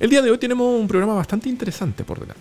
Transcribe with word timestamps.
El 0.00 0.10
día 0.10 0.22
de 0.22 0.30
hoy 0.30 0.38
tenemos 0.38 0.80
un 0.80 0.86
programa 0.86 1.14
bastante 1.14 1.48
interesante 1.48 2.04
por 2.04 2.20
delante. 2.20 2.40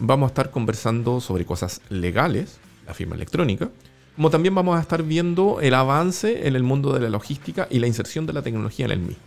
Vamos 0.00 0.26
a 0.26 0.30
estar 0.30 0.50
conversando 0.50 1.20
sobre 1.20 1.44
cosas 1.44 1.80
legales, 1.88 2.58
la 2.84 2.94
firma 2.94 3.14
electrónica, 3.14 3.70
como 4.16 4.28
también 4.28 4.56
vamos 4.56 4.76
a 4.76 4.80
estar 4.80 5.04
viendo 5.04 5.60
el 5.60 5.74
avance 5.74 6.48
en 6.48 6.56
el 6.56 6.64
mundo 6.64 6.92
de 6.92 6.98
la 6.98 7.08
logística 7.08 7.68
y 7.70 7.78
la 7.78 7.86
inserción 7.86 8.26
de 8.26 8.32
la 8.32 8.42
tecnología 8.42 8.86
en 8.86 8.90
el 8.90 8.98
mismo. 8.98 9.22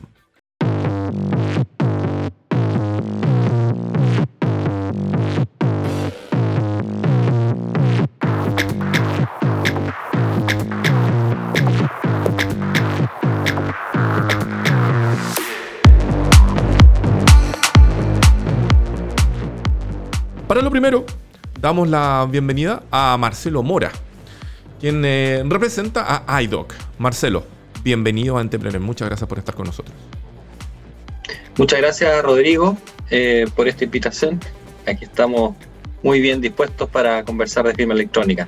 Para 20.60 20.68
lo 20.68 20.72
primero, 20.72 21.06
damos 21.62 21.88
la 21.88 22.28
bienvenida 22.30 22.84
a 22.92 23.16
Marcelo 23.18 23.64
Mora, 23.64 23.94
quien 24.82 25.06
eh, 25.06 25.42
representa 25.46 26.26
a 26.28 26.44
iDoc. 26.44 26.74
Marcelo, 26.98 27.46
bienvenido 27.82 28.38
a 28.38 28.42
Entrepreneur. 28.42 28.82
Muchas 28.82 29.08
gracias 29.08 29.30
por 29.30 29.40
estar 29.40 29.56
con 29.56 29.68
nosotros. 29.68 29.96
Muchas 31.58 31.80
gracias, 31.80 32.22
Rodrigo, 32.22 32.78
eh, 33.10 33.46
por 33.56 33.70
esta 33.70 33.86
invitación. 33.86 34.42
Aquí 34.86 35.06
estamos 35.06 35.56
muy 36.04 36.20
bien 36.20 36.42
dispuestos 36.42 36.90
para 36.90 37.24
conversar 37.24 37.66
de 37.66 37.74
firma 37.74 37.94
electrónica. 37.94 38.46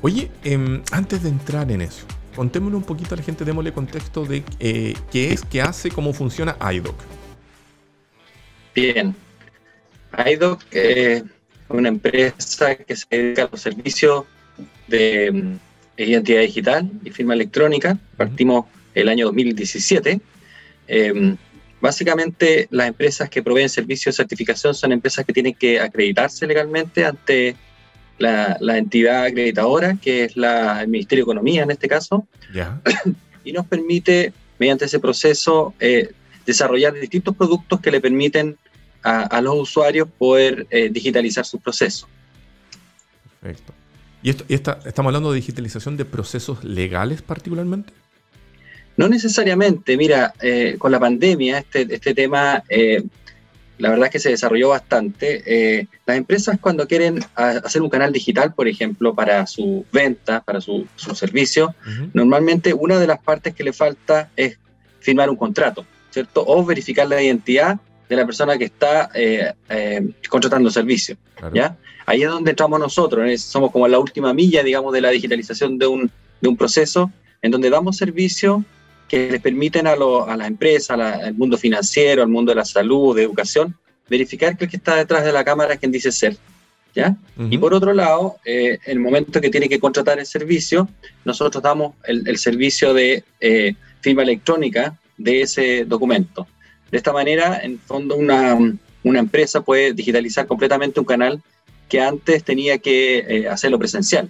Oye, 0.00 0.30
em, 0.44 0.82
antes 0.92 1.22
de 1.22 1.28
entrar 1.28 1.70
en 1.70 1.82
eso, 1.82 2.06
contémosle 2.36 2.78
un 2.78 2.84
poquito 2.84 3.14
a 3.14 3.18
la 3.18 3.22
gente, 3.22 3.44
démosle 3.44 3.74
contexto 3.74 4.24
de 4.24 4.44
eh, 4.60 4.94
qué 5.12 5.34
es, 5.34 5.44
qué 5.44 5.60
hace, 5.60 5.90
cómo 5.90 6.14
funciona 6.14 6.56
iDoc. 6.72 6.96
Bien. 8.74 9.14
iDoc 10.26 10.62
una 11.70 11.88
empresa 11.88 12.74
que 12.74 12.96
se 12.96 13.06
dedica 13.10 13.44
a 13.44 13.48
los 13.50 13.60
servicios 13.60 14.24
de 14.88 15.30
mm, 15.32 15.58
identidad 15.96 16.40
digital 16.40 16.90
y 17.04 17.10
firma 17.10 17.34
electrónica. 17.34 17.98
Partimos 18.16 18.66
el 18.94 19.08
año 19.08 19.26
2017. 19.26 20.20
Em, 20.88 21.36
básicamente, 21.80 22.66
las 22.70 22.88
empresas 22.88 23.30
que 23.30 23.42
proveen 23.42 23.68
servicios 23.68 24.14
de 24.14 24.22
certificación 24.22 24.74
son 24.74 24.92
empresas 24.92 25.24
que 25.24 25.32
tienen 25.32 25.54
que 25.54 25.80
acreditarse 25.80 26.46
legalmente 26.46 27.04
ante 27.04 27.56
la, 28.18 28.58
entidad 28.76 29.24
acreditadora, 29.24 29.96
que 30.00 30.24
es 30.24 30.36
la, 30.36 30.82
el 30.82 30.88
Ministerio 30.88 31.24
de 31.24 31.30
Economía 31.30 31.62
en 31.62 31.70
este 31.70 31.88
caso, 31.88 32.26
y 33.44 33.52
nos 33.52 33.66
permite, 33.66 34.32
mediante 34.58 34.84
ese 34.84 35.00
proceso, 35.00 35.74
eh, 35.80 36.10
desarrollar 36.44 36.92
distintos 36.94 37.34
productos 37.36 37.80
que 37.80 37.90
le 37.90 38.00
permiten 38.00 38.56
a, 39.02 39.40
los 39.40 39.54
usuarios 39.54 40.08
poder 40.18 40.66
eh, 40.70 40.88
digitalizar 40.90 41.44
sus 41.44 41.60
procesos. 41.60 42.08
Perfecto. 43.40 43.72
¿Y, 44.22 44.30
esto, 44.30 44.78
estamos 44.84 45.10
hablando 45.10 45.32
de 45.32 45.36
digitalización 45.36 45.96
de 45.96 46.04
procesos 46.04 46.62
legales 46.62 47.22
particularmente? 47.22 47.92
No 48.96 49.08
necesariamente. 49.08 49.96
Mira, 49.96 50.34
eh, 50.40 50.76
con 50.78 50.92
la 50.92 51.00
pandemia 51.00 51.58
este, 51.58 51.86
este 51.88 52.14
tema, 52.14 52.62
eh, 52.68 53.02
la 53.78 53.88
verdad 53.88 54.06
es 54.06 54.12
que 54.12 54.18
se 54.18 54.28
desarrolló 54.28 54.70
bastante. 54.70 55.88
las 56.04 56.18
empresas 56.18 56.58
cuando 56.60 56.86
quieren 56.86 57.20
hacer 57.34 57.80
un 57.80 57.88
canal 57.88 58.12
digital, 58.12 58.52
por 58.52 58.68
ejemplo, 58.68 59.14
para 59.14 59.46
su 59.46 59.86
venta, 59.90 60.42
para 60.42 60.60
su, 60.60 60.86
servicio, 61.14 61.74
normalmente 62.12 62.74
una 62.74 62.98
de 62.98 63.06
las 63.06 63.20
partes 63.20 63.54
que 63.54 63.64
le 63.64 63.72
falta 63.72 64.28
es 64.36 64.58
firmar 64.98 65.30
un 65.30 65.36
contrato, 65.36 65.86
¿cierto? 66.10 66.44
O 66.46 66.62
verificar 66.62 67.08
la 67.08 67.22
identidad 67.22 67.80
de 68.10 68.16
la 68.16 68.26
persona 68.26 68.58
que 68.58 68.64
está 68.64 69.08
eh, 69.14 69.52
eh, 69.68 70.10
contratando 70.28 70.68
servicio. 70.68 71.16
¿ya? 71.54 71.76
Ahí 72.04 72.24
es 72.24 72.28
donde 72.28 72.50
entramos 72.50 72.80
nosotros, 72.80 73.40
somos 73.40 73.70
como 73.70 73.86
la 73.86 74.00
última 74.00 74.34
milla, 74.34 74.64
digamos, 74.64 74.92
de 74.92 75.00
la 75.00 75.10
digitalización 75.10 75.78
de 75.78 75.86
un, 75.86 76.10
de 76.40 76.48
un 76.48 76.56
proceso, 76.56 77.12
en 77.40 77.52
donde 77.52 77.70
damos 77.70 77.96
servicios 77.96 78.62
que 79.08 79.30
les 79.30 79.40
permiten 79.40 79.86
a, 79.86 79.92
a 79.92 80.36
las 80.36 80.48
empresas, 80.48 80.98
al 80.98 81.34
mundo 81.34 81.56
financiero, 81.56 82.22
al 82.22 82.28
mundo 82.28 82.50
de 82.50 82.56
la 82.56 82.64
salud, 82.64 83.14
de 83.14 83.22
educación, 83.22 83.76
verificar 84.08 84.56
que 84.58 84.64
el 84.64 84.70
que 84.70 84.76
está 84.78 84.96
detrás 84.96 85.24
de 85.24 85.30
la 85.30 85.44
cámara 85.44 85.74
es 85.74 85.78
quien 85.78 85.92
dice 85.92 86.10
ser. 86.10 86.36
¿ya? 86.92 87.16
Y 87.48 87.58
por 87.58 87.72
otro 87.72 87.94
lado, 87.94 88.38
eh, 88.44 88.80
en 88.86 88.92
el 88.92 88.98
momento 88.98 89.40
que 89.40 89.50
tiene 89.50 89.68
que 89.68 89.78
contratar 89.78 90.18
el 90.18 90.26
servicio, 90.26 90.88
nosotros 91.24 91.62
damos 91.62 91.94
el, 92.02 92.26
el 92.26 92.38
servicio 92.38 92.92
de 92.92 93.22
firma 94.00 94.24
electrónica 94.24 94.98
de 95.16 95.42
ese 95.42 95.84
documento. 95.84 96.48
De 96.90 96.98
esta 96.98 97.12
manera, 97.12 97.60
en 97.62 97.78
fondo, 97.78 98.16
una, 98.16 98.58
empresa 99.04 99.60
puede 99.60 99.92
digitalizar 99.92 100.46
completamente 100.46 101.00
un 101.00 101.06
canal 101.06 101.42
que 101.88 102.00
antes 102.00 102.44
tenía 102.44 102.78
que 102.78 103.18
eh, 103.18 103.48
hacerlo 103.48 103.78
presencial. 103.78 104.28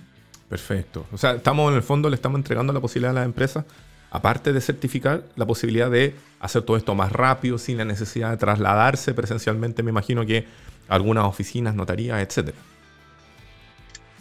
Perfecto. 0.48 1.06
O 1.12 1.18
sea, 1.18 1.32
estamos 1.32 1.70
en 1.70 1.76
el 1.76 1.82
fondo, 1.82 2.10
le 2.10 2.16
estamos 2.16 2.38
entregando 2.38 2.72
la 2.72 2.80
posibilidad 2.80 3.12
a 3.12 3.20
las 3.20 3.24
empresas, 3.24 3.64
aparte 4.10 4.52
de 4.52 4.60
certificar, 4.60 5.24
la 5.36 5.46
posibilidad 5.46 5.90
de 5.90 6.14
hacer 6.40 6.62
todo 6.62 6.76
esto 6.76 6.94
más 6.94 7.12
rápido, 7.12 7.56
sin 7.58 7.78
la 7.78 7.84
necesidad 7.84 8.30
de 8.30 8.36
trasladarse 8.36 9.14
presencialmente, 9.14 9.82
me 9.82 9.90
imagino 9.90 10.26
que 10.26 10.46
algunas 10.88 11.24
oficinas, 11.24 11.74
notarías, 11.74 12.20
etcétera. 12.20 12.56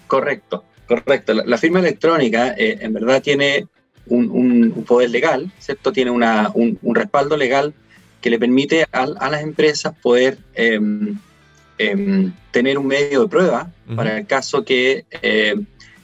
Correcto, 0.08 0.64
correcto. 0.88 1.34
La, 1.34 1.58
firma 1.58 1.80
electrónica 1.80 2.54
eh, 2.58 2.78
en 2.82 2.94
verdad 2.94 3.22
tiene 3.22 3.68
un, 4.08 4.84
poder 4.88 5.10
legal, 5.10 5.52
¿cierto? 5.60 5.92
Tiene 5.92 6.12
un, 6.12 6.80
un 6.82 6.96
respaldo 6.96 7.38
legal 7.38 7.74
que 8.22 8.30
le 8.30 8.40
permite 8.40 8.86
a, 8.92 9.06
las 9.06 9.42
empresas 9.42 9.94
poder 10.02 10.38
em, 10.54 11.18
em, 11.78 12.32
tener 12.52 12.78
un 12.78 12.88
medio 12.88 13.22
de 13.22 13.28
prueba 13.28 13.72
para 13.96 14.18
el 14.18 14.28
caso 14.28 14.64
que, 14.64 15.06
eh, 15.22 15.56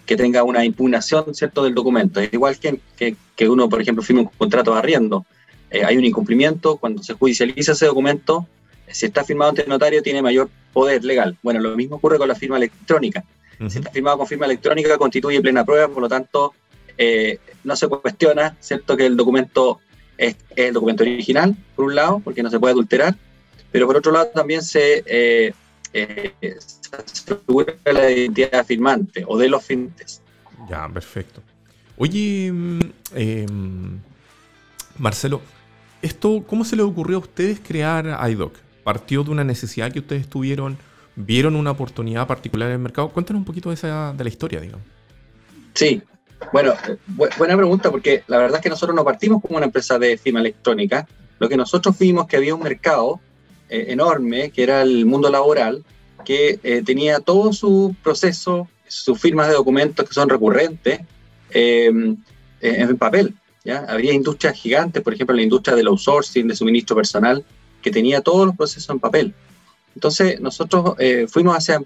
que, 0.05 0.15
tenga 0.15 0.43
una 0.43 0.63
impugnación 0.63 1.35
¿cierto? 1.35 1.63
del 1.63 1.75
documento. 1.75 2.19
Es 2.19 2.33
igual 2.33 2.57
que, 2.57 2.79
que, 3.35 3.49
uno, 3.49 3.69
por 3.69 3.81
ejemplo, 3.81 4.03
firma 4.03 4.21
un 4.21 4.29
contrato 4.37 4.73
de 4.73 4.79
arriendo. 4.79 5.25
Eh, 5.69 5.83
hay 5.83 5.97
un 5.97 6.05
incumplimiento, 6.05 6.77
cuando 6.77 7.03
se 7.03 7.13
judicializa 7.13 7.73
ese 7.73 7.85
documento, 7.85 8.47
si 8.87 9.07
está 9.07 9.23
firmado 9.23 9.49
ante 9.49 9.63
el 9.63 9.69
notario, 9.69 10.01
tiene 10.01 10.21
mayor 10.21 10.49
poder 10.73 11.03
legal. 11.03 11.37
Bueno, 11.43 11.59
lo 11.59 11.75
mismo 11.75 11.97
ocurre 11.97 12.17
con 12.17 12.27
la 12.27 12.35
firma 12.35 12.57
electrónica. 12.57 13.23
Si 13.67 13.77
está 13.77 13.89
firmado 13.89 14.17
con 14.17 14.27
firma 14.27 14.45
electrónica, 14.45 14.97
constituye 14.97 15.41
plena 15.41 15.63
prueba, 15.63 15.87
por 15.87 16.01
lo 16.01 16.09
tanto, 16.09 16.53
eh, 16.97 17.39
no 17.63 17.75
se 17.75 17.87
cuestiona, 17.87 18.55
¿cierto?, 18.59 18.95
que 18.95 19.05
el 19.05 19.17
documento 19.17 19.79
es, 20.17 20.35
el 20.55 20.73
documento 20.73 21.03
original, 21.03 21.55
por 21.75 21.85
un 21.85 21.95
lado, 21.95 22.19
porque 22.19 22.43
no 22.43 22.49
se 22.49 22.59
puede 22.59 22.73
adulterar, 22.73 23.15
pero 23.71 23.87
por 23.87 23.97
otro 23.97 24.11
lado 24.11 24.27
también 24.33 24.61
se, 24.61 25.03
eh, 25.05 25.53
eh, 25.93 26.33
asegura 26.91 27.75
la 27.85 28.11
identidad 28.11 28.65
firmante 28.65 29.23
o 29.27 29.37
de 29.37 29.49
los 29.49 29.63
firmantes. 29.63 30.21
Ya, 30.69 30.87
perfecto. 30.89 31.41
Oye, 31.97 32.51
mm, 32.51 32.79
em, 33.13 33.99
Marcelo, 34.97 35.41
¿esto 36.01 36.43
cómo 36.47 36.65
se 36.65 36.75
le 36.75 36.83
ocurrió 36.83 37.17
a 37.17 37.19
ustedes 37.21 37.59
crear 37.59 38.19
iDoc? 38.29 38.55
¿Partió 38.83 39.23
de 39.23 39.31
una 39.31 39.43
necesidad 39.43 39.91
que 39.91 39.99
ustedes 39.99 40.27
tuvieron? 40.27 40.77
¿Vieron 41.15 41.55
una 41.55 41.71
oportunidad 41.71 42.27
particular 42.27 42.69
en 42.69 42.73
el 42.73 42.79
mercado? 42.79 43.09
Cuéntanos 43.09 43.39
un 43.39 43.45
poquito 43.45 43.69
de, 43.69 43.75
esa, 43.75 44.13
de 44.13 44.23
la 44.23 44.29
historia, 44.29 44.59
digamos. 44.59 44.85
Sí, 45.73 46.01
bueno, 46.51 46.73
buena 47.37 47.55
pregunta 47.55 47.91
porque 47.91 48.23
la 48.27 48.37
verdad 48.37 48.57
es 48.57 48.63
que 48.63 48.69
nosotros 48.69 48.95
no 48.95 49.03
partimos 49.03 49.41
como 49.41 49.57
una 49.57 49.65
empresa 49.65 49.99
de 49.99 50.17
firma 50.17 50.39
electrónica. 50.39 51.07
Lo 51.39 51.49
que 51.49 51.57
nosotros 51.57 51.97
vimos 51.97 52.27
que 52.27 52.37
había 52.37 52.55
un 52.55 52.63
mercado 52.63 53.19
eh, 53.69 53.85
enorme, 53.89 54.51
que 54.51 54.63
era 54.63 54.81
el 54.81 55.05
mundo 55.05 55.29
laboral, 55.29 55.83
que 56.23 56.59
eh, 56.63 56.81
tenía 56.85 57.19
todo 57.19 57.51
su 57.51 57.95
proceso, 58.03 58.67
sus 58.87 59.19
firmas 59.19 59.47
de 59.47 59.53
documentos 59.53 60.07
que 60.07 60.13
son 60.13 60.29
recurrentes, 60.29 61.01
em, 61.51 62.17
eh, 62.61 62.75
en 62.79 62.97
papel. 62.97 63.33
¿ya? 63.63 63.85
Había 63.87 64.13
industrias 64.13 64.55
gigantes, 64.55 65.01
por 65.03 65.13
ejemplo, 65.13 65.35
la 65.35 65.41
industria 65.41 65.75
del 65.75 65.87
outsourcing, 65.87 66.47
de 66.47 66.55
suministro 66.55 66.95
personal, 66.95 67.43
que 67.81 67.91
tenía 67.91 68.21
todos 68.21 68.45
los 68.45 68.55
procesos 68.55 68.89
en 68.89 68.99
papel. 68.99 69.33
Entonces, 69.93 70.39
nosotros 70.41 70.95
fuimos 71.29 71.55
hacia 71.55 71.81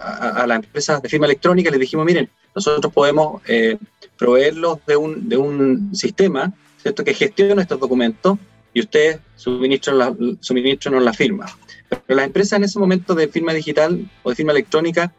a, 0.00 0.42
a 0.42 0.46
las 0.46 0.64
empresas 0.64 1.02
de 1.02 1.08
firma 1.08 1.26
electrónica 1.26 1.70
les 1.70 1.80
dijimos, 1.80 2.06
miren, 2.06 2.30
nosotros 2.54 2.92
podemos 2.92 3.42
eh, 3.46 3.78
proveerlos 4.16 4.78
de 4.86 4.96
un, 4.96 5.28
de 5.28 5.36
un 5.36 5.94
sistema 5.94 6.52
¿cierto? 6.80 7.04
que 7.04 7.14
gestione 7.14 7.62
estos 7.62 7.80
documentos 7.80 8.38
y 8.74 8.80
ustedes 8.80 9.20
suministran 9.36 9.98
la, 9.98 10.14
suministran 10.40 11.04
la 11.04 11.12
firma. 11.12 11.46
Pero 11.88 12.16
las 12.16 12.26
empresas 12.26 12.58
en 12.58 12.64
ese 12.64 12.78
momento 12.78 13.14
de 13.14 13.28
firma 13.28 13.52
digital 13.52 14.08
o 14.22 14.30
de 14.30 14.36
firma 14.36 14.52
electrónica 14.52 15.12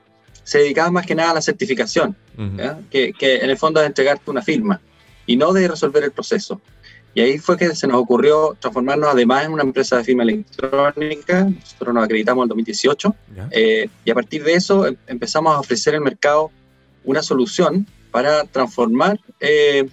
se 0.43 0.59
dedicaban 0.59 0.93
más 0.93 1.05
que 1.05 1.15
nada 1.15 1.31
a 1.31 1.35
la 1.35 1.41
certificación, 1.41 2.17
que, 2.89 3.13
que, 3.13 3.37
en 3.37 3.49
el 3.49 3.57
fondo 3.57 3.79
es 3.79 3.87
entregarte 3.87 4.29
una 4.29 4.41
firma 4.41 4.81
y 5.25 5.37
no 5.37 5.53
de 5.53 5.67
resolver 5.67 6.03
el 6.03 6.11
proceso. 6.11 6.59
Y 7.15 7.21
ahí 7.21 7.37
fue 7.37 7.57
que 7.57 7.75
se 7.75 7.87
nos 7.87 7.97
ocurrió 7.97 8.57
transformarnos 8.59 9.09
además 9.09 9.45
en 9.45 9.51
una 9.51 9.63
empresa 9.63 9.97
de 9.97 10.03
firma 10.03 10.23
electrónica. 10.23 11.43
Nosotros 11.43 11.93
nos 11.93 12.03
acreditamos 12.03 12.43
en 12.43 12.49
2018 12.49 13.15
eh, 13.51 13.89
y 14.03 14.11
a 14.11 14.15
partir 14.15 14.43
de 14.43 14.53
eso 14.53 14.87
em, 14.87 14.95
empezamos 15.05 15.55
a 15.55 15.59
ofrecer 15.59 15.93
el 15.93 16.01
mercado 16.01 16.49
una 17.03 17.21
solución 17.21 17.85
para 18.09 18.45
transformar 18.45 19.19
eh, 19.39 19.87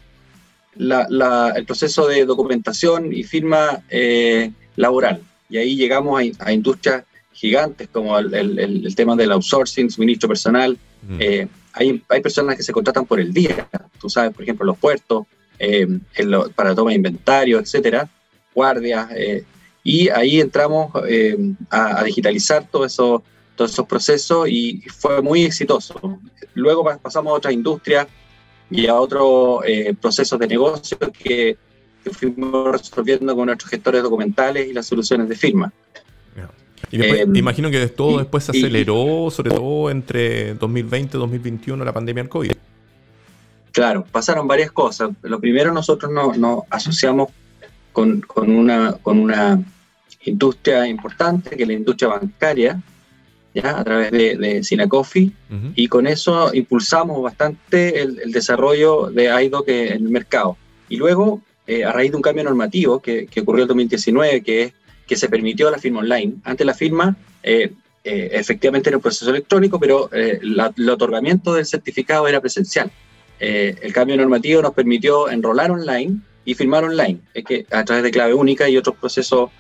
el 0.76 1.64
proceso 1.66 2.06
de 2.06 2.24
documentación 2.24 3.12
y 3.12 3.22
firma 3.24 3.82
eh, 3.90 4.50
laboral. 4.76 5.20
y 5.50 5.58
ahí 5.58 5.76
llegamos 5.76 6.22
a, 6.38 6.52
industrias 6.52 7.04
gigantes 7.32 7.88
como 7.88 8.18
el, 8.18 8.94
tema 8.94 9.16
del 9.16 9.32
outsourcing, 9.32 9.90
suministro 9.90 10.28
personal. 10.28 10.78
Mm. 11.02 11.18
Hay, 11.72 12.02
hay, 12.08 12.20
personas 12.20 12.56
que 12.56 12.62
se 12.62 12.72
contratan 12.72 13.04
por 13.04 13.20
el 13.20 13.32
día, 13.32 13.68
tú 14.00 14.08
sabes, 14.08 14.32
por 14.32 14.42
ejemplo, 14.42 14.64
los 14.66 14.78
puertos, 14.78 15.26
eh, 15.60 15.86
para 16.56 16.74
toma 16.74 16.90
de 16.90 16.96
inventario, 16.96 17.60
etcétera, 17.60 18.08
guardias, 18.54 19.08
eh, 19.14 19.44
y 19.84 20.08
ahí 20.08 20.40
entramos 20.40 20.92
a, 21.70 22.04
digitalizar 22.04 22.66
todo 22.68 22.84
eso, 22.84 23.22
todos 23.54 23.70
esos 23.70 23.86
procesos 23.86 24.48
y 24.48 24.82
fue 24.88 25.22
muy 25.22 25.44
exitoso. 25.44 26.18
Luego 26.54 26.84
pasamos 27.00 27.32
a 27.32 27.36
otras 27.36 27.54
industrias 27.54 28.06
y 28.70 28.88
a 28.88 28.94
otros 28.94 29.62
procesos 30.00 30.38
de 30.38 30.48
negocio 30.48 30.98
que 30.98 31.56
que 32.02 32.10
fuimos 32.10 32.72
resolviendo 32.72 33.34
con 33.36 33.46
nuestros 33.46 33.70
gestores 33.70 34.02
documentales 34.02 34.68
y 34.68 34.72
las 34.72 34.86
soluciones 34.86 35.28
de 35.28 35.36
firma. 35.36 35.72
Y 36.90 36.96
después, 36.96 37.20
eh, 37.20 37.26
imagino 37.34 37.70
que 37.70 37.86
todo 37.88 38.18
después 38.18 38.42
se 38.44 38.52
aceleró, 38.52 39.30
sobre 39.30 39.50
todo 39.50 39.90
entre 39.90 40.54
2020 40.54 41.16
y 41.16 41.20
2021, 41.20 41.84
la 41.84 41.92
pandemia 41.92 42.22
del 42.22 42.30
COVID. 42.30 42.52
Claro, 43.72 44.04
pasaron 44.10 44.48
varias 44.48 44.72
cosas. 44.72 45.10
Lo 45.22 45.40
primero, 45.40 45.72
nosotros 45.72 46.10
nos, 46.12 46.64
asociamos 46.70 47.28
con, 47.92 48.22
una, 48.36 48.92
con 49.02 49.18
una 49.18 49.62
industria 50.24 50.86
importante, 50.86 51.56
que 51.56 51.62
es 51.62 51.68
la 51.68 51.74
industria 51.74 52.08
bancaria, 52.08 52.80
¿ya? 53.54 53.78
a 53.78 53.84
través 53.84 54.10
de, 54.10 54.36
de 54.36 54.62
Sinacofi, 54.64 55.32
y 55.74 55.88
con 55.88 56.06
eso 56.06 56.54
impulsamos 56.54 57.22
bastante 57.22 58.00
el, 58.00 58.32
desarrollo 58.32 59.10
de 59.10 59.26
IDOC 59.44 59.68
en 59.68 59.92
el 59.92 60.10
mercado. 60.10 60.56
Y 60.88 60.96
luego 60.96 61.42
eh, 61.66 61.84
a 61.84 61.92
raíz 61.92 62.10
de 62.10 62.16
un 62.16 62.22
cambio 62.22 62.44
normativo 62.44 63.00
que, 63.00 63.28
ocurrió 63.40 63.62
en 63.62 63.68
2019, 63.68 64.42
que 64.42 64.62
es 64.62 64.72
que 65.06 65.16
se 65.16 65.28
permitió 65.28 65.70
la 65.70 65.78
firma 65.78 66.00
online. 66.00 66.34
Antes 66.44 66.64
la 66.64 66.74
firma 66.74 67.16
eh, 67.42 67.72
eh, 68.04 68.30
efectivamente 68.32 68.90
era 68.90 68.96
un 68.96 69.02
proceso 69.02 69.30
electrónico, 69.30 69.78
pero 69.80 70.08
el 70.12 70.88
otorgamiento 70.88 71.54
del 71.54 71.66
certificado 71.66 72.28
era 72.28 72.40
presencial. 72.40 72.90
El 73.40 73.92
cambio 73.92 74.16
normativo 74.16 74.60
nos 74.62 74.74
permitió 74.74 75.30
enrolar 75.30 75.70
online 75.70 76.20
y 76.44 76.54
firmar 76.54 76.84
online, 76.84 77.20
es 77.32 77.44
que 77.44 77.66
a 77.70 77.84
través 77.84 78.04
de 78.04 78.10
clave 78.10 78.34
única 78.34 78.68
y 78.68 78.76
otros 78.76 78.96
procesos 78.96 79.50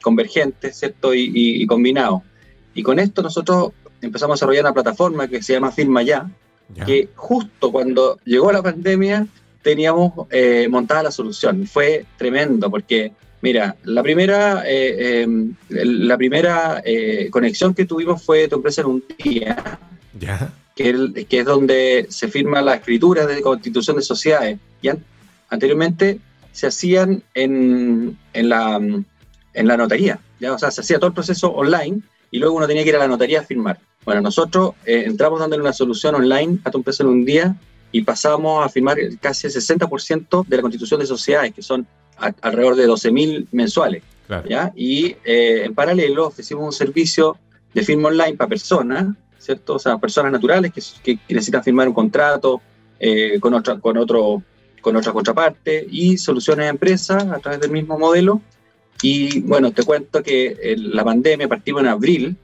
convergentes, 0.00 0.78
¿cierto? 0.78 1.12
Y, 1.12 1.66
combinados. 1.66 2.22
Y 2.72 2.82
con 2.82 2.98
esto 2.98 3.22
nosotros 3.22 3.72
empezamos 4.00 4.34
a 4.34 4.36
desarrollar 4.36 4.64
una 4.64 4.74
plataforma 4.74 5.28
que 5.28 5.42
se 5.42 5.54
llama 5.54 5.72
Firma 5.72 6.02
ya, 6.02 6.30
que 6.86 7.08
justo 7.14 7.72
cuando 7.72 8.18
llegó 8.24 8.52
la 8.52 8.62
pandemia 8.62 9.26
teníamos 9.64 10.12
eh, 10.30 10.68
montada 10.70 11.02
la 11.02 11.10
solución. 11.10 11.66
Fue 11.66 12.04
tremendo 12.16 12.70
porque, 12.70 13.12
mira, 13.40 13.74
la 13.82 14.02
primera, 14.02 14.62
eh, 14.66 15.22
em, 15.22 15.54
la 15.70 16.16
primera 16.16 16.82
eh, 16.84 17.28
conexión 17.30 17.74
que 17.74 17.86
tuvimos 17.86 18.22
fue 18.22 18.46
tu 18.46 18.56
empresa 18.56 18.82
en 18.82 18.86
un 18.86 19.04
día, 19.24 19.80
Que, 20.74 21.26
que, 21.28 21.40
es 21.40 21.44
donde 21.44 22.06
se 22.10 22.28
firma 22.28 22.60
la 22.60 22.74
escritura 22.74 23.26
de 23.26 23.40
constitución 23.42 23.96
de 23.96 24.02
sociedades. 24.02 24.58
Y 24.82 24.90
anteriormente 25.48 26.18
se 26.52 26.66
hacían 26.66 27.22
en, 27.34 28.18
en, 28.32 28.48
la, 28.48 28.76
en 28.76 29.66
la 29.66 29.76
notaría, 29.76 30.18
¿ya? 30.40 30.52
o 30.52 30.58
sea, 30.58 30.70
se 30.70 30.80
hacía 30.80 30.98
todo 30.98 31.08
el 31.08 31.14
proceso 31.14 31.50
online 31.52 32.00
y 32.30 32.38
luego 32.38 32.56
uno 32.56 32.66
tenía 32.66 32.82
que 32.82 32.88
ir 32.90 32.96
a 32.96 33.00
la 33.00 33.08
notaría 33.08 33.40
a 33.40 33.44
firmar. 33.44 33.78
Bueno, 34.04 34.20
nosotros 34.20 34.74
entramos 34.84 35.40
dándole 35.40 35.62
una 35.62 35.72
solución 35.72 36.14
online 36.16 36.58
a 36.64 36.70
tu 36.70 36.78
empresa 36.78 37.02
en 37.02 37.08
un 37.08 37.24
día 37.24 37.56
y 37.94 38.02
pasamos 38.02 38.66
a 38.66 38.68
firmar 38.68 38.98
casi 39.20 39.46
el 39.46 39.52
60% 39.52 40.46
de 40.46 40.56
la 40.56 40.62
constitución 40.62 40.98
de 40.98 41.06
sociedades, 41.06 41.54
que 41.54 41.62
son 41.62 41.86
alrededor 42.16 42.74
de 42.74 42.88
12.000 42.88 43.46
mensuales. 43.52 44.02
¿ya? 44.48 44.72
Y 44.74 45.16
eh, 45.24 45.62
en 45.64 45.74
paralelo 45.74 46.26
ofrecimos 46.26 46.64
un 46.64 46.72
servicio 46.72 47.36
de 47.72 47.82
firma 47.82 48.08
online 48.08 48.36
para 48.36 48.48
personas, 48.48 49.14
¿cierto? 49.44 49.74
O 49.74 49.78
sea, 49.78 49.98
personas 49.98 50.32
naturales 50.32 50.72
que, 51.02 51.18
necesitan 51.28 51.62
firmar 51.62 51.86
un 51.86 51.94
contrato 51.94 52.62
eh, 52.98 53.38
con, 53.40 53.52
otra, 53.52 53.78
con, 53.78 53.98
otro, 53.98 54.42
con 54.80 54.96
otra 54.96 55.12
contraparte 55.12 55.86
y 55.90 56.16
soluciones 56.16 56.66
a 56.66 56.70
empresas 56.70 57.24
a 57.24 57.38
través 57.38 57.60
del 57.60 57.70
mismo 57.70 57.98
modelo. 57.98 58.40
Y 59.02 59.40
bueno, 59.40 59.70
te 59.72 59.82
cuento 59.82 60.22
que 60.22 60.74
la 60.78 61.04
pandemia 61.04 61.46
partimos 61.46 61.82
en 61.82 61.88
abril, 61.88 62.36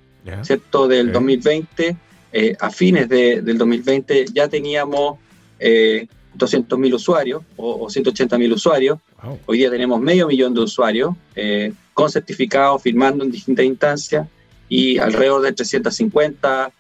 ¿cierto? 0.43 0.87
Del 0.89 1.11
2020. 1.11 1.97
Eh, 2.33 2.57
a 2.61 2.71
fines 2.71 3.09
de, 3.09 3.43
del 3.43 3.59
2020 3.59 4.27
ya 4.33 4.47
teníamos 4.47 5.19
eh, 5.59 6.07
200.000 6.39 6.95
usuarios 6.95 7.43
o, 7.57 7.89
180.000 7.89 8.53
usuarios. 8.53 8.99
Hoy 9.47 9.59
día 9.59 9.71
tenemos 9.71 10.01
medio 10.01 10.29
millón 10.29 10.55
de 10.55 10.61
usuarios 10.61 11.15
eh, 11.35 11.73
con 11.93 12.11
certificados, 12.11 12.83
firmando 12.83 13.25
en 13.25 13.31
distintas 13.31 13.65
instancias 13.65 14.29
y 14.69 14.99
alrededor 14.99 15.43
de 15.43 15.53
350 15.53 16.71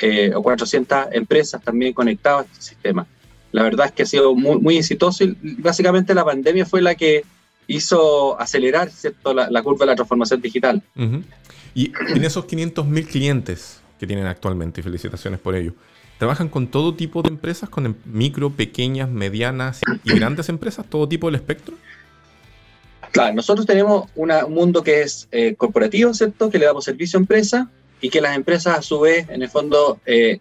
eh, 0.00 0.32
o 0.34 0.42
400 0.42 1.08
empresas 1.12 1.62
también 1.62 1.92
conectadas 1.92 2.46
a 2.46 2.52
este 2.52 2.62
sistema. 2.62 3.06
La 3.52 3.62
verdad 3.62 3.86
es 3.86 3.92
que 3.92 4.02
ha 4.04 4.06
sido 4.06 4.34
muy, 4.34 4.58
muy 4.58 4.78
exitoso 4.78 5.24
y 5.24 5.36
básicamente 5.58 6.14
la 6.14 6.24
pandemia 6.24 6.64
fue 6.64 6.80
la 6.80 6.94
que 6.94 7.24
hizo 7.66 8.40
acelerar 8.40 8.90
¿cierto? 8.90 9.34
La, 9.34 9.62
curva 9.62 9.84
de 9.84 9.92
la 9.92 9.96
transformación 9.96 10.40
digital. 10.40 10.82
Y 11.74 11.92
en 12.08 12.24
esos 12.24 12.46
500.000 12.46 13.06
clientes 13.06 13.80
que 13.98 14.06
tienen 14.06 14.26
actualmente, 14.26 14.80
y 14.80 14.84
felicitaciones 14.84 15.38
por 15.38 15.54
ello, 15.54 15.74
¿Trabajan 16.22 16.48
con 16.48 16.68
todo 16.68 16.94
tipo 16.94 17.20
de 17.20 17.30
empresas, 17.30 17.68
con 17.68 17.84
em, 17.84 17.94
micro, 18.04 18.50
pequeñas, 18.50 19.08
medianas 19.08 19.80
y 20.04 20.14
grandes 20.14 20.48
empresas, 20.48 20.86
todo 20.88 21.08
tipo 21.08 21.26
del 21.26 21.34
espectro? 21.34 21.74
Claro, 23.10 23.34
nosotros 23.34 23.66
tenemos 23.66 24.08
un 24.14 24.30
mundo 24.50 24.84
que 24.84 25.02
es 25.02 25.26
eh, 25.32 25.56
corporativo, 25.56 26.14
¿cierto? 26.14 26.48
Que 26.48 26.60
le 26.60 26.66
damos 26.66 26.84
servicio 26.84 27.18
a 27.18 27.22
empresas 27.22 27.66
y 28.02 28.10
que 28.10 28.20
las 28.20 28.36
empresas 28.36 28.78
a 28.78 28.82
su 28.82 29.00
vez, 29.00 29.26
en 29.30 29.40
el 29.42 29.48
fondo, 29.48 29.98
eh, 30.04 30.38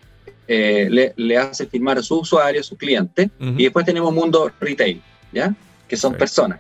eh, 0.48 0.88
le, 0.90 1.14
le, 1.16 1.38
hacen 1.38 1.70
firmar 1.70 1.98
a 1.98 2.04
sus 2.04 2.24
usuarios, 2.24 2.66
a 2.66 2.70
sus 2.70 2.78
clientes. 2.78 3.30
Y 3.40 3.64
después 3.64 3.86
tenemos 3.86 4.14
mundo 4.14 4.52
retail, 4.60 5.02
¿ya? 5.32 5.56
Que 5.88 5.96
son 5.96 6.16
personas. 6.16 6.60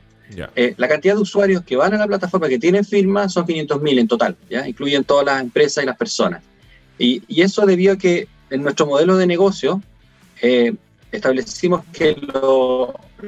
la 0.77 0.87
cantidad 0.87 1.15
de 1.15 1.21
usuarios 1.21 1.63
que 1.63 1.75
van 1.75 1.93
a 1.93 1.97
la 1.97 2.07
plataforma 2.07 2.47
que 2.47 2.57
tienen 2.57 2.85
firma 2.85 3.27
son 3.27 3.45
500.000 3.45 3.99
en 3.99 4.07
total, 4.07 4.37
¿ya? 4.49 4.65
Incluyen 4.65 5.03
todas 5.03 5.25
las 5.25 5.41
empresas 5.41 5.83
y 5.83 5.87
las 5.87 5.97
personas. 5.97 6.41
Y, 6.97 7.23
y 7.27 7.41
eso 7.41 7.65
debido 7.65 7.93
a 7.93 7.97
que 7.97 8.27
en 8.51 8.61
nuestro 8.61 8.85
modelo 8.85 9.17
de 9.17 9.25
negocio 9.25 9.81
eh, 10.41 10.73
establecimos 11.11 11.83
que 11.91 12.15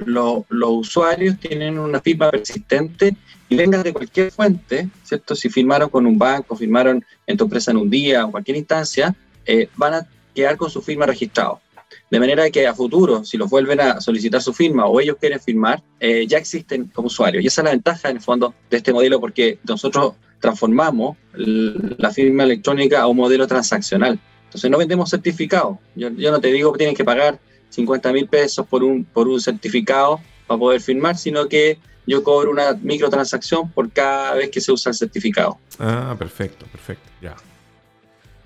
los 0.06 0.46
usuarios 0.50 1.40
tienen 1.40 1.80
una 1.80 2.00
firma 2.00 2.32
persistente 2.32 3.16
y 3.50 3.56
vengan 3.56 3.84
de 3.84 3.94
cualquier 3.94 4.32
fuente, 4.32 4.90
¿cierto? 5.04 5.36
Si 5.36 5.50
firmaron 5.50 5.90
con 5.90 6.06
un 6.06 6.18
banco, 6.18 6.56
firmaron 6.56 7.04
en 7.28 7.38
tu 7.38 7.44
empresa 7.44 7.72
en 7.72 7.78
un 7.78 7.90
día 7.90 8.26
o 8.26 8.32
cualquier 8.32 8.58
instancia, 8.58 9.16
eh, 9.46 9.70
van 9.76 9.94
a 9.94 10.08
quedar 10.34 10.58
con 10.58 10.70
su 10.70 10.82
firma 10.82 11.06
registrado. 11.06 11.62
De 12.10 12.20
manera 12.20 12.50
que 12.50 12.68
a 12.68 12.74
futuro, 12.74 13.24
si 13.24 13.38
los 13.38 13.50
vuelven 13.50 13.80
a 13.80 14.02
solicitar 14.02 14.42
su 14.42 14.54
firma 14.54 14.86
o 14.86 15.00
ellos 15.00 15.18
quieren 15.20 15.40
firmar, 15.40 15.82
eh, 16.00 16.26
ya 16.28 16.38
existen 16.38 16.86
como 16.94 17.08
usuarios. 17.08 17.44
Y 17.44 17.48
esa 17.48 17.62
es 17.62 17.66
la 17.66 17.72
ventaja, 17.72 18.10
en 18.10 18.18
el 18.18 18.22
fondo, 18.22 18.54
de 18.70 18.78
este 18.78 18.94
modelo, 18.94 19.20
porque 19.20 19.60
nosotros 19.68 20.14
transformamos 20.40 21.18
la 21.34 22.12
firma 22.12 22.44
electrónica 22.44 23.02
a 23.02 23.08
un 23.08 23.18
modelo 23.18 23.48
transaccional. 23.48 24.20
Entonces 24.46 24.70
no 24.70 24.78
vendemos 24.78 25.10
certificados. 25.10 25.78
Yo, 25.96 26.10
no 26.10 26.40
te 26.40 26.52
digo 26.52 26.72
que 26.74 26.80
tienes 26.80 26.98
que 26.98 27.04
pagar 27.04 27.40
50 27.74 28.14
mil 28.14 28.28
pesos 28.28 28.66
por 28.68 28.84
un, 28.84 29.04
por 29.04 29.28
un 29.28 29.42
certificado 29.42 30.20
para 30.46 30.60
poder 30.60 30.82
firmar, 30.82 31.18
sino 31.18 31.48
que 31.48 31.80
yo 32.06 32.24
cobro 32.24 32.52
una 32.52 32.74
microtransacción 32.74 33.72
por 33.72 33.92
cada 33.92 34.36
vez 34.36 34.50
que 34.50 34.62
se 34.62 34.72
usa 34.72 34.92
el 34.92 34.96
certificado. 34.96 35.58
Ah, 35.80 36.16
perfecto, 36.18 36.66
perfecto, 36.68 37.10
ya. 37.22 37.36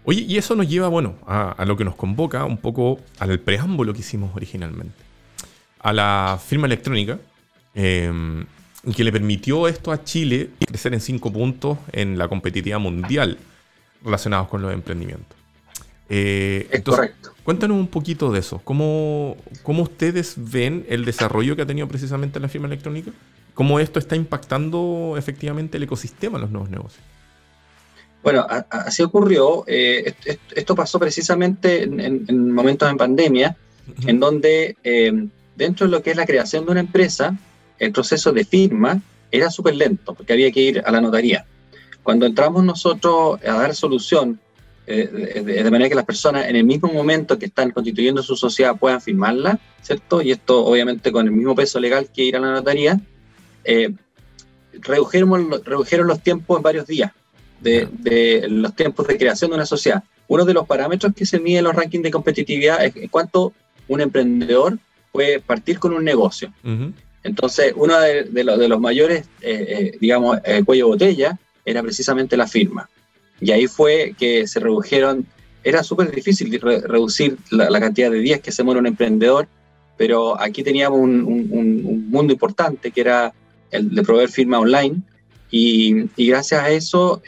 Oye, 0.05 0.21
y 0.21 0.37
eso 0.37 0.55
nos 0.55 0.69
lleva, 0.69 0.87
bueno, 0.87 1.15
a, 1.25 1.65
lo 1.65 1.75
que 1.75 1.83
nos 1.83 1.95
convoca 1.95 2.45
un 2.45 2.57
poco 2.57 2.99
al 3.19 3.39
preámbulo 3.39 3.93
que 3.93 3.99
hicimos 3.99 4.33
originalmente. 4.35 4.95
A 5.79 5.91
la 5.91 6.39
firma 6.43 6.67
electrónica, 6.67 7.19
em, 7.73 8.45
que 8.95 9.03
le 9.03 9.11
permitió 9.11 9.67
esto 9.67 9.91
a 9.91 10.03
Chile 10.03 10.51
crecer 10.65 10.93
en 10.93 11.01
cinco 11.01 11.33
puntos 11.33 11.77
en 11.91 12.17
la 12.17 12.29
competitividad 12.29 12.79
mundial 12.79 13.37
relacionados 14.01 14.47
con 14.47 14.61
los 14.61 14.71
emprendimientos. 14.71 15.37
Eh, 16.09 16.67
es 16.71 16.81
correcto. 16.81 17.33
Cuéntanos 17.43 17.77
un 17.77 17.87
poquito 17.87 18.31
de 18.31 18.39
eso. 18.39 18.59
¿Cómo, 18.63 19.37
¿Cómo, 19.63 19.83
ustedes 19.83 20.35
ven 20.37 20.85
el 20.89 21.05
desarrollo 21.05 21.55
que 21.55 21.61
ha 21.61 21.65
tenido 21.65 21.87
precisamente 21.87 22.39
la 22.39 22.49
firma 22.49 22.67
electrónica? 22.67 23.11
¿Cómo 23.53 23.79
esto 23.79 23.99
está 23.99 24.15
impactando 24.15 25.15
efectivamente 25.17 25.77
el 25.77 25.83
ecosistema 25.83 26.37
de 26.37 26.43
los 26.43 26.51
nuevos 26.51 26.69
negocios? 26.69 27.03
Bueno, 28.21 28.45
así 28.69 29.03
ocurrió. 29.03 29.63
Eh, 29.67 30.13
esto 30.55 30.75
pasó 30.75 30.99
precisamente 30.99 31.83
en, 31.83 32.51
momentos 32.51 32.89
de 32.89 32.95
pandemia, 32.95 33.55
en 34.05 34.19
donde 34.19 34.75
eh, 34.83 35.27
dentro 35.55 35.85
de 35.85 35.91
lo 35.91 36.03
que 36.03 36.11
es 36.11 36.17
la 36.17 36.25
creación 36.25 36.65
de 36.65 36.71
una 36.71 36.81
empresa, 36.81 37.37
el 37.79 37.91
proceso 37.93 38.33
de 38.33 38.43
firma 38.43 39.01
era 39.31 39.49
súper 39.49 39.75
lento, 39.75 40.13
porque 40.13 40.33
había 40.33 40.51
que 40.51 40.61
ir 40.61 40.83
a 40.85 40.91
la 40.91 40.99
notaría. 40.99 41.45
Cuando 42.03 42.25
entramos 42.25 42.63
nosotros 42.63 43.39
a 43.43 43.53
dar 43.53 43.75
solución 43.75 44.39
eh, 44.87 45.43
de, 45.45 45.71
manera 45.71 45.89
que 45.89 45.95
las 45.95 46.05
personas 46.05 46.47
en 46.47 46.55
el 46.55 46.63
mismo 46.63 46.91
momento 46.91 47.37
que 47.37 47.45
están 47.45 47.71
constituyendo 47.71 48.23
su 48.23 48.35
sociedad 48.35 48.77
puedan 48.77 49.01
firmarla, 49.01 49.59
¿cierto? 49.81 50.21
Y 50.21 50.31
esto 50.31 50.65
obviamente 50.65 51.11
con 51.11 51.27
el 51.27 51.33
mismo 51.33 51.55
peso 51.55 51.79
legal 51.79 52.09
que 52.13 52.23
ir 52.23 52.37
a 52.37 52.39
la 52.39 52.51
notaría. 52.51 52.99
Eh, 53.63 53.93
redujeron, 54.71 55.51
redujeron 55.63 56.07
los 56.07 56.21
tiempos 56.21 56.57
en 56.57 56.63
varios 56.63 56.87
días, 56.87 57.11
de, 57.59 57.87
de, 57.91 58.47
los 58.49 58.75
tiempos 58.75 59.07
de 59.07 59.17
creación 59.17 59.51
de 59.51 59.55
una 59.55 59.65
sociedad. 59.65 60.03
Uno 60.27 60.45
de 60.45 60.53
los 60.53 60.65
parámetros 60.65 61.13
que 61.13 61.25
se 61.25 61.39
mide 61.39 61.59
en 61.59 61.65
los 61.65 61.75
rankings 61.75 62.03
de 62.03 62.11
competitividad 62.11 62.83
es 62.83 62.93
cuánto 63.09 63.53
un 63.87 64.01
emprendedor 64.01 64.77
puede 65.11 65.39
partir 65.39 65.79
con 65.79 65.93
un 65.93 66.03
negocio. 66.03 66.53
Entonces, 67.23 67.73
uno 67.75 67.99
de, 67.99 68.23
de, 68.23 68.43
de 68.43 68.67
los 68.67 68.79
mayores, 68.79 69.25
eh, 69.41 69.65
eh, 69.69 69.97
digamos, 69.99 70.37
eh, 70.45 70.63
cuello 70.63 70.87
botella 70.87 71.37
era 71.65 71.81
precisamente 71.81 72.37
la 72.37 72.47
firma. 72.47 72.89
Y 73.39 73.51
ahí 73.51 73.67
fue 73.67 74.15
que 74.17 74.47
se 74.47 74.59
redujeron, 74.59 75.25
era 75.63 75.83
súper 75.83 76.11
difícil 76.11 76.59
reducir 76.59 77.37
la, 77.51 77.79
cantidad 77.79 78.09
de 78.09 78.19
días 78.19 78.39
que 78.39 78.51
se 78.51 78.63
muere 78.63 78.79
un 78.79 78.87
emprendedor, 78.87 79.47
pero 79.97 80.39
aquí 80.39 80.63
teníamos 80.63 80.99
un, 80.99 81.23
un, 81.23 82.09
mundo 82.09 82.33
importante 82.33 82.91
que 82.91 83.01
era 83.01 83.33
el 83.71 83.93
de 83.93 84.03
proveer 84.03 84.29
firma 84.29 84.59
online 84.59 85.01
y, 85.51 86.05
y 86.15 86.27
gracias 86.27 86.63
a 86.63 86.69
eso 86.69 87.21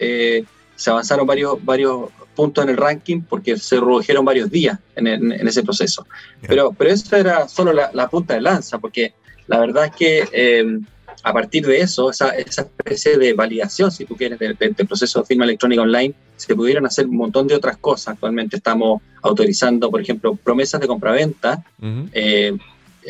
se 0.80 0.90
avanzaron 0.90 1.28
varios, 1.28 1.64
varios 1.64 2.10
puntos 2.40 2.64
en 2.64 2.70
el 2.70 2.78
ranking 2.78 3.22
porque 3.22 3.58
se 3.58 3.76
redujeron 3.76 4.24
varios 4.24 4.50
días 4.50 4.80
en, 4.96 5.08
en, 5.08 5.46
ese 5.46 5.62
proceso. 5.62 6.08
Pero, 6.48 6.72
pero 6.72 6.90
eso 6.90 7.18
era 7.18 7.50
solo 7.50 7.74
la, 7.74 7.92
la, 7.94 8.08
punta 8.08 8.36
de 8.36 8.40
lanza, 8.40 8.80
porque 8.80 9.14
la 9.48 9.60
verdad 9.60 9.88
es 9.88 9.92
que 9.98 10.30
eh, 10.32 10.80
a 11.24 11.34
partir 11.34 11.66
de 11.66 11.82
eso, 11.82 12.10
esa, 12.10 12.30
esa, 12.30 12.62
especie 12.62 13.18
de 13.18 13.34
validación, 13.34 13.92
si 13.92 14.06
tú 14.06 14.16
quieres, 14.16 14.40
del, 14.40 14.56
proceso 14.88 15.20
de 15.20 15.26
firma 15.26 15.46
electrónica 15.46 15.82
online, 15.82 16.14
se 16.38 16.56
pudieron 16.56 16.86
hacer 16.86 17.08
un 17.08 17.18
montón 17.18 17.48
de 17.48 17.56
otras 17.56 17.78
cosas. 17.78 18.14
Actualmente 18.14 18.58
estamos 18.58 19.02
autorizando, 19.22 19.92
por 19.92 20.02
ejemplo, 20.02 20.36
promesas 20.36 20.80
de 20.80 20.88
compraventa, 20.88 21.64
uh 21.82 21.86
-huh. 21.86 22.10
eh, 22.14 22.58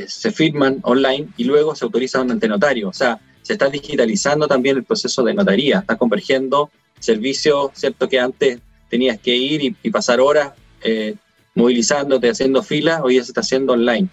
se 0.07 0.31
firman 0.31 0.79
online 0.83 1.27
y 1.37 1.43
luego 1.43 1.75
se 1.75 1.85
autorizan 1.85 2.31
ante 2.31 2.47
notario. 2.47 2.89
O 2.89 2.93
sea, 2.93 3.19
se 3.41 3.53
está 3.53 3.69
digitalizando 3.69 4.47
también 4.47 4.77
el 4.77 4.83
proceso 4.83 5.23
de 5.23 5.33
notaría, 5.33 5.79
está 5.79 5.95
convergiendo 5.95 6.69
servicios, 6.99 7.71
¿cierto? 7.73 8.07
Que 8.09 8.19
antes 8.19 8.59
tenías 8.89 9.19
que 9.19 9.35
ir 9.35 9.63
y, 9.63 9.75
y 9.83 9.89
pasar 9.91 10.19
horas 10.19 10.53
eh, 10.83 11.15
movilizándote, 11.55 12.29
haciendo 12.29 12.63
filas, 12.63 13.01
hoy 13.03 13.15
ya 13.15 13.23
se 13.23 13.31
está 13.31 13.41
haciendo 13.41 13.73
online. 13.73 14.07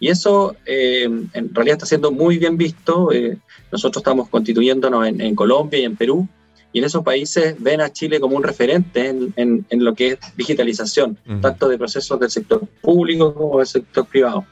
Y 0.00 0.08
eso 0.08 0.56
eh, 0.66 1.04
en 1.04 1.54
realidad 1.54 1.76
está 1.76 1.86
siendo 1.86 2.10
muy 2.10 2.38
bien 2.38 2.56
visto. 2.56 3.12
Eh, 3.12 3.36
nosotros 3.70 4.00
estamos 4.00 4.28
constituyéndonos 4.28 5.06
en, 5.06 5.20
en, 5.20 5.34
Colombia 5.34 5.78
y 5.78 5.84
en 5.84 5.94
Perú, 5.94 6.26
y 6.72 6.78
en 6.78 6.84
esos 6.84 7.04
países 7.04 7.54
ven 7.58 7.80
a 7.80 7.92
Chile 7.92 8.18
como 8.18 8.36
un 8.36 8.42
referente 8.42 9.08
en, 9.08 9.32
en, 9.36 9.66
en 9.68 9.84
lo 9.84 9.94
que 9.94 10.08
es 10.08 10.18
digitalización, 10.36 11.18
uh 11.28 11.32
-huh. 11.32 11.40
tanto 11.40 11.68
de 11.68 11.76
procesos 11.76 12.18
del 12.18 12.30
sector 12.30 12.66
público 12.80 13.34
como 13.34 13.58
del 13.58 13.66
sector 13.66 14.06
privado. 14.06 14.44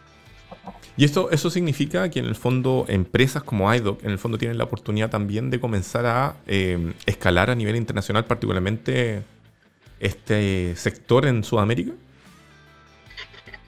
Y 0.96 1.04
esto, 1.04 1.30
eso 1.30 1.48
significa 1.48 2.10
que 2.10 2.18
en 2.18 2.26
el 2.26 2.34
fondo 2.34 2.84
empresas 2.88 3.44
como 3.44 3.72
iDoc 3.72 4.02
en 4.02 4.10
el 4.10 4.18
fondo 4.18 4.36
tienen 4.36 4.58
la 4.58 4.64
oportunidad 4.64 5.10
también 5.10 5.48
de 5.48 5.60
comenzar 5.60 6.06
a 6.06 6.36
eh, 6.48 6.92
escalar 7.06 7.50
a 7.50 7.54
nivel 7.54 7.76
internacional, 7.76 8.24
particularmente 8.24 9.22
este 10.00 10.74
sector 10.76 11.26
en 11.26 11.44
Sudamérica? 11.44 11.92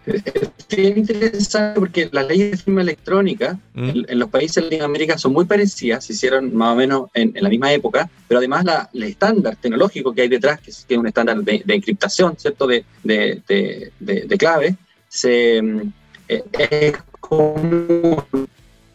Es 0.07 0.97
interesante 0.97 1.79
porque 1.79 2.09
las 2.11 2.27
leyes 2.27 2.53
de 2.53 2.57
firma 2.57 2.81
electrónica 2.81 3.59
mm. 3.75 3.89
en, 3.89 4.07
en, 4.09 4.19
los 4.19 4.31
países 4.31 4.57
de 4.57 4.63
Latinoamérica 4.63 5.19
son 5.19 5.33
muy 5.33 5.45
parecidas, 5.45 6.05
se 6.05 6.15
hicieron 6.15 6.55
más 6.55 6.73
o 6.73 6.77
menos 6.77 7.11
en, 7.13 7.37
en 7.37 7.43
la 7.43 7.49
misma 7.49 7.73
época, 7.73 8.09
pero 8.27 8.39
además 8.39 8.65
la, 8.65 8.89
el 8.95 9.03
estándar 9.03 9.57
tecnológico 9.57 10.15
que 10.15 10.23
hay 10.23 10.29
detrás, 10.29 10.61
que 10.61 10.71
es, 10.71 10.85
que 10.87 10.95
es 10.95 11.01
un 11.01 11.07
estándar 11.07 11.39
de, 11.39 11.63
de, 11.65 11.75
encriptación, 11.75 12.35
¿cierto?, 12.39 12.67
de, 12.67 12.85
de, 13.05 13.43
de 13.99 14.39
clave, 14.39 14.77
se, 15.09 15.59
eh, 16.29 16.45
es 16.53 16.97
común. 17.19 18.23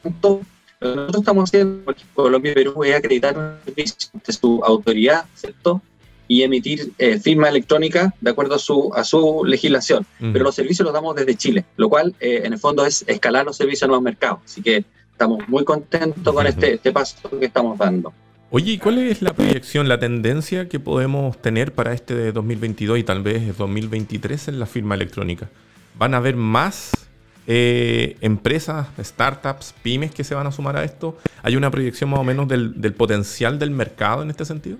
Nosotros 0.04 1.18
estamos 1.20 1.50
haciendo, 1.50 1.94
Colombia 2.14 2.52
y 2.52 2.56
Perú, 2.56 2.84
es 2.84 2.96
acreditar 2.96 3.38
un 3.38 3.56
servicio 3.66 4.10
de 4.26 4.34
su 4.34 4.62
autoridad, 4.64 5.26
¿cierto?, 5.36 5.82
y 6.28 6.44
emitir 6.44 6.92
eh, 6.98 7.20
firma 7.20 7.50
electrónica 7.50 8.14
de 8.22 8.32
acuerdo 8.32 8.56
a 8.56 8.60
su, 8.60 8.92
a 8.96 9.04
su 9.04 9.44
legislación. 9.46 10.06
-huh. 10.20 10.34
Pero 10.34 10.46
los 10.46 10.56
servicios 10.56 10.86
los 10.86 10.94
damos 10.94 11.16
desde 11.16 11.36
Chile, 11.36 11.66
lo 11.78 11.90
cual 11.90 12.14
eh, 12.20 12.42
en 12.44 12.54
el 12.54 12.60
fondo 12.60 12.86
es 12.86 13.04
escalar 13.08 13.46
los 13.46 13.58
servicios 13.58 13.84
a 13.84 13.88
nuevos 13.88 14.04
mercados. 14.04 14.40
Así 14.46 14.62
que 14.62 14.84
estamos 15.12 15.48
muy 15.48 15.64
contentos 15.64 16.34
con 16.34 16.46
este, 16.46 16.74
este 16.74 16.92
paso 16.92 17.30
que 17.40 17.46
estamos 17.46 17.78
dando. 17.78 18.14
Oye, 18.52 18.74
¿y 18.74 18.78
cuál 18.78 19.00
es 19.00 19.22
la 19.22 19.34
proyección, 19.34 19.88
la 19.88 20.00
tendencia 20.00 20.70
que 20.70 20.80
podemos 20.80 21.38
tener 21.42 21.74
para 21.74 21.94
este 21.94 22.16
de 22.16 22.32
2022 22.32 23.00
y 23.00 23.04
tal 23.04 23.22
vez 23.22 23.58
2023 23.58 24.50
en 24.50 24.60
la 24.60 24.66
firma 24.66 24.96
electrónica? 24.96 25.50
¿Van 25.98 26.14
a 26.14 26.18
haber 26.18 26.36
más 26.36 26.92
eh, 27.48 28.18
empresas, 28.22 28.88
startups, 29.00 29.74
pymes 29.84 30.12
que 30.12 30.24
se 30.24 30.36
van 30.36 30.48
a 30.48 30.52
sumar 30.52 30.78
a 30.78 30.84
esto? 30.84 31.18
¿Hay 31.44 31.56
una 31.56 31.72
proyección 31.72 32.10
más 32.10 32.20
o 32.20 32.24
menos 32.24 32.48
del, 32.48 32.80
del 32.80 32.94
potencial 32.94 33.58
del 33.58 33.72
mercado 33.72 34.22
en 34.22 34.30
este 34.30 34.46
sentido? 34.46 34.78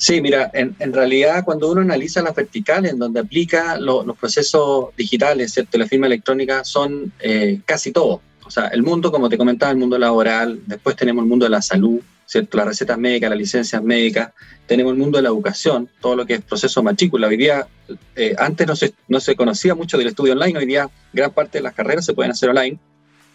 Sí, 0.00 0.22
mira, 0.22 0.50
en, 0.54 0.74
en, 0.78 0.94
realidad 0.94 1.44
cuando 1.44 1.70
uno 1.70 1.82
analiza 1.82 2.22
las 2.22 2.34
verticales 2.34 2.92
en 2.92 2.98
donde 2.98 3.20
aplica 3.20 3.76
lo, 3.78 4.02
los 4.02 4.16
procesos 4.16 4.96
digitales, 4.96 5.52
¿cierto? 5.52 5.76
La 5.76 5.86
firma 5.86 6.06
electrónica 6.06 6.64
son 6.64 7.12
eh, 7.20 7.60
casi 7.66 7.92
todo. 7.92 8.22
O 8.42 8.50
sea, 8.50 8.68
el 8.68 8.82
mundo, 8.82 9.12
como 9.12 9.28
te 9.28 9.36
comentaba, 9.36 9.72
el 9.72 9.76
mundo 9.76 9.98
laboral, 9.98 10.58
después 10.64 10.96
tenemos 10.96 11.22
el 11.22 11.28
mundo 11.28 11.44
de 11.44 11.50
la 11.50 11.60
salud, 11.60 12.00
¿cierto? 12.24 12.56
Las 12.56 12.68
recetas 12.68 12.96
médicas, 12.96 13.28
las 13.28 13.38
licencias 13.38 13.82
médicas, 13.82 14.32
tenemos 14.66 14.94
el 14.94 14.98
mundo 14.98 15.18
de 15.18 15.22
la 15.22 15.28
educación, 15.28 15.86
todo 16.00 16.16
lo 16.16 16.24
que 16.24 16.36
es 16.36 16.40
proceso 16.40 16.82
matrícula. 16.82 17.28
Hoy 17.28 17.36
día, 17.36 17.68
eh, 18.16 18.34
antes 18.38 18.66
no 18.66 18.76
se, 18.76 18.94
no 19.06 19.20
se 19.20 19.36
conocía 19.36 19.74
mucho 19.74 19.98
del 19.98 20.06
estudio 20.06 20.32
online, 20.32 20.58
hoy 20.58 20.66
día 20.66 20.88
gran 21.12 21.30
parte 21.30 21.58
de 21.58 21.62
las 21.62 21.74
carreras 21.74 22.06
se 22.06 22.14
pueden 22.14 22.32
hacer 22.32 22.48
online 22.48 22.78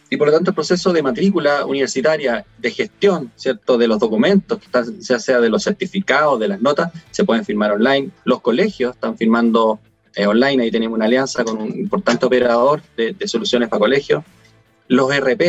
y 0.09 0.17
por 0.17 0.27
lo 0.27 0.33
tanto 0.33 0.51
el 0.51 0.55
proceso 0.55 0.93
de 0.93 1.01
matrícula 1.01 1.65
universitaria, 1.65 2.45
de 2.57 2.71
gestión, 2.71 3.31
¿cierto?, 3.35 3.77
de 3.77 3.87
los 3.87 3.99
documentos, 3.99 4.59
ya 4.99 5.19
sea 5.19 5.39
de 5.39 5.49
los 5.49 5.63
certificados, 5.63 6.39
de 6.39 6.47
las 6.47 6.61
notas, 6.61 6.91
se 7.11 7.23
pueden 7.23 7.43
firmar 7.43 7.71
online. 7.71 8.11
Los 8.23 8.41
colegios 8.41 8.93
están 8.93 9.17
firmando 9.17 9.79
eh, 10.15 10.27
online, 10.27 10.63
ahí 10.63 10.71
tenemos 10.71 10.95
una 10.95 11.05
alianza 11.05 11.43
con 11.43 11.57
un 11.57 11.77
importante 11.77 12.25
operador 12.25 12.81
de, 12.95 13.13
de 13.13 13.27
soluciones 13.27 13.67
para 13.67 13.79
colegios. 13.79 14.23
Los 14.87 15.11
RP 15.15 15.41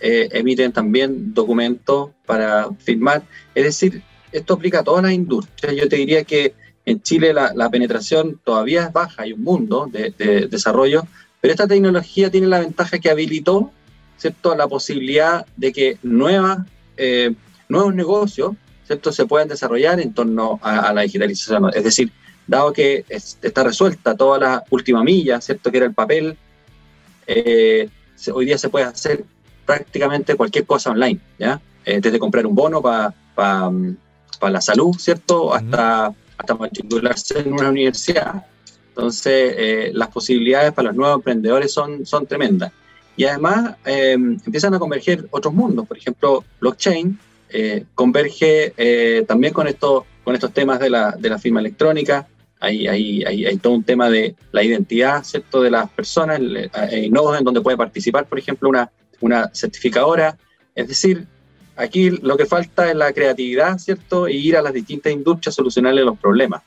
eh, 0.00 0.28
emiten 0.32 0.72
también 0.72 1.34
documentos 1.34 2.10
para 2.24 2.68
firmar. 2.78 3.24
Es 3.54 3.64
decir, 3.64 4.02
esto 4.30 4.54
aplica 4.54 4.80
a 4.80 4.84
todas 4.84 5.02
las 5.02 5.12
industrias. 5.12 5.74
Yo 5.74 5.88
te 5.88 5.96
diría 5.96 6.22
que 6.24 6.54
en 6.84 7.02
Chile 7.02 7.32
la, 7.32 7.52
la 7.54 7.68
penetración 7.70 8.40
todavía 8.44 8.84
es 8.84 8.92
baja, 8.92 9.22
hay 9.22 9.32
un 9.32 9.42
mundo 9.42 9.88
de, 9.90 10.14
de 10.16 10.46
desarrollo, 10.46 11.02
pero 11.40 11.52
esta 11.52 11.66
tecnología 11.66 12.30
tiene 12.30 12.46
la 12.46 12.60
ventaja 12.60 12.98
que 12.98 13.10
habilitó 13.10 13.72
¿cierto? 14.16 14.54
la 14.54 14.66
posibilidad 14.66 15.46
de 15.56 15.72
que 15.72 15.98
nuevas, 16.02 16.58
eh, 16.96 17.34
nuevos 17.68 17.94
negocios 17.94 18.52
¿cierto? 18.86 19.12
se 19.12 19.26
puedan 19.26 19.48
desarrollar 19.48 20.00
en 20.00 20.12
torno 20.12 20.58
a, 20.62 20.88
a, 20.88 20.94
la 20.94 21.02
digitalización. 21.02 21.70
Es 21.74 21.84
decir, 21.84 22.12
dado 22.46 22.72
que 22.72 23.04
es, 23.08 23.38
está 23.42 23.64
resuelta 23.64 24.16
toda 24.16 24.38
la 24.38 24.64
última 24.70 25.02
milla, 25.02 25.40
¿cierto? 25.40 25.70
que 25.70 25.78
era 25.78 25.86
el 25.86 25.94
papel, 25.94 26.36
eh, 27.26 27.88
se, 28.14 28.32
hoy 28.32 28.46
día 28.46 28.58
se 28.58 28.68
puede 28.68 28.86
hacer 28.86 29.24
prácticamente 29.64 30.36
cualquier 30.36 30.64
cosa 30.64 30.90
online, 30.90 31.20
¿ya? 31.38 31.60
Eh, 31.84 32.00
desde 32.00 32.18
comprar 32.18 32.46
un 32.46 32.54
bono 32.54 32.80
para 32.80 33.12
pa, 33.34 33.70
pa 34.38 34.50
la 34.50 34.60
salud, 34.60 34.94
¿cierto? 34.96 35.52
Hasta, 35.52 36.12
hasta 36.38 36.54
matricularse 36.54 37.40
en 37.40 37.52
una 37.52 37.68
universidad. 37.68 38.46
Entonces, 38.88 39.92
las 39.92 40.08
posibilidades 40.08 40.72
para 40.72 40.88
los 40.88 40.96
nuevos 40.96 41.16
emprendedores 41.16 41.72
son, 41.72 42.06
son 42.06 42.26
tremendas. 42.26 42.72
Y 43.16 43.24
además 43.24 43.76
eh, 43.84 44.12
empiezan 44.12 44.74
a 44.74 44.78
converger 44.78 45.26
otros 45.30 45.54
mundos, 45.54 45.86
por 45.86 45.96
ejemplo, 45.96 46.44
blockchain 46.60 47.18
eh, 47.48 47.84
converge 47.94 48.74
eh, 48.76 49.24
también 49.26 49.52
con, 49.52 49.66
esto, 49.66 50.04
con 50.24 50.34
estos 50.34 50.52
temas 50.52 50.80
de 50.80 50.90
la, 50.90 51.12
de 51.12 51.30
la 51.30 51.38
firma 51.38 51.60
electrónica, 51.60 52.26
hay, 52.58 52.88
hay, 52.88 53.24
hay, 53.24 53.46
hay, 53.46 53.56
todo 53.58 53.74
un 53.74 53.84
tema 53.84 54.10
de 54.10 54.34
la 54.50 54.62
identidad 54.62 55.22
¿cierto? 55.24 55.62
de 55.62 55.70
las 55.70 55.90
personas, 55.90 56.40
hay 56.72 57.10
nodos 57.10 57.38
en 57.38 57.44
donde 57.44 57.60
puede 57.60 57.76
participar, 57.76 58.26
por 58.26 58.38
ejemplo, 58.38 58.68
una, 58.68 58.90
una 59.20 59.50
certificadora, 59.54 60.36
es 60.74 60.88
decir, 60.88 61.26
aquí 61.76 62.10
lo 62.10 62.36
que 62.36 62.46
falta 62.46 62.90
es 62.90 62.96
la 62.96 63.12
creatividad, 63.12 63.78
¿cierto? 63.78 64.28
Y 64.28 64.36
ir 64.36 64.56
a 64.56 64.62
las 64.62 64.72
distintas 64.72 65.12
industrias 65.12 65.54
a 65.54 65.56
solucionarle 65.56 66.02
los 66.02 66.18
problemas. 66.18 66.62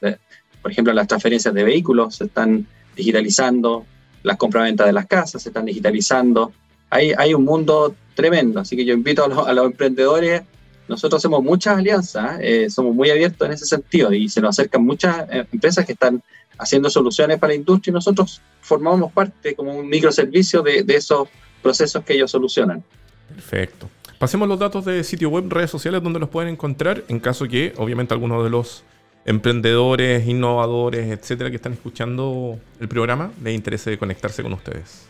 Por 0.61 0.71
ejemplo, 0.71 0.93
las 0.93 1.07
transferencias 1.07 1.53
de 1.53 1.63
vehículos 1.63 2.15
se 2.15 2.25
están 2.25 2.67
digitalizando, 2.95 3.85
las 4.23 4.37
compraventas 4.37 4.87
de 4.87 4.93
las 4.93 5.05
casas 5.05 5.41
se 5.41 5.49
están 5.49 5.65
digitalizando. 5.65 6.51
Hay, 6.89 7.13
hay 7.17 7.33
un 7.33 7.45
mundo 7.45 7.95
tremendo, 8.15 8.59
así 8.59 8.75
que 8.75 8.85
yo 8.85 8.93
invito 8.93 9.23
a 9.23 9.53
los, 9.53 9.65
emprendedores. 9.65 10.43
Nosotros 10.87 11.19
hacemos 11.19 11.43
muchas 11.43 11.77
alianzas, 11.77 12.39
eh, 12.41 12.69
somos 12.69 12.95
muy 12.95 13.11
abiertos 13.11 13.45
en 13.47 13.53
ese 13.53 13.65
sentido 13.65 14.11
y 14.11 14.27
se 14.27 14.41
nos 14.41 14.57
acercan 14.57 14.83
muchas 14.83 15.27
eh, 15.29 15.45
empresas 15.51 15.85
que 15.85 15.93
están 15.93 16.23
haciendo 16.57 16.89
soluciones 16.89 17.37
para 17.37 17.53
la 17.53 17.59
industria 17.59 17.91
y 17.91 17.93
nosotros 17.93 18.41
formamos 18.61 19.11
parte 19.11 19.55
como 19.55 19.73
un 19.75 19.87
microservicio 19.87 20.61
de, 20.61 20.83
de 20.83 20.95
esos 20.95 21.29
procesos 21.61 22.03
que 22.03 22.13
ellos 22.13 22.31
solucionan. 22.31 22.83
Perfecto. 23.29 23.87
Pasemos 24.17 24.49
los 24.49 24.59
datos 24.59 24.83
de 24.83 25.03
sitio 25.05 25.29
web, 25.29 25.45
redes 25.49 25.71
sociales, 25.71 26.03
donde 26.03 26.19
los 26.19 26.27
pueden 26.27 26.51
encontrar 26.51 27.03
en 27.07 27.19
caso 27.19 27.47
que, 27.47 27.73
obviamente, 27.77 28.13
alguno 28.13 28.43
de 28.43 28.49
los 28.49 28.83
emprendedores, 29.25 30.27
innovadores, 30.27 31.11
etcétera, 31.11 31.49
que 31.49 31.57
están 31.57 31.73
escuchando 31.73 32.59
el 32.79 32.87
programa, 32.87 33.31
les 33.43 33.55
interese 33.55 33.97
conectarse 33.97 34.43
con 34.43 34.53
ustedes? 34.53 35.07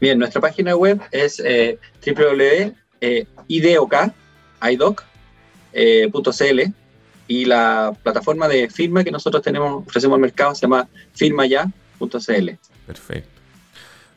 Bien, 0.00 0.18
nuestra 0.18 0.40
página 0.40 0.74
web 0.76 1.00
es 1.10 1.40
eh, 1.40 1.78
eh, 3.00 3.26
IDOK, 3.48 3.94
iDoc.cl, 4.62 6.60
eh, 6.60 6.72
y 7.28 7.44
la 7.44 7.92
plataforma 8.02 8.48
de 8.48 8.68
firma 8.70 9.04
que 9.04 9.10
nosotros 9.10 9.42
tenemos, 9.42 9.86
ofrecemos 9.86 10.16
al 10.16 10.20
mercado, 10.20 10.54
se 10.54 10.62
llama 10.62 10.88
firmaya.cl. 11.14 12.50
Perfecto. 12.86 13.40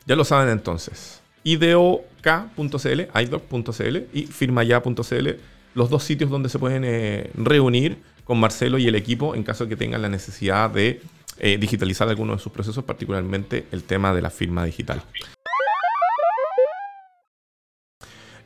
Ya 0.06 0.16
lo 0.16 0.24
saben 0.24 0.48
entonces. 0.50 1.20
IDOK.cl, 1.44 3.00
iDoc.cl 3.22 3.96
y 4.12 4.26
firmaya.cl, 4.26 5.28
los 5.74 5.90
dos 5.90 6.02
sitios 6.02 6.30
donde 6.30 6.48
se 6.48 6.58
pueden 6.58 6.82
eh, 6.84 7.30
reunir 7.34 7.98
con 8.24 8.40
Marcelo 8.40 8.78
y 8.78 8.88
el 8.88 8.94
equipo 8.94 9.34
en 9.34 9.42
caso 9.42 9.64
de 9.64 9.70
que 9.70 9.76
tengan 9.76 10.02
la 10.02 10.08
necesidad 10.08 10.70
de 10.70 11.02
eh, 11.38 11.58
digitalizar 11.58 12.08
alguno 12.08 12.34
de 12.34 12.38
sus 12.38 12.52
procesos, 12.52 12.84
particularmente 12.84 13.66
el 13.70 13.84
tema 13.84 14.14
de 14.14 14.22
la 14.22 14.30
firma 14.30 14.64
digital. 14.64 15.02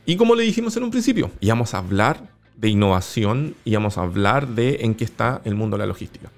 Y 0.04 0.16
como 0.16 0.35
le 0.35 0.42
dijimos 0.42 0.76
en 0.76 0.85
un 0.85 0.90
principio, 0.90 1.30
íbamos 1.40 1.75
a 1.75 1.78
hablar 1.78 2.23
de 2.56 2.68
innovación 2.68 3.54
y 3.64 3.75
vamos 3.75 3.99
a 3.99 4.02
hablar 4.02 4.49
de 4.49 4.78
en 4.80 4.94
qué 4.94 5.04
está 5.04 5.42
el 5.44 5.54
mundo 5.54 5.76
de 5.76 5.82
la 5.82 5.87
logística. 5.87 6.30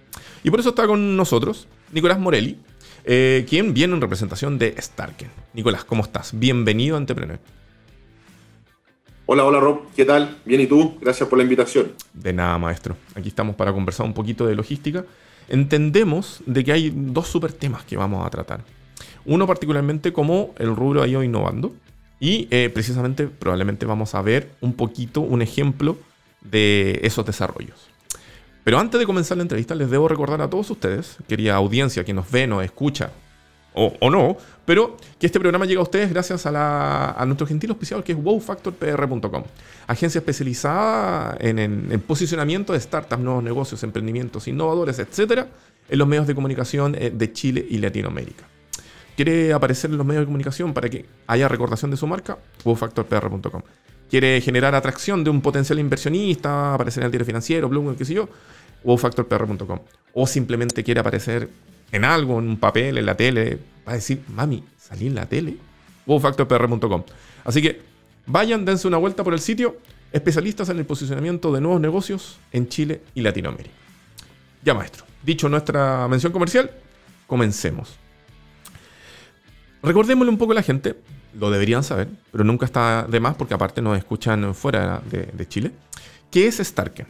Y 0.43 0.51
por 0.51 0.61
eso 0.61 0.71
está 0.71 0.87
con 0.87 1.17
nosotros 1.17 1.69
Nicolás 1.93 2.19
Morelli, 2.19 2.59
eh, 3.05 3.47
quien 3.49 3.73
viene 3.73 3.95
en 3.95 4.01
representación 4.01 4.59
de 4.59 4.75
Starken. 4.77 5.31
Nicolás, 5.55 5.85
¿cómo 5.85 6.03
estás? 6.03 6.39
Bienvenido 6.39 6.97
a 6.97 6.99
Entrepreneur. 6.99 7.39
Hola, 9.33 9.45
hola 9.45 9.61
Rob, 9.61 9.83
¿qué 9.95 10.05
tal? 10.05 10.39
Bien, 10.45 10.61
¿y 10.61 10.67
tú? 10.67 10.99
Gracias 11.01 11.29
por 11.29 11.39
la 11.39 11.45
invitación. 11.45 11.93
De 12.13 12.33
nada, 12.33 12.59
maestro. 12.59 12.97
Aquí 13.15 13.29
estamos 13.29 13.55
para 13.55 13.73
conversar 13.73 14.05
un 14.05 14.13
poquito 14.13 14.45
de 14.45 14.57
logística. 14.57 15.05
Entendemos 15.49 16.43
de 16.47 16.65
que 16.65 16.73
hay 16.73 16.93
dos 16.93 17.29
super 17.29 17.53
temas 17.53 17.85
que 17.85 17.97
vamos 17.97 18.27
a 18.27 18.31
tratar. 18.31 18.65
Uno 19.25 19.47
particularmente 19.47 20.13
como 20.13 20.53
el 20.59 20.75
rubro 20.75 21.01
ha 21.01 21.07
ido 21.07 21.23
innovando 21.23 21.73
y 22.19 22.49
eh, 22.51 22.73
precisamente 22.75 23.29
probablemente 23.29 23.87
vamos 23.87 24.17
a 24.17 24.23
ver 24.23 24.51
un 24.61 24.73
poquito 24.73 25.21
un 25.21 25.43
ejemplo 25.43 25.97
de 26.41 26.99
esos 27.05 27.25
desarrollos. 27.25 27.89
Pero 28.65 28.81
antes 28.81 28.99
de 28.99 29.07
comenzar 29.07 29.37
la 29.37 29.45
entrevista, 29.45 29.77
les 29.77 29.91
debo 29.91 30.09
recordar 30.09 30.43
a 30.43 30.51
todos 30.51 30.69
ustedes, 30.71 31.19
querida 31.29 31.55
audiencia 31.55 32.03
que 32.03 32.13
nos 32.13 32.29
ve, 32.33 32.49
nos 32.49 32.65
escucha, 32.65 33.13
o, 33.73 34.11
no, 34.11 34.37
pero 34.65 34.97
que 35.19 35.27
este 35.27 35.39
programa 35.39 35.65
llega 35.65 35.81
a 35.81 35.85
ustedes 35.85 36.11
gracias 36.11 36.45
a, 36.47 37.23
nuestro 37.27 37.47
gentil 37.47 37.71
auspiciador 37.71 38.05
que 38.05 38.13
es 38.13 38.19
wowfactorpr.com, 38.19 39.45
agencia 39.87 40.19
especializada 40.19 41.37
en, 41.41 41.59
en, 41.59 42.01
posicionamiento 42.01 42.73
de 42.73 42.81
startups, 42.81 43.23
nuevos 43.23 43.43
negocios, 43.43 43.83
emprendimientos 43.83 44.49
innovadores, 44.49 44.99
etcétera, 44.99 45.49
en 45.89 45.99
los 45.99 46.09
medios 46.09 46.27
de 46.27 46.35
comunicación 46.35 46.97
eh, 46.99 47.11
de 47.11 47.33
Chile 47.33 47.67
y 47.69 47.79
Latinoamérica. 47.79 48.45
¿Quiere 49.17 49.53
aparecer 49.53 49.91
en 49.91 49.99
los 49.99 50.07
medios 50.07 50.23
de 50.23 50.27
comunicación 50.27 50.73
para 50.73 50.89
que 50.89 51.05
haya 51.27 51.47
recordación 51.47 51.91
de 51.91 51.97
su 51.97 52.07
marca? 52.07 52.39
wowfactorpr.com 52.65 53.63
quiere 54.11 54.41
generar 54.41 54.75
atracción 54.75 55.23
de 55.23 55.31
un 55.31 55.41
potencial 55.41 55.79
inversionista, 55.79 56.75
aparecer 56.75 57.03
en 57.03 57.07
el 57.07 57.13
diario 57.13 57.25
financiero, 57.25 57.69
Bloomberg, 57.69 57.97
qué 57.97 58.05
sé 58.05 58.15
yo, 58.15 58.29
wowfactorpr.com. 58.83 59.79
O 60.15 60.27
simplemente 60.27 60.83
quiere 60.83 61.01
aparecer 61.01 61.49
en 61.93 62.05
algo, 62.05 62.39
en 62.39 62.49
un 62.49 62.57
papel, 62.57 62.99
en 62.99 63.07
la 63.07 63.17
tele, 63.17 63.59
va 63.87 63.93
a 63.93 63.95
decir, 63.97 64.23
mami, 64.29 64.65
salí 64.79 65.07
en 65.07 65.15
la 65.15 65.27
tele, 65.27 65.57
wowfactorpr.com. 66.07 67.05
Así 67.45 67.63
que 67.63 67.81
vayan, 68.27 68.65
dense 68.65 68.87
una 68.89 68.99
vuelta 68.99 69.25
por 69.25 69.35
el 69.35 69.41
sitio, 69.41 69.79
especialistas 70.13 70.69
en 70.69 70.79
el 70.79 70.87
posicionamiento 70.87 71.53
de 71.53 71.61
nuevos 71.61 71.81
negocios 71.81 72.39
en 72.53 72.69
Chile 72.69 73.03
y 73.15 73.23
Latinoamérica. 73.23 73.75
Ya, 74.63 74.75
maestro, 74.75 75.05
dicho 75.23 75.49
nuestra 75.49 76.07
mención 76.09 76.33
comercial, 76.33 76.71
comencemos. 77.27 77.97
Recordémosle 79.83 80.31
un 80.31 80.39
poco 80.39 80.53
a 80.53 80.57
la 80.57 80.63
gente 80.63 80.97
lo 81.39 81.51
deberían 81.51 81.85
saber, 81.85 82.09
pero 82.33 82.45
nunca 82.45 82.67
está 82.67 83.07
de 83.09 83.21
más 83.21 83.35
porque 83.37 83.55
aparte 83.55 83.81
nos 83.83 83.97
escuchan 83.97 84.55
fuera 84.55 85.01
de, 85.11 85.49
Chile. 85.49 85.73
¿Qué 86.31 86.47
es 86.47 86.59
Starken? 86.59 87.07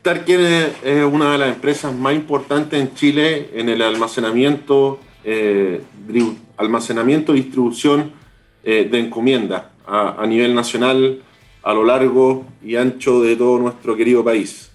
Starken 0.00 0.40
es 0.82 1.04
una 1.04 1.32
de 1.32 1.38
las 1.38 1.54
empresas 1.54 1.94
más 1.94 2.14
importantes 2.14 2.80
en 2.80 2.94
Chile 2.94 3.50
en 3.52 3.68
el 3.68 3.82
almacenamiento, 3.82 4.98
eh, 5.24 5.82
almacenamiento 6.56 7.34
y 7.36 7.42
distribución 7.42 8.10
eh, 8.64 8.88
de 8.90 8.98
encomiendas 8.98 9.64
a, 9.86 10.24
nivel 10.26 10.54
nacional 10.54 11.20
a 11.62 11.74
lo 11.74 11.84
largo 11.84 12.46
y 12.64 12.76
ancho 12.76 13.20
de 13.20 13.36
todo 13.36 13.58
nuestro 13.58 13.94
querido 13.94 14.24
país. 14.24 14.70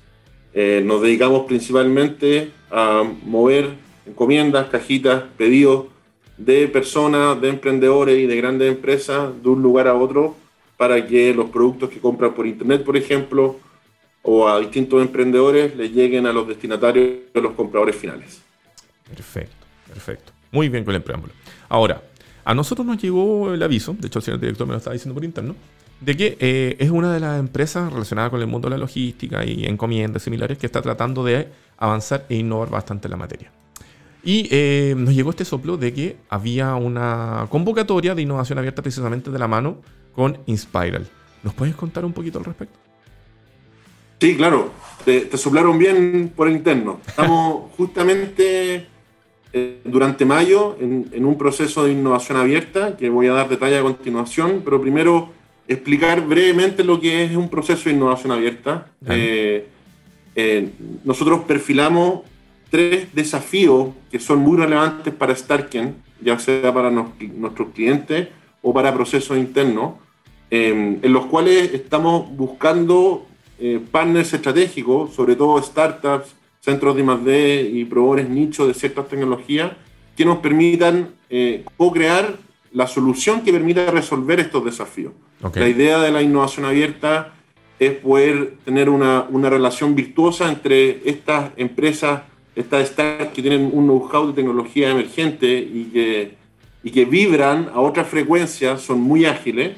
Eh, 0.54 0.84
nos 0.86 1.02
dedicamos 1.02 1.48
principalmente 1.48 2.52
a 2.70 3.04
mover 3.24 3.72
encomiendas, 4.06 4.68
cajitas, 4.68 5.24
pedidos 5.38 5.86
de 6.38 6.68
personas, 6.68 7.42
de 7.42 7.50
emprendedores 7.50 8.20
y 8.20 8.28
de 8.28 8.36
grandes 8.36 8.72
empresas 8.72 9.32
de 9.42 9.50
un 9.50 9.64
lugar 9.64 9.88
a 9.88 9.96
otro 9.96 10.36
para 10.78 11.08
que 11.08 11.34
los 11.34 11.50
productos 11.50 11.90
que 11.90 12.00
compran 12.00 12.36
por 12.36 12.46
internet, 12.46 12.84
por 12.84 12.96
ejemplo, 12.96 13.65
o 14.28 14.48
a 14.48 14.60
distintos 14.60 15.02
emprendedores 15.02 15.76
les 15.76 15.92
lleguen 15.92 16.26
a 16.26 16.34
los 16.34 16.48
destinatarios, 16.48 17.08
a 17.34 17.40
los 17.40 17.54
compradores 17.54 17.96
finales. 17.96 18.42
Perfecto, 19.08 19.66
perfecto. 19.88 20.34
Muy 20.52 20.68
bien 20.68 20.84
con 20.84 20.96
el 20.96 21.04
preámbulo. 21.04 21.34
Ahora, 21.70 22.02
a 22.44 22.54
nosotros 22.56 22.86
nos 22.88 23.02
llegó 23.02 23.54
el 23.54 23.62
aviso, 23.62 23.96
de 24.00 24.08
hecho 24.08 24.20
el 24.20 24.26
señor 24.26 24.40
director 24.40 24.66
me 24.66 24.74
lo 24.74 24.78
estaba 24.78 24.94
diciendo 24.94 25.14
por 25.14 25.24
interno, 25.24 25.56
de 26.02 26.18
que 26.18 26.38
eh, 26.40 26.76
es 26.80 26.90
una 26.90 27.14
de 27.14 27.20
las 27.20 27.40
empresas 27.40 27.92
relacionadas 27.94 28.32
con 28.32 28.42
el 28.42 28.48
mundo 28.48 28.68
de 28.68 28.72
la 28.72 28.80
logística 28.80 29.46
y 29.46 29.66
encomiendas 29.66 30.24
similares 30.24 30.58
que 30.58 30.66
está 30.66 30.82
tratando 30.82 31.24
de 31.24 31.48
avanzar 31.78 32.26
e 32.28 32.36
innovar 32.36 32.70
bastante 32.70 33.08
en 33.08 33.12
la 33.12 33.18
materia. 33.18 33.52
Y 34.24 34.48
eh, 34.50 34.96
nos 34.98 35.14
llegó 35.14 35.30
este 35.30 35.46
soplo 35.46 35.78
de 35.78 35.94
que 35.94 36.18
había 36.30 36.74
una 36.76 37.46
convocatoria 37.50 38.16
de 38.16 38.24
innovación 38.24 38.58
abierta 38.58 38.82
precisamente 38.82 39.30
de 39.30 39.38
la 39.38 39.48
mano 39.48 39.82
con 40.14 40.40
Inspiral. 40.48 41.08
¿Nos 41.44 41.54
puedes 41.54 41.76
contar 41.76 42.06
un 42.06 42.14
poquito 42.14 42.40
al 42.40 42.46
respecto? 42.46 42.85
Sí, 44.20 44.36
claro. 44.36 44.72
Te, 45.04 45.38
soplaron 45.38 45.78
bien 45.78 46.32
por 46.36 46.48
el 46.48 46.56
interno. 46.56 47.00
Estamos 47.06 47.72
justamente 47.78 48.88
eh, 49.54 49.80
durante 49.84 50.26
mayo 50.26 50.78
en, 50.80 51.26
un 51.26 51.38
proceso 51.38 51.86
de 51.86 51.92
innovación 51.92 52.38
abierta 52.38 52.98
que 52.98 53.10
voy 53.10 53.28
a 53.28 53.34
dar 53.34 53.50
detalle 53.50 53.78
a 53.78 53.84
continuación, 53.84 54.62
pero 54.66 54.82
primero 54.82 55.30
explicar 55.68 56.26
brevemente 56.26 56.84
lo 56.84 57.00
que 57.00 57.24
es 57.24 57.36
un 57.36 57.50
proceso 57.50 57.90
de 57.90 57.96
innovación 57.96 58.32
abierta. 58.32 58.88
Eh, 59.08 59.68
nosotros 61.04 61.44
perfilamos 61.48 62.22
tres 62.70 63.14
desafíos 63.14 63.90
que 64.12 64.20
son 64.20 64.40
muy 64.40 64.58
relevantes 64.58 65.14
para 65.14 65.36
Starken, 65.36 65.96
ya 66.20 66.38
sea 66.40 66.74
para 66.74 66.90
nuestros 66.90 67.70
clientes 67.74 68.28
o 68.62 68.74
para 68.74 68.94
procesos 68.94 69.38
internos, 69.38 69.94
en 70.50 71.14
los 71.14 71.28
cuales 71.28 71.74
estamos 71.74 72.36
buscando 72.36 73.26
eh, 73.60 73.80
partners 73.92 74.34
estratégicos, 74.34 75.14
sobre 75.14 75.36
todo 75.36 75.62
startups, 75.62 76.36
centros 76.62 76.96
de 76.96 77.02
I+.D. 77.04 77.70
y 77.74 77.86
proveedores 77.86 78.30
nichos 78.30 78.68
de 78.68 78.74
ciertas 78.74 79.08
tecnologías, 79.08 79.72
que 80.16 80.26
nos 80.26 80.38
permitan 80.40 81.10
eh, 81.30 81.64
co-crear 81.78 82.38
la 82.72 82.88
solución 82.88 83.42
que 83.42 83.52
permita 83.52 83.92
resolver 83.92 84.40
estos 84.40 84.66
desafíos. 84.66 85.14
La 85.54 85.68
idea 85.68 86.00
de 86.00 86.12
la 86.12 86.22
innovación 86.22 86.66
abierta 86.66 87.34
es 87.78 87.94
poder 87.94 88.56
tener 88.66 88.90
una, 88.90 89.28
una 89.30 89.50
relación 89.50 89.96
virtuosa 89.96 90.50
entre 90.50 91.08
estas 91.08 91.52
empresas 91.58 92.22
estas 92.56 92.88
startups 92.88 93.34
que 93.34 93.42
tienen 93.42 93.70
un 93.72 93.86
know-how 93.86 94.28
de 94.28 94.34
tecnología 94.34 94.90
emergente 94.90 95.58
y 95.58 95.90
que, 95.92 96.36
y 96.84 96.92
que 96.92 97.06
vibran 97.06 97.70
a 97.74 97.82
otras 97.82 98.08
frecuencias, 98.08 98.82
son 98.82 99.02
muy 99.02 99.26
ágiles, 99.26 99.76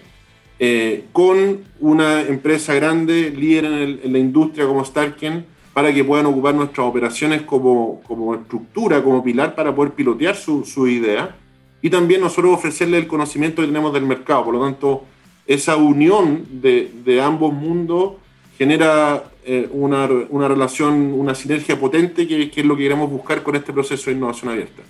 eh, 0.60 1.06
con 1.12 1.60
una 1.80 2.22
empresa 2.22 2.74
grande, 2.74 3.30
líder 3.30 3.66
en, 3.66 4.12
la 4.12 4.18
industria 4.18 4.66
como 4.66 4.84
Starken, 4.84 5.46
para 5.74 5.94
que 5.94 6.04
puedan 6.04 6.26
ocupar 6.26 6.56
nuestras 6.56 6.88
operaciones 6.88 7.44
como, 7.44 8.02
como 8.08 8.34
estructura, 8.34 9.04
como 9.04 9.24
pilar 9.24 9.54
para 9.54 9.76
poder 9.76 9.94
pilotear 9.94 10.36
su, 10.36 10.66
su 10.66 10.88
idea. 10.88 11.36
Y 11.84 11.92
también 11.92 12.22
nosotros 12.22 12.56
ofrecerle 12.56 12.98
el 12.98 13.06
conocimiento 13.06 13.62
que 13.62 13.68
tenemos 13.68 13.94
del 13.94 14.04
mercado. 14.04 14.46
Por 14.46 14.56
lo 14.56 14.62
tanto, 14.62 15.06
esa 15.46 15.76
unión 15.76 16.46
de, 16.50 17.22
ambos 17.22 17.54
mundos 17.54 18.14
genera 18.58 19.26
eh, 19.46 19.70
una, 19.72 20.10
una, 20.30 20.48
relación, 20.48 21.14
una 21.14 21.36
sinergia 21.36 21.80
potente 21.80 22.28
que, 22.28 22.52
es 22.54 22.66
lo 22.66 22.76
que 22.76 22.84
queremos 22.84 23.10
buscar 23.12 23.44
con 23.44 23.56
este 23.56 23.72
proceso 23.72 24.10
de 24.10 24.18
innovación 24.18 24.52
abierta. 24.52 24.82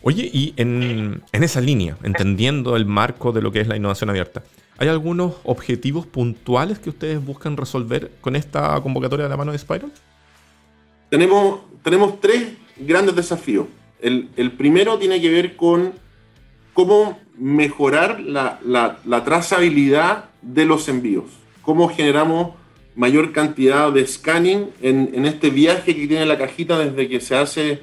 Oye, 0.00 0.30
y 0.32 0.54
en, 0.56 1.22
en, 1.32 1.42
esa 1.42 1.60
línea, 1.60 1.98
entendiendo 2.02 2.76
el 2.76 2.86
marco 2.86 3.32
de 3.32 3.42
lo 3.42 3.52
que 3.52 3.60
es 3.60 3.68
la 3.68 3.76
innovación 3.76 4.08
abierta, 4.08 4.42
¿hay 4.78 4.88
algunos 4.88 5.34
objetivos 5.44 6.06
puntuales 6.06 6.78
que 6.78 6.90
ustedes 6.90 7.24
buscan 7.24 7.56
resolver 7.56 8.12
con 8.20 8.36
esta 8.36 8.80
convocatoria 8.80 9.24
de 9.24 9.30
la 9.30 9.36
mano 9.36 9.52
de 9.52 9.58
Spiral? 9.58 9.92
Tenemos, 11.10 11.60
tenemos 11.82 12.20
tres 12.20 12.52
grandes 12.76 13.16
desafíos. 13.16 13.66
El, 14.00 14.52
primero 14.56 14.98
tiene 14.98 15.20
que 15.20 15.30
ver 15.30 15.56
con 15.56 15.92
cómo 16.72 17.18
mejorar 17.36 18.20
la, 18.20 19.22
trazabilidad 19.24 20.26
de 20.42 20.64
los 20.64 20.88
envíos, 20.88 21.24
cómo 21.62 21.88
generamos 21.88 22.54
mayor 22.94 23.32
cantidad 23.32 23.92
de 23.92 24.06
scanning 24.06 24.70
en, 24.80 25.24
este 25.24 25.50
viaje 25.50 25.96
que 25.96 26.06
tiene 26.06 26.26
la 26.26 26.38
cajita 26.38 26.78
desde 26.78 27.08
que 27.08 27.20
se 27.20 27.34
hace 27.36 27.80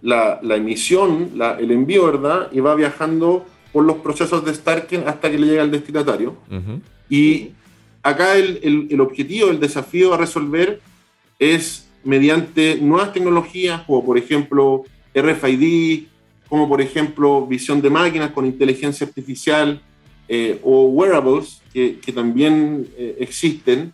la 0.00 0.40
emisión, 0.42 1.32
el 1.58 1.70
envío, 1.70 2.06
¿verdad? 2.06 2.48
Y 2.52 2.60
va 2.60 2.74
viajando 2.74 3.44
por 3.72 3.84
los 3.84 3.96
procesos 3.96 4.44
de 4.44 4.54
Starken 4.54 5.04
hasta 5.06 5.30
que 5.30 5.38
le 5.38 5.46
llega 5.46 5.62
al 5.62 5.70
destinatario. 5.70 6.36
Y 7.08 7.50
acá 8.02 8.36
el, 8.36 8.88
el, 8.90 9.00
objetivo, 9.00 9.50
el 9.50 9.60
desafío 9.60 10.14
a 10.14 10.16
resolver 10.16 10.80
es 11.38 11.88
mediante 12.04 12.76
nuevas 12.80 13.12
tecnologías, 13.12 13.82
como 13.82 14.04
por 14.04 14.18
ejemplo 14.18 14.84
RFID, 15.14 16.04
como 16.48 16.68
por 16.68 16.80
ejemplo 16.80 17.46
visión 17.46 17.80
de 17.82 17.90
máquinas 17.90 18.30
con 18.32 18.46
inteligencia 18.46 19.06
artificial 19.06 19.80
eh, 20.28 20.58
o 20.62 20.86
wearables 20.86 21.60
que, 21.72 21.98
que 21.98 22.12
también 22.12 22.88
eh, 22.96 23.16
existen, 23.20 23.92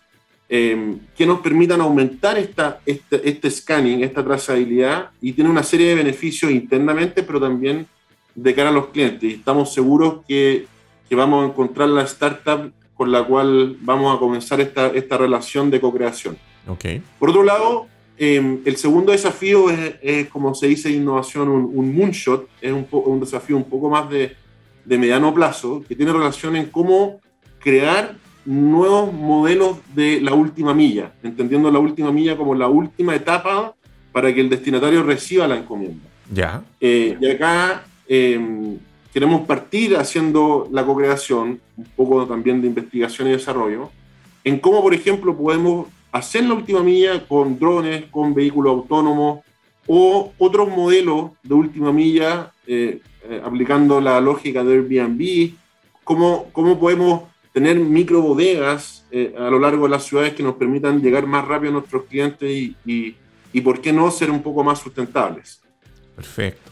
eh, 0.49 0.97
que 1.17 1.27
nos 1.27 1.41
permitan 1.41 1.81
aumentar 1.81 2.39
esta, 2.39 2.81
este, 2.85 3.29
este 3.29 3.51
scanning, 3.51 4.05
esta 4.05 4.23
trazabilidad 4.23 5.11
y 5.21 5.33
tiene 5.33 5.51
una 5.51 5.63
serie 5.63 5.89
de 5.89 5.95
beneficios 5.95 6.53
internamente, 6.53 7.23
pero 7.23 7.41
también 7.41 7.87
de 8.35 8.55
cara 8.55 8.71
a 8.71 8.73
los 8.73 8.89
clientes. 8.89 9.23
Y 9.23 9.35
estamos 9.35 9.73
seguros 9.73 10.21
que, 10.27 10.67
que 11.09 11.15
vamos 11.15 11.45
a 11.45 11.49
encontrar 11.49 11.89
la 11.89 12.03
startup 12.03 12.73
con 12.95 13.11
la 13.11 13.25
cual 13.25 13.77
vamos 13.81 14.15
a 14.15 14.19
comenzar 14.19 14.61
esta, 14.61 14.89
esta 14.89 15.19
relación 15.19 15.71
de 15.71 15.81
co-creación. 15.81 16.37
Okay. 16.67 17.03
Por 17.19 17.31
otro 17.31 17.43
lado, 17.43 17.87
em, 18.17 18.61
el 18.65 18.77
segundo 18.77 19.13
desafío 19.13 19.67
es, 19.71 20.29
como 20.29 20.55
se 20.55 20.69
dice 20.69 20.89
en 20.89 21.03
innovación, 21.03 21.49
un, 21.49 21.95
moonshot, 21.95 22.49
es 22.61 22.73
un, 22.73 22.87
un, 22.91 23.21
desafío 23.21 23.57
un 23.57 23.65
poco 23.65 23.91
más 23.91 24.09
de, 24.09 24.37
de, 24.85 24.99
mediano 24.99 25.35
plazo, 25.35 25.83
que 25.87 25.97
tiene 25.97 26.13
relación 26.13 26.57
en 26.57 26.67
cómo 26.67 27.21
crear 27.59 28.15
nuevos 28.45 29.13
modelos 29.13 29.79
de 29.95 30.21
la 30.21 30.35
última 30.35 30.73
milla, 30.75 31.13
entendiendo 31.23 31.71
la 31.71 31.79
última 31.79 32.13
milla 32.13 32.37
como 32.37 32.55
la 32.55 32.69
última 32.69 33.15
etapa 33.15 33.75
para 34.13 34.33
que 34.33 34.41
el 34.41 34.49
destinatario 34.49 35.03
reciba 35.03 35.49
la 35.49 35.57
encomienda. 35.57 36.05
Ya. 36.33 36.63
Eh, 36.81 37.17
y 37.21 37.31
acá 37.31 37.85
em, 38.09 38.79
queremos 39.13 39.47
partir 39.47 39.97
haciendo 39.97 40.69
la 40.73 40.85
co-creación, 40.85 41.61
un 41.77 41.85
poco 41.97 42.27
también 42.27 42.61
de 42.61 42.67
investigación 42.67 43.29
y 43.29 43.33
desarrollo, 43.33 43.91
en 44.43 44.59
cómo, 44.59 44.83
por 44.83 44.93
ejemplo, 44.93 45.37
podemos 45.37 45.87
hacer 46.11 46.45
la 46.45 46.55
última 46.55 46.83
milla 46.83 47.27
con 47.27 47.59
drones, 47.59 48.05
con 48.11 48.35
vehículos 48.35 48.73
autónomos 48.73 49.41
o 49.87 50.33
otros 50.39 50.69
modelos 50.69 51.31
de 51.43 51.55
última 51.55 51.93
milla 51.93 52.53
eh, 52.67 53.01
eh, 53.29 53.43
aplicando 53.45 54.01
la 54.01 54.21
lógica 54.21 54.65
de 54.65 54.75
Airbnb, 54.75 55.53
cómo, 56.03 56.51
cómo 56.53 56.79
podemos 56.79 57.23
tener 57.53 57.77
micro 57.77 58.21
bodegas 58.21 59.07
eh, 59.11 59.35
a 59.39 59.49
lo 59.49 59.59
largo 59.59 59.85
de 59.85 59.91
las 59.91 60.05
ciudades 60.05 60.35
que 60.35 60.43
nos 60.43 60.57
permitan 60.57 61.01
llegar 61.01 61.27
más 61.27 61.47
rápido 61.47 61.71
a 61.71 61.75
nuestros 61.75 62.05
clientes 62.05 62.51
y, 62.51 62.77
y, 62.85 63.15
y 63.53 63.61
por 63.61 63.81
qué 63.81 63.93
no 63.93 64.11
ser 64.11 64.31
un 64.31 64.43
poco 64.43 64.65
más 64.65 64.81
sustentables. 64.81 65.61
Perfecto 66.17 66.64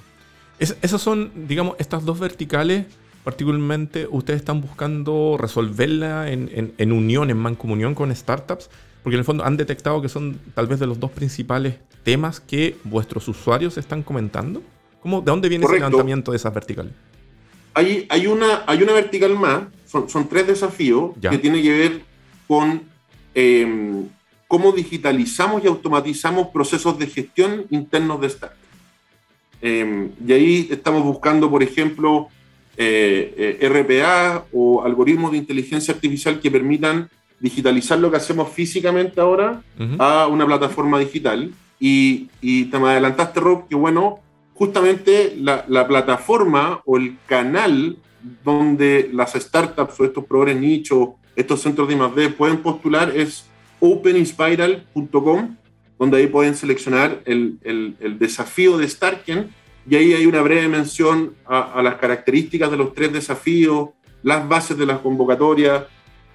esas 0.63 1.01
son, 1.01 1.33
digamos, 1.49 1.77
estas 1.79 2.05
dos 2.05 2.19
verticales, 2.19 2.87
particularmente 3.25 4.07
ustedes 4.11 4.41
están 4.41 4.61
buscando 4.61 5.37
resolverla 5.39 6.31
en, 6.31 6.75
en, 6.77 6.93
unión, 6.93 7.31
en 7.31 7.39
mancomunión 7.39 7.95
con 7.95 8.15
startups, 8.15 8.71
porque 9.03 9.17
en 9.17 9.21
el 9.21 9.25
fondo 9.25 9.45
han 9.45 9.57
detectado 9.57 10.01
que 10.01 10.09
son 10.09 10.39
tal 10.55 10.67
vez 10.67 10.79
de 10.79 10.87
los 10.87 11.01
dos 11.01 11.11
principales 11.11 11.77
temas 12.05 12.41
que 12.41 12.77
vuestros 12.85 13.27
usuarios 13.29 13.77
están 13.79 14.03
comentando. 14.03 14.63
¿Cómo, 15.01 15.21
¿De 15.21 15.31
dónde 15.31 15.49
viene 15.49 15.65
ese 15.65 15.75
levantamiento 15.75 16.31
de 16.31 16.37
esas 16.37 16.55
verticales? 16.55 16.93
Hay, 17.75 18.07
hay, 18.09 18.27
una, 18.27 18.63
hay 18.67 18.83
una 18.83 18.93
vertical 18.93 19.37
más, 19.37 19.65
son, 19.87 20.09
son 20.09 20.29
tres 20.29 20.47
desafíos 20.47 21.13
que 21.21 21.39
tiene 21.39 21.63
que 21.63 21.71
ver 21.71 22.03
con 22.47 22.83
em, 23.35 24.09
cómo 24.47 24.71
digitalizamos 24.73 25.65
y 25.65 25.67
automatizamos 25.67 26.49
procesos 26.49 26.99
de 26.99 27.07
gestión 27.07 27.67
internos 27.71 28.21
de 28.21 28.31
startups. 28.31 28.62
Em, 29.63 30.11
y 30.27 30.33
ahí 30.33 30.69
estamos 30.71 31.05
buscando, 31.05 31.49
por 31.49 31.63
ejemplo, 31.63 32.29
eh, 32.77 33.59
eh, 33.61 33.69
RPA 33.69 34.45
o 34.53 34.83
algoritmos 34.83 35.31
de 35.31 35.39
inteligencia 35.39 35.95
artificial 35.95 36.41
que 36.41 36.51
permitan 36.51 37.09
digitalizar 37.39 37.99
lo 37.99 38.11
que 38.11 38.17
hacemos 38.17 38.51
físicamente 38.51 39.21
ahora 39.21 39.63
a 39.99 40.27
una 40.27 40.47
plataforma 40.47 40.99
digital. 40.99 41.53
Y, 41.79 42.29
y, 42.41 42.67
te 42.67 42.79
me 42.79 42.91
adelantaste, 42.91 43.41
Rob, 43.41 43.69
que 43.69 43.75
bueno, 43.75 44.21
justamente 44.55 45.35
la, 45.37 45.65
la, 45.69 45.87
plataforma 45.87 46.81
o 46.85 46.97
el 46.97 47.17
canal 47.27 47.97
donde 48.45 49.11
las 49.13 49.33
startups 49.33 49.99
o 49.99 50.05
estos 50.05 50.25
proveedores 50.25 50.61
nichos, 50.61 51.09
estos 51.35 51.61
centros 51.61 51.89
de 51.89 51.95
I+.D. 51.95 52.31
pueden 52.31 52.59
postular 52.59 53.17
es 53.17 53.47
openinspiral.com 53.81 55.57
donde 56.03 56.17
ahí 56.17 56.27
pueden 56.27 56.57
seleccionar 56.57 57.23
el, 57.27 57.59
el, 57.63 58.19
desafío 58.19 58.77
de 58.77 58.89
Starken 58.89 59.51
y 59.89 59.95
ahí 59.95 60.15
hay 60.15 60.27
una 60.27 60.43
breve 60.43 60.67
mención 60.67 61.35
a, 61.47 61.81
las 61.81 61.95
características 61.95 62.73
de 62.73 62.77
los 62.77 62.93
tres 62.93 63.13
desafíos, 63.13 63.91
las 64.25 64.49
bases 64.49 64.77
de 64.77 64.85
la 64.85 64.99
convocatoria, 64.99 65.87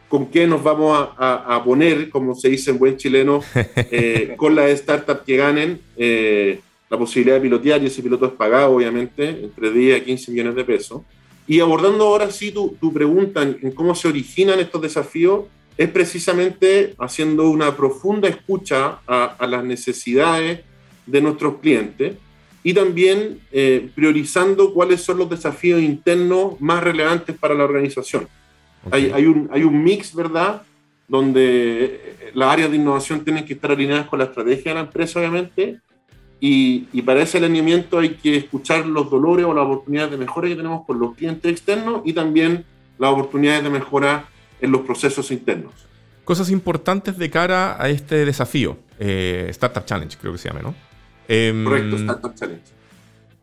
con 0.07 0.27
qué 0.27 0.47
nos 0.47 0.63
vamos 0.63 1.09
a, 1.17 1.53
a, 1.53 1.61
poner, 1.65 2.09
como 2.09 2.33
se 2.33 2.47
dice 2.47 2.71
en 2.71 2.79
buen 2.79 2.95
chileno, 2.95 3.41
eh, 3.75 4.35
con 4.37 4.55
las 4.55 4.71
startups 4.79 5.23
que 5.25 5.35
ganen, 5.35 5.81
eh, 5.97 6.61
la 6.89 6.97
posibilidad 6.97 7.35
de 7.35 7.41
pilotear 7.41 7.83
y 7.83 7.87
ese 7.87 8.01
piloto 8.01 8.27
es 8.27 8.31
pagado, 8.31 8.71
obviamente, 8.73 9.27
entre 9.27 9.69
10 9.69 10.01
a 10.01 10.05
15 10.05 10.31
millones 10.31 10.55
de 10.55 10.63
pesos. 10.63 11.01
Y 11.45 11.59
abordando 11.59 12.05
ahora 12.05 12.31
sí 12.31 12.53
tu, 12.53 12.77
tu 12.79 12.93
pregunta 12.93 13.41
en 13.41 13.71
cómo 13.71 13.93
se 13.95 14.07
originan 14.07 14.61
estos 14.61 14.81
desafíos, 14.81 15.43
es 15.77 15.89
precisamente 15.89 16.95
haciendo 16.97 17.49
una 17.49 17.75
profunda 17.75 18.27
escucha 18.27 18.99
a, 19.07 19.47
las 19.47 19.63
necesidades 19.63 20.61
de 21.05 21.21
nuestros 21.21 21.59
clientes 21.59 22.15
y 22.63 22.73
también 22.73 23.39
eh, 23.51 23.89
priorizando 23.93 24.73
cuáles 24.73 25.01
son 25.01 25.19
los 25.19 25.29
desafíos 25.29 25.81
internos 25.81 26.59
más 26.59 26.83
relevantes 26.83 27.37
para 27.37 27.53
la 27.53 27.63
organización. 27.63 28.27
Hay, 28.91 29.11
hay, 29.13 29.25
un, 29.25 29.49
hay 29.51 29.63
un 29.63 29.83
mix, 29.83 30.13
¿verdad? 30.15 30.63
Donde 31.07 31.85
eh, 31.85 32.31
las 32.33 32.49
áreas 32.49 32.71
de 32.71 32.77
innovación 32.77 33.23
tienen 33.23 33.45
que 33.45 33.53
estar 33.53 33.71
alineadas 33.71 34.07
con 34.07 34.19
la 34.19 34.25
estrategia 34.25 34.71
de 34.71 34.75
la 34.75 34.81
empresa, 34.81 35.19
obviamente, 35.19 35.79
y, 36.39 36.87
y, 36.93 37.01
para 37.01 37.21
ese 37.21 37.39
alineamiento 37.39 37.97
hay 37.97 38.09
que 38.09 38.35
escuchar 38.35 38.85
los 38.85 39.09
dolores 39.09 39.45
o 39.45 39.55
las 39.55 39.65
oportunidades 39.65 40.11
de 40.11 40.17
mejora 40.17 40.47
que 40.47 40.55
tenemos 40.55 40.85
con 40.85 40.99
los 40.99 41.15
clientes 41.15 41.51
externos 41.51 42.01
y 42.05 42.13
también 42.13 42.63
las 42.99 43.11
oportunidades 43.11 43.63
de 43.63 43.71
mejora 43.71 44.29
en 44.61 44.71
los 44.71 44.81
procesos 44.81 45.31
internos. 45.31 45.73
Cosas 46.23 46.49
importantes 46.49 47.17
de 47.17 47.29
cara 47.29 47.81
a 47.81 47.89
este 47.89 48.25
desafío, 48.25 48.77
eh, 48.99 49.47
Startup 49.49 49.85
Challenge, 49.85 50.17
creo 50.17 50.33
que 50.33 50.39
se 50.39 50.49
llama, 50.49 50.61
¿no? 50.61 50.75
Em, 51.27 51.63
Correcto, 51.63 51.95
Startup 51.97 52.35
Challenge. 52.35 52.77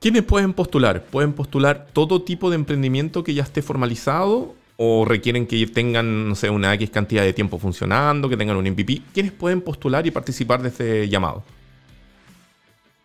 ¿Quiénes 0.01 0.23
pueden 0.23 0.53
postular? 0.53 1.03
¿Pueden 1.05 1.33
postular 1.33 1.87
todo 1.93 2.23
tipo 2.23 2.51
de 2.51 2.57
emprendimiento 2.57 3.25
que 3.25 3.33
ya 3.33 3.43
esté 3.43 3.63
formalizado 3.63 4.55
o 4.77 5.07
requieren 5.07 5.47
que 5.47 5.67
tengan, 5.67 6.29
no 6.29 6.35
sé, 6.35 6.51
una 6.51 6.75
X 6.75 6.91
cantidad 6.91 7.23
de 7.23 7.33
tiempo 7.33 7.59
funcionando, 7.59 8.29
que 8.29 8.37
tengan 8.37 8.59
un 8.59 8.69
MVP? 8.69 9.01
¿Quiénes 9.15 9.33
pueden 9.33 9.63
postular 9.63 10.07
y 10.07 10.11
participar 10.11 10.61
de 10.61 10.69
este 10.69 11.09
llamado? 11.09 11.43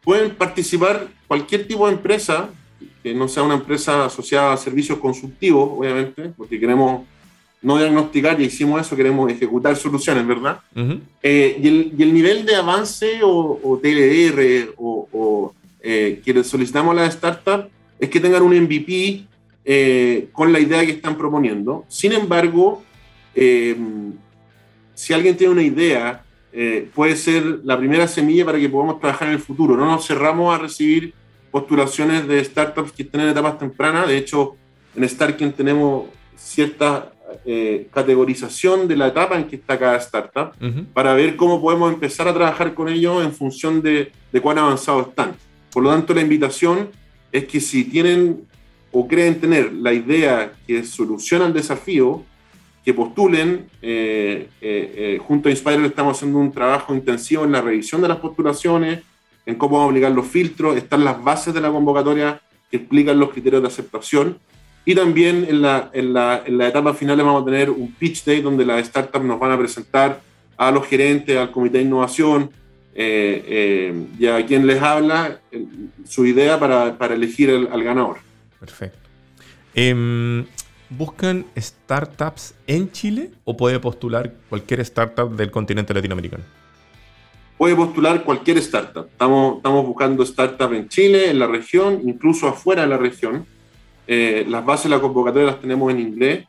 Pueden 0.04 0.36
participar 0.36 1.08
cualquier 1.26 1.68
tipo 1.68 1.88
de 1.88 1.94
empresa, 1.94 2.50
que 3.02 3.14
no 3.14 3.30
sea 3.30 3.44
una 3.44 3.56
empresa 3.56 4.06
asociada 4.06 4.52
a 4.52 4.58
servicios 4.58 5.00
consultivos, 5.00 5.70
obviamente, 5.78 6.34
porque 6.36 6.60
queremos 6.60 7.04
no 7.62 7.78
diagnosticar, 7.78 8.40
y 8.40 8.46
hicimos 8.46 8.82
eso, 8.82 8.96
queremos 8.96 9.32
ejecutar 9.32 9.76
soluciones, 9.76 10.26
¿verdad? 10.26 10.60
Eh, 11.22 11.60
y, 11.62 11.68
el, 11.68 11.94
y, 11.98 12.04
el, 12.04 12.14
nivel 12.14 12.46
de 12.46 12.56
avance 12.56 13.20
o, 13.22 13.60
o 13.62 13.78
TLR 13.78 14.74
o, 14.78 15.54
eh, 15.82 16.22
que 16.24 16.44
solicitamos 16.44 16.98
a 16.98 17.02
las 17.02 17.14
startups 17.14 17.68
es 18.00 18.10
que 18.10 18.20
tengan 18.20 18.44
un 18.44 18.58
MVP 18.58 19.26
eh, 19.66 20.30
con 20.32 20.54
la 20.54 20.60
idea 20.60 20.86
que 20.86 20.94
están 20.94 21.18
proponiendo. 21.18 21.86
Sin 21.90 22.14
embargo, 22.14 22.84
si 24.94 25.14
alguien 25.14 25.38
tiene 25.38 25.54
una 25.54 25.64
idea, 25.64 26.24
puede 26.94 27.16
ser 27.16 27.44
la 27.64 27.78
primera 27.78 28.08
semilla 28.08 28.46
para 28.46 28.60
que 28.60 28.68
podamos 28.70 29.00
trabajar 29.00 29.30
en 29.30 29.36
el 29.36 29.40
futuro. 29.40 29.78
No 29.78 29.86
nos 29.86 30.06
cerramos 30.06 30.54
a 30.54 30.62
recibir 30.62 31.14
postulaciones 31.52 32.28
de 32.28 32.44
startups 32.44 32.92
que 32.92 33.04
estén 33.04 33.22
en 33.22 33.30
etapas 33.30 33.58
tempranas. 33.58 34.08
De 34.08 34.18
hecho, 34.18 34.56
en 34.96 35.08
Starken 35.08 35.54
tenemos 35.54 36.06
ciertas 36.40 37.04
eh, 37.46 37.88
categorización 37.94 38.88
de 38.88 38.96
la 38.96 39.08
etapa 39.08 39.38
en 39.38 39.46
que 39.46 39.58
está 39.58 39.78
cada 39.78 39.98
startup 39.98 40.54
para 40.94 41.14
ver 41.14 41.36
cómo 41.36 41.62
podemos 41.62 41.94
empezar 41.94 42.28
a 42.28 42.34
trabajar 42.34 42.74
con 42.74 42.90
ellos 42.90 43.24
en 43.24 43.32
función 43.32 43.82
de, 43.82 44.12
de 44.32 44.42
cuán 44.42 44.58
avanzados 44.58 45.10
están. 45.10 45.36
Por 45.72 45.84
lo 45.84 45.92
tanto, 45.92 46.14
la 46.14 46.22
invitación 46.22 46.90
es 47.32 47.46
que 47.46 47.60
si 47.60 47.84
tienen 47.84 48.48
o 48.92 49.08
creen 49.08 49.40
tener 49.40 49.72
la 49.74 49.94
idea 49.94 50.54
que 50.66 50.84
soluciona 50.84 51.46
el 51.46 51.54
desafío, 51.54 52.24
que 52.84 52.94
postulen. 52.94 53.68
Eh, 53.82 54.50
eh, 54.62 55.20
junto 55.22 55.50
a 55.50 55.52
Inspire 55.52 55.86
estamos 55.86 56.18
haciendo 56.18 56.40
un 56.40 56.52
trabajo 56.52 56.96
intensivo 56.96 57.44
en 57.44 57.52
la 57.52 57.62
revisión 57.62 58.02
de 58.02 58.08
las 58.08 58.18
postulaciones, 58.18 59.02
en 59.46 59.56
cómo 59.56 59.78
vamos 59.78 59.90
a 59.90 59.92
aplicar 59.92 60.12
los 60.12 60.28
filtros, 60.28 60.76
están 60.76 61.04
las 61.04 61.24
bases 61.24 61.54
de 61.54 61.62
la 61.62 61.70
convocatoria 61.70 62.42
que 62.70 62.78
explican 62.78 63.20
los 63.20 63.30
criterios 63.30 63.62
de 63.62 63.68
aceptación 63.68 64.40
y 64.90 64.96
también 64.96 65.46
en 65.48 65.62
la, 65.62 65.92
en 65.94 66.14
la, 66.14 66.42
en 66.44 66.58
la 66.58 66.68
etapa 66.68 66.96
final 66.96 67.18
vamos 67.18 67.44
a 67.44 67.46
tener 67.46 67.70
un 67.70 67.92
pitch 67.92 68.26
day 68.26 68.42
donde 68.42 68.66
las 68.66 68.88
startups 68.88 69.24
nos 69.24 69.40
van 69.40 69.52
a 69.52 69.58
presentar 69.60 70.20
a 70.58 70.72
los 70.72 70.88
gerentes, 70.88 71.38
al 71.38 71.52
comité 71.52 71.78
de 71.78 71.84
innovación 71.84 72.50
eh, 72.96 73.44
eh, 73.46 74.06
y 74.18 74.26
a 74.26 74.44
quien 74.48 74.66
les 74.66 74.82
habla 74.82 75.42
su 76.06 76.26
idea 76.26 76.60
para, 76.60 76.98
para 76.98 77.14
elegir 77.14 77.52
al 77.72 77.84
ganador. 77.84 78.18
Perfecto. 78.60 78.98
Em, 79.76 80.44
¿Buscan 80.90 81.46
startups 81.56 82.56
en 82.66 82.92
Chile 82.92 83.30
o 83.44 83.56
puede 83.56 83.80
postular 83.80 84.34
cualquier 84.50 84.80
startup 84.80 85.36
del 85.36 85.52
continente 85.52 85.94
latinoamericano? 85.94 86.44
Puede 87.60 87.76
postular 87.76 88.24
cualquier 88.24 88.58
startup. 88.58 89.06
Estamos, 89.06 89.58
estamos 89.58 89.86
buscando 89.86 90.26
startups 90.26 90.74
en 90.74 90.90
Chile, 90.90 91.30
en 91.30 91.38
la 91.38 91.46
región, 91.46 92.02
incluso 92.06 92.48
afuera 92.48 92.82
de 92.82 92.88
la 92.88 92.98
región. 92.98 93.46
Eh, 94.12 94.44
las 94.50 94.66
bases 94.66 94.86
de 94.86 94.90
la 94.90 95.00
convocatoria 95.00 95.46
las 95.46 95.62
tenemos 95.62 95.92
en 95.92 96.00
inglés. 96.00 96.46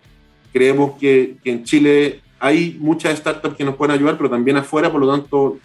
Creemos 0.50 0.98
que, 0.98 1.36
que, 1.44 1.50
en 1.50 1.62
Chile 1.62 2.22
hay 2.38 2.78
muchas 2.80 3.18
startups 3.18 3.54
que 3.54 3.64
nos 3.64 3.76
pueden 3.76 3.94
ayudar, 3.94 4.16
pero 4.16 4.30
también 4.30 4.56
afuera, 4.56 4.90
por 4.90 4.98
lo 4.98 5.12
tanto, 5.12 5.58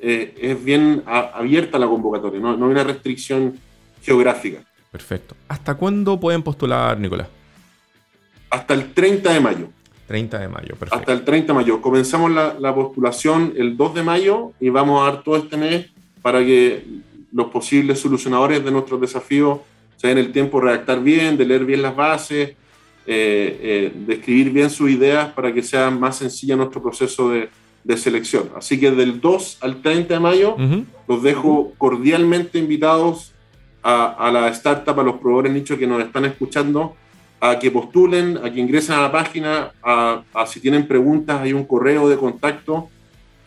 eh, 0.00 0.34
es 0.40 0.64
bien 0.64 1.02
abierta 1.06 1.78
la 1.78 1.86
convocatoria, 1.86 2.40
no, 2.40 2.56
no 2.56 2.64
hay 2.64 2.72
una 2.72 2.84
restricción 2.84 3.58
geográfica. 4.00 4.60
Perfecto. 4.90 5.36
¿Hasta 5.46 5.74
cuándo 5.74 6.18
pueden 6.18 6.42
postular, 6.42 6.98
Nicolás? 6.98 7.28
Hasta 8.48 8.72
el 8.72 8.94
30 8.94 9.34
de 9.34 9.40
mayo. 9.40 9.68
30 10.06 10.38
de 10.38 10.48
mayo, 10.48 10.68
perfecto. 10.68 10.96
Hasta 10.96 11.12
el 11.12 11.22
30 11.22 11.52
de 11.52 11.54
mayo. 11.58 11.82
Comenzamos 11.82 12.30
la, 12.30 12.56
la, 12.58 12.74
postulación 12.74 13.52
el 13.58 13.76
2 13.76 13.94
de 13.94 14.02
mayo 14.02 14.52
y 14.58 14.70
vamos 14.70 15.02
a 15.02 15.12
dar 15.12 15.22
todo 15.22 15.36
este 15.36 15.58
mes 15.58 15.90
para 16.22 16.38
que 16.38 16.82
los 17.30 17.48
posibles 17.48 18.00
solucionadores 18.00 18.64
de 18.64 18.70
nuestros 18.70 18.98
desafíos 19.02 19.58
se 20.02 20.08
den 20.08 20.18
el 20.18 20.32
tiempo 20.32 20.60
de 20.60 20.66
redactar 20.66 21.00
bien, 21.00 21.36
de 21.38 21.44
leer 21.44 21.64
bien 21.64 21.80
las 21.80 21.94
bases, 21.94 22.50
eh, 22.50 22.56
eh, 23.06 23.92
de 23.94 24.14
escribir 24.14 24.50
bien 24.50 24.68
sus 24.68 24.90
ideas 24.90 25.32
para 25.32 25.54
que 25.54 25.62
sea 25.62 25.90
más 25.92 26.16
sencilla 26.16 26.56
nuestro 26.56 26.82
proceso 26.82 27.30
de, 27.30 27.48
de 27.84 27.96
selección. 27.96 28.50
Así 28.56 28.80
que 28.80 28.90
del 28.90 29.20
2 29.20 29.58
al 29.60 29.80
30 29.80 30.14
de 30.14 30.20
mayo 30.20 30.56
uh 30.56 30.58
-huh. 30.58 30.84
los 31.06 31.22
dejo 31.22 31.72
cordialmente 31.78 32.58
invitados 32.58 33.32
a, 33.80 34.06
a 34.06 34.32
la 34.32 34.48
startup, 34.48 34.98
a 34.98 35.04
los 35.04 35.20
proveedores 35.20 35.52
nicho 35.52 35.78
que 35.78 35.86
nos 35.86 36.02
están 36.02 36.24
escuchando, 36.24 36.96
a 37.40 37.60
que 37.60 37.70
postulen, 37.70 38.40
a 38.42 38.52
que 38.52 38.58
ingresen 38.58 38.96
a 38.96 39.02
la 39.02 39.12
página, 39.12 39.70
a, 39.84 40.22
a 40.34 40.46
si 40.46 40.58
tienen 40.58 40.88
preguntas, 40.88 41.40
hay 41.40 41.52
un 41.52 41.64
correo 41.64 42.08
de 42.08 42.16
contacto 42.16 42.88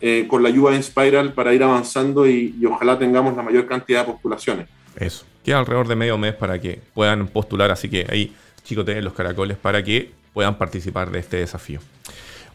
eh, 0.00 0.24
con 0.26 0.42
la 0.42 0.48
ayuda 0.48 0.70
de 0.70 0.76
Inspiral 0.78 1.34
para 1.34 1.52
ir 1.52 1.62
avanzando 1.62 2.26
y, 2.26 2.54
y, 2.58 2.64
ojalá 2.64 2.98
tengamos 2.98 3.36
la 3.36 3.42
mayor 3.42 3.66
cantidad 3.66 4.06
de 4.06 4.12
postulaciones. 4.12 4.68
Eso, 4.96 5.26
queda 5.46 5.60
alrededor 5.60 5.86
de 5.86 5.94
medio 5.94 6.18
mes 6.18 6.34
para 6.34 6.60
que 6.60 6.80
puedan 6.92 7.28
postular, 7.28 7.70
así 7.70 7.88
que 7.88 8.04
ahí 8.10 8.34
chicoteen 8.64 9.04
los 9.04 9.12
caracoles 9.12 9.56
para 9.56 9.80
que 9.80 10.10
puedan 10.34 10.58
participar 10.58 11.12
de 11.12 11.20
este 11.20 11.36
desafío. 11.36 11.78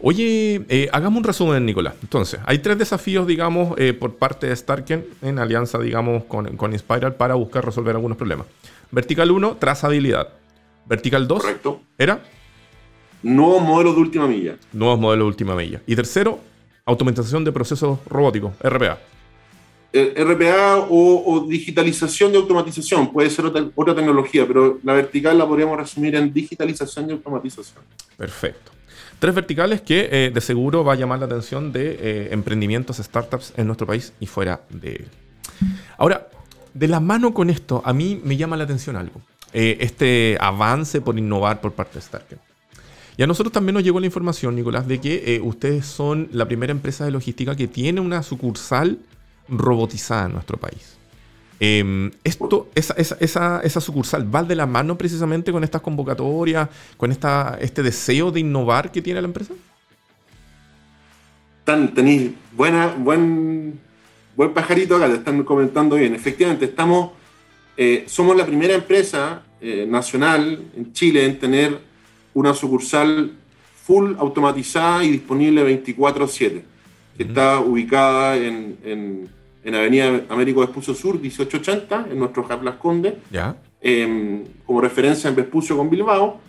Oye, 0.01 0.65
eh, 0.67 0.89
hagamos 0.91 1.19
un 1.19 1.23
resumen, 1.23 1.65
Nicolás. 1.65 1.93
Entonces, 2.01 2.41
hay 2.45 2.59
tres 2.59 2.77
desafíos, 2.77 3.25
digamos, 3.25 3.75
eh, 3.77 3.93
por 3.93 4.15
parte 4.15 4.47
de 4.47 4.55
Starken 4.55 5.05
en 5.21 5.39
alianza, 5.39 5.79
digamos, 5.79 6.25
con, 6.25 6.57
con 6.57 6.73
Inspiral 6.73 7.15
para 7.15 7.35
buscar 7.35 7.63
resolver 7.63 7.95
algunos 7.95 8.17
problemas. 8.17 8.45
Vertical 8.91 9.31
1, 9.31 9.55
trazabilidad. 9.57 10.27
Vertical 10.85 11.27
2, 11.27 11.41
Correcto. 11.41 11.81
¿era? 11.97 12.21
Nuevos 13.23 13.61
modelos 13.61 13.95
de 13.95 14.01
última 14.01 14.27
milla. 14.27 14.57
Nuevos 14.73 14.99
modelos 14.99 15.25
de 15.25 15.27
última 15.27 15.55
milla. 15.55 15.81
Y 15.87 15.95
tercero, 15.95 16.39
automatización 16.85 17.45
de 17.45 17.53
procesos 17.53 17.99
robóticos, 18.07 18.51
RPA. 18.61 18.97
Eh, 19.93 20.23
RPA 20.23 20.87
o, 20.89 21.45
digitalización 21.49 22.31
de 22.31 22.37
automatización, 22.37 23.11
puede 23.11 23.29
ser 23.29 23.45
otra, 23.45 23.65
otra 23.75 23.93
tecnología, 23.93 24.47
pero 24.47 24.79
la 24.83 24.93
vertical 24.93 25.37
la 25.37 25.45
podríamos 25.45 25.77
resumir 25.77 26.15
en 26.15 26.31
digitalización 26.31 27.09
y 27.09 27.11
automatización. 27.11 27.83
Perfecto. 28.15 28.71
Tres 29.19 29.35
verticales 29.35 29.81
que 29.81 30.07
eh, 30.09 30.31
de 30.33 30.41
seguro 30.41 30.85
va 30.85 30.93
a 30.93 30.95
llamar 30.95 31.19
la 31.19 31.25
atención 31.25 31.73
de 31.73 31.97
eh, 31.99 32.29
emprendimientos, 32.31 32.97
startups 32.97 33.53
en 33.57 33.67
nuestro 33.67 33.85
país 33.85 34.13
y 34.21 34.27
fuera 34.27 34.61
de 34.69 34.95
él. 34.95 35.07
Ahora, 35.97 36.29
de 36.73 36.87
la 36.87 37.01
mano 37.01 37.33
con 37.33 37.49
esto, 37.49 37.81
a 37.83 37.91
mí 37.91 38.19
me 38.23 38.37
llama 38.37 38.55
la 38.55 38.63
atención 38.63 38.95
algo. 38.95 39.21
Este 39.53 40.37
avance 40.39 41.01
por 41.01 41.19
innovar 41.19 41.59
por 41.59 41.73
parte 41.73 41.95
de 41.95 42.01
Starken. 42.01 42.39
Y 43.17 43.23
a 43.23 43.27
nosotros 43.27 43.51
también 43.51 43.73
nos 43.73 43.83
llegó 43.83 43.99
la 43.99 44.05
información, 44.05 44.55
Nicolás, 44.55 44.87
de 44.87 45.01
que 45.01 45.41
ustedes 45.43 45.85
son 45.85 46.29
la 46.31 46.47
primera 46.47 46.71
empresa 46.71 47.03
de 47.03 47.11
logística 47.11 47.53
que 47.57 47.67
tiene 47.67 47.99
una 47.99 48.23
sucursal 48.23 48.97
robotizada 49.51 50.25
en 50.25 50.33
nuestro 50.33 50.57
país. 50.57 50.97
Eh, 51.63 52.09
esto, 52.23 52.71
esa, 52.73 52.95
esa, 52.95 53.15
esa, 53.19 53.61
esa, 53.63 53.79
sucursal 53.79 54.33
va 54.33 54.43
de 54.43 54.55
la 54.55 54.65
mano 54.65 54.97
precisamente 54.97 55.51
con 55.51 55.63
estas 55.63 55.81
convocatorias, 55.81 56.67
con 56.97 57.11
esta, 57.11 57.55
este 57.61 57.83
deseo 57.83 58.31
de 58.31 58.39
innovar 58.39 58.91
que 58.91 58.99
tiene 58.99 59.21
la 59.21 59.27
empresa. 59.27 59.53
Tan, 61.63 61.93
tenéis 61.93 62.31
buena, 62.53 62.87
buen, 62.87 63.79
buen 64.35 64.53
pajarito 64.53 64.95
acá, 64.95 65.07
te 65.07 65.15
están 65.17 65.43
comentando 65.43 65.97
bien. 65.97 66.15
Efectivamente, 66.15 66.65
estamos, 66.65 67.11
eh, 67.77 68.05
somos 68.07 68.35
la 68.35 68.47
primera 68.47 68.73
empresa 68.73 69.43
eh, 69.61 69.85
nacional 69.87 70.63
en 70.75 70.91
Chile 70.93 71.23
en 71.27 71.37
tener 71.37 71.77
una 72.33 72.55
sucursal 72.55 73.33
full 73.83 74.15
automatizada 74.17 75.03
y 75.03 75.11
disponible 75.11 75.63
24/7, 75.63 76.63
que 77.15 77.23
uh 77.23 77.27
-huh. 77.27 77.29
está 77.29 77.59
ubicada 77.59 78.35
en, 78.37 78.77
en, 78.83 79.29
en, 79.63 79.75
Avenida 79.75 80.21
Américo 80.29 80.61
Vespucio 80.61 80.93
Sur, 80.93 81.15
1880, 81.15 82.07
en 82.11 82.19
nuestro 82.19 82.43
Hub 82.43 82.63
Las 82.63 82.75
Condes, 82.75 83.15
¿Ya? 83.29 83.55
Eh, 83.81 84.43
como 84.65 84.81
referencia 84.81 85.29
en 85.29 85.35
Vespucio 85.35 85.75
con 85.77 85.89
Bilbao, 85.89 86.39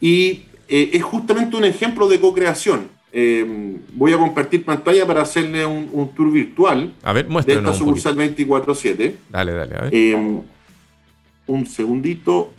y 0.00 0.44
eh, 0.68 0.90
es 0.92 1.02
justamente 1.02 1.56
un 1.56 1.64
ejemplo 1.64 2.08
de 2.08 2.20
co-creación. 2.20 2.88
Eh, 3.16 3.78
voy 3.92 4.12
a 4.12 4.18
compartir 4.18 4.64
pantalla 4.64 5.06
para 5.06 5.22
hacerle 5.22 5.64
un, 5.64 5.88
un 5.92 6.12
tour 6.14 6.32
virtual 6.32 6.92
a 7.04 7.12
ver, 7.12 7.28
de 7.28 7.52
esta 7.52 7.72
sucursal 7.72 8.16
24/7. 8.16 9.14
Dale, 9.30 9.52
dale, 9.52 9.76
a 9.76 9.80
ver. 9.82 9.94
Eh, 9.94 10.42
un 11.46 11.66
segundito. 11.66 12.52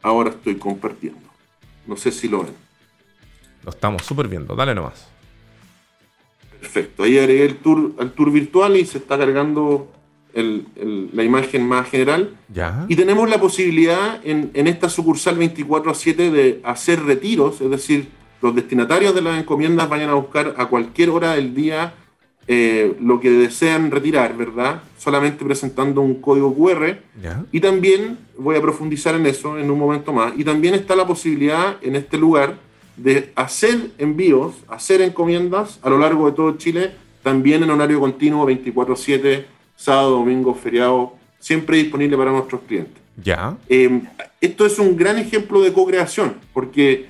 Ahora 0.00 0.30
estoy 0.30 0.56
compartiendo. 0.56 1.20
No 1.86 1.96
sé 1.96 2.10
si 2.10 2.28
lo 2.28 2.44
ven. 2.44 2.54
Lo 3.64 3.70
estamos 3.70 4.02
súper 4.02 4.28
viendo. 4.28 4.56
Dale 4.56 4.74
nomás. 4.74 5.08
Perfecto. 6.60 7.02
Ahí 7.02 7.18
agregué 7.18 7.44
el 7.44 7.56
tour, 7.56 7.94
tour 8.16 8.30
virtual 8.30 8.76
y 8.76 8.84
se 8.84 8.98
está 8.98 9.16
cargando 9.18 9.88
el, 10.34 10.66
el, 10.76 11.10
la 11.12 11.24
imagen 11.24 11.66
más 11.66 11.88
general. 11.88 12.36
Ya. 12.52 12.84
Y 12.88 12.96
tenemos 12.96 13.28
la 13.28 13.38
posibilidad 13.40 14.20
en, 14.24 14.50
en 14.54 14.66
esta 14.66 14.88
sucursal 14.88 15.38
24/7 15.38 16.30
de 16.30 16.60
hacer 16.64 17.02
retiros, 17.04 17.60
es 17.60 17.70
decir, 17.70 18.08
los 18.40 18.54
destinatarios 18.54 19.14
de 19.14 19.22
las 19.22 19.38
encomiendas 19.38 19.88
vayan 19.88 20.10
a 20.10 20.14
buscar 20.14 20.54
a 20.56 20.66
cualquier 20.66 21.10
hora 21.10 21.34
del 21.34 21.54
día 21.54 21.94
eh, 22.50 22.96
lo 23.00 23.20
que 23.20 23.30
desean 23.30 23.90
retirar, 23.90 24.36
¿verdad? 24.36 24.82
Solamente 24.96 25.44
presentando 25.44 26.00
un 26.00 26.14
código 26.14 26.54
QR. 26.54 26.98
¿Ya? 27.20 27.44
Y 27.52 27.60
también 27.60 28.16
voy 28.38 28.56
a 28.56 28.62
profundizar 28.62 29.14
en 29.16 29.26
eso 29.26 29.58
en 29.58 29.70
un 29.70 29.78
momento 29.78 30.12
más. 30.12 30.32
Y 30.36 30.44
también 30.44 30.74
está 30.74 30.96
la 30.96 31.06
posibilidad 31.06 31.76
en 31.82 31.94
este 31.96 32.16
lugar 32.16 32.54
de 32.98 33.32
hacer 33.34 33.90
envíos, 33.98 34.54
hacer 34.68 35.00
encomiendas 35.00 35.78
a 35.82 35.88
lo 35.88 35.98
largo 35.98 36.26
de 36.26 36.36
todo 36.36 36.56
Chile, 36.56 36.92
también 37.22 37.62
en 37.62 37.70
horario 37.70 38.00
continuo 38.00 38.46
24/7, 38.46 39.44
sábado, 39.76 40.10
domingo, 40.10 40.54
feriado, 40.54 41.14
siempre 41.38 41.78
disponible 41.78 42.16
para 42.16 42.32
nuestros 42.32 42.60
clientes. 42.62 42.94
Ya. 43.22 43.56
Eh, 43.68 44.02
esto 44.40 44.66
es 44.66 44.78
un 44.78 44.96
gran 44.96 45.18
ejemplo 45.18 45.60
de 45.62 45.72
co-creación, 45.72 46.34
porque 46.52 47.06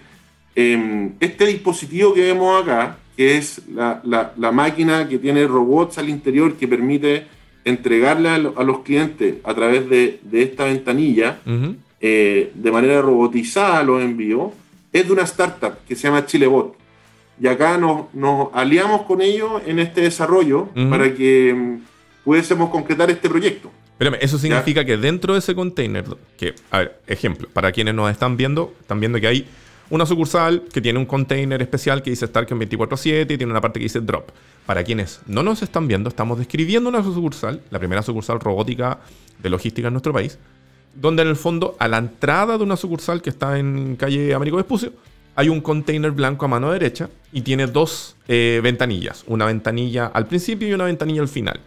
eh, 0.55 1.11
este 1.21 1.47
dispositivo 1.47 2.15
que 2.15 2.23
vemos 2.23 2.63
acá, 2.63 2.99
que 3.17 3.37
es 3.37 3.63
la, 3.75 4.01
la, 4.05 4.33
la, 4.37 4.53
máquina 4.53 5.09
que 5.09 5.19
tiene 5.19 5.47
robots 5.47 5.99
al 5.99 6.09
interior 6.09 6.55
que 6.55 6.69
permite 6.69 7.27
entregarle 7.65 8.29
a, 8.29 8.35
a 8.35 8.65
los 8.65 8.81
clientes 8.81 9.37
a 9.45 9.55
través 9.55 9.89
de, 9.89 10.21
de 10.23 10.43
esta 10.43 10.65
ventanilla 10.65 11.41
uh 11.45 11.51
-huh. 11.51 11.77
eh, 12.01 12.53
de 12.55 12.73
manera 12.73 13.03
robotizada 13.03 13.83
los 13.83 14.03
envíos, 14.03 14.53
es 14.93 15.07
de 15.07 15.13
una 15.13 15.23
startup 15.23 15.75
que 15.87 15.95
se 15.97 16.09
llama 16.09 16.27
Chilebot. 16.27 16.77
Y 17.41 17.47
acá 17.47 17.79
nos, 17.79 18.13
nos 18.15 18.49
aliamos 18.53 19.03
con 19.03 19.21
ellos 19.21 19.63
en 19.67 19.79
este 19.79 20.01
desarrollo 20.01 20.63
uh 20.63 20.69
-huh. 20.75 20.91
para 20.91 21.15
que 21.15 21.53
um, 21.53 21.81
pudiésemos 22.25 22.71
concretar 22.71 23.11
este 23.11 23.29
proyecto. 23.29 23.71
Espérame, 23.93 24.19
eso 24.21 24.39
significa 24.39 24.83
¿Ya? 24.83 24.87
que 24.87 24.97
dentro 24.97 25.33
de 25.35 25.41
ese 25.41 25.55
container, 25.55 26.05
que, 26.37 26.55
a 26.71 26.79
ver, 26.79 27.01
ejemplo, 27.07 27.49
para 27.53 27.73
quienes 27.73 27.95
nos 27.95 28.11
están 28.11 28.37
viendo, 28.37 28.75
están 28.81 29.01
viendo 29.01 29.21
que 29.21 29.27
hay 29.27 29.49
una 29.91 30.07
sucursal 30.07 30.65
que 30.73 30.81
tiene 30.81 30.99
un 30.99 31.07
container 31.07 31.61
especial 31.63 32.03
que 32.03 32.11
dice 32.11 32.27
Starken 32.27 32.59
24/7 32.59 33.35
y 33.35 33.39
tiene 33.39 33.51
una 33.51 33.61
parte 33.61 33.79
que 33.81 33.85
dice 33.85 34.01
Drop. 34.01 34.31
Para 34.67 34.85
quienes 34.85 35.21
no 35.27 35.43
nos 35.43 35.63
están 35.63 35.89
viendo, 35.89 36.09
estamos 36.11 36.39
describiendo 36.39 36.89
una 36.91 37.03
sucursal, 37.03 37.63
la 37.71 37.79
primera 37.79 38.03
sucursal 38.03 38.39
robótica 38.39 38.99
de 39.43 39.49
logística 39.49 39.89
en 39.89 39.95
nuestro 39.95 40.13
país, 40.13 40.39
donde 40.95 41.23
en 41.23 41.29
el 41.29 41.37
fondo, 41.37 41.77
a 41.79 41.89
la 41.89 41.99
entrada 41.99 42.59
de 42.59 42.65
una 42.65 42.77
sucursal 42.77 43.23
que 43.23 43.31
está 43.31 43.59
en 43.59 43.97
calle 43.97 44.35
Américo 44.35 44.57
Vespucio, 44.57 44.93
hay 45.35 45.49
un 45.49 45.61
container 45.61 46.11
blanco 46.11 46.45
a 46.47 46.49
mano 46.49 46.73
derecha 46.73 47.09
y 47.33 47.43
tiene 47.43 47.67
dos 47.69 48.17
eh, 48.27 48.61
ventanillas, 48.63 49.23
una 49.29 49.47
ventanilla 49.47 50.07
al 50.07 50.27
principio 50.27 50.67
y 50.67 50.73
una 50.73 50.85
ventanilla 50.85 51.21
al 51.21 51.29
final. 51.29 51.61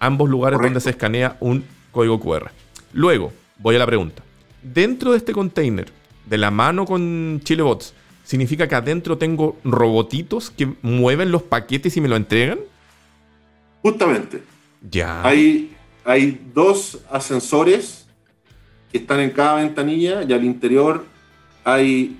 Ambos 0.00 0.28
lugares 0.28 0.56
Correcto. 0.56 0.74
donde 0.74 0.80
se 0.80 0.90
escanea 0.90 1.36
un 1.38 1.64
código 1.92 2.18
QR. 2.18 2.50
Luego, 2.92 3.32
voy 3.58 3.76
a 3.76 3.78
la 3.78 3.86
pregunta. 3.86 4.24
Dentro 4.62 5.12
de 5.12 5.18
este 5.18 5.32
container, 5.32 5.86
de 6.26 6.38
la 6.38 6.50
mano 6.50 6.84
con 6.84 7.40
Chilebots, 7.44 7.94
¿significa 8.24 8.66
que 8.66 8.74
adentro 8.74 9.18
tengo 9.18 9.56
robotitos 9.62 10.50
que 10.50 10.72
mueven 10.82 11.30
los 11.30 11.42
paquetes 11.42 11.96
y 11.96 12.00
me 12.00 12.08
lo 12.08 12.16
entregan? 12.16 12.58
Justamente. 13.82 14.42
Ya. 14.90 15.22
Hay, 15.24 15.76
hay 16.04 16.40
dos 16.52 16.98
ascensores 17.10 18.01
que 18.92 18.98
están 18.98 19.20
en 19.20 19.30
cada 19.30 19.56
ventanilla 19.56 20.22
y 20.22 20.32
al 20.32 20.44
interior 20.44 21.04
hay 21.64 22.16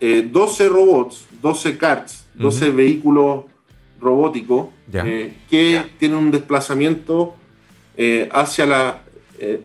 12 0.00 0.68
robots, 0.68 1.26
12 1.40 1.78
carts, 1.78 2.26
12 2.34 2.70
vehículos 2.70 3.44
robóticos 4.00 4.68
que 5.48 5.82
tienen 5.98 6.18
un 6.18 6.30
desplazamiento 6.30 7.34
hacia 8.32 8.66
la, 8.66 9.02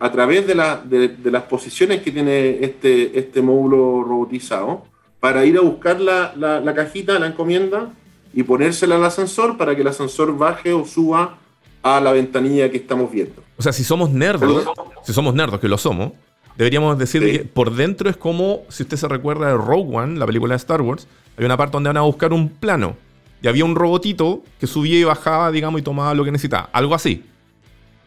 a 0.00 0.12
través 0.12 0.46
de, 0.46 0.54
la, 0.54 0.76
de, 0.76 1.16
las 1.24 1.42
posiciones 1.44 2.02
que 2.02 2.10
tiene 2.12 2.58
este, 2.64 3.18
este 3.18 3.42
módulo 3.42 4.02
robotizado 4.02 4.84
para 5.20 5.44
ir 5.44 5.56
a 5.58 5.60
buscar 5.60 6.00
la, 6.00 6.34
la, 6.36 6.74
cajita, 6.74 7.18
la 7.18 7.26
encomienda 7.28 7.90
y 8.32 8.42
ponérsela 8.42 8.96
al 8.96 9.04
ascensor 9.04 9.56
para 9.56 9.74
que 9.74 9.82
el 9.82 9.88
ascensor 9.88 10.36
baje 10.36 10.72
o 10.72 10.84
suba 10.84 11.38
a 11.82 12.00
la 12.00 12.12
ventanilla 12.12 12.70
que 12.70 12.76
estamos 12.76 13.10
viendo. 13.10 13.42
O 13.56 13.62
sea, 13.62 13.72
si 13.72 13.84
somos 13.84 14.10
nerdos, 14.10 14.66
si 15.02 15.12
somos 15.12 15.34
nerdos, 15.34 15.60
que 15.60 15.68
lo 15.68 15.78
somos, 15.78 16.12
deberíamos 16.58 16.98
decir 16.98 17.22
que 17.22 17.38
por 17.44 17.74
dentro 17.74 18.10
es 18.10 18.16
como, 18.16 18.62
si 18.68 18.82
usted 18.82 18.96
se 18.96 19.08
recuerda 19.08 19.46
de 19.46 19.54
Rogue 19.54 19.96
One, 19.96 20.18
la 20.18 20.26
película 20.26 20.52
de 20.52 20.56
Star 20.58 20.82
Wars, 20.82 21.06
hay 21.38 21.44
una 21.44 21.56
parte 21.56 21.72
donde 21.72 21.88
van 21.88 21.96
a 21.96 22.02
buscar 22.02 22.32
un 22.32 22.50
plano 22.50 22.96
y 23.40 23.48
había 23.48 23.64
un 23.64 23.76
robotito 23.76 24.42
que 24.58 24.66
subía 24.66 24.98
y 24.98 25.04
bajaba, 25.04 25.52
digamos, 25.52 25.80
y 25.80 25.84
tomaba 25.84 26.12
lo 26.14 26.24
que 26.24 26.32
necesitaba. 26.32 26.68
Algo 26.72 26.94
así. 26.94 27.24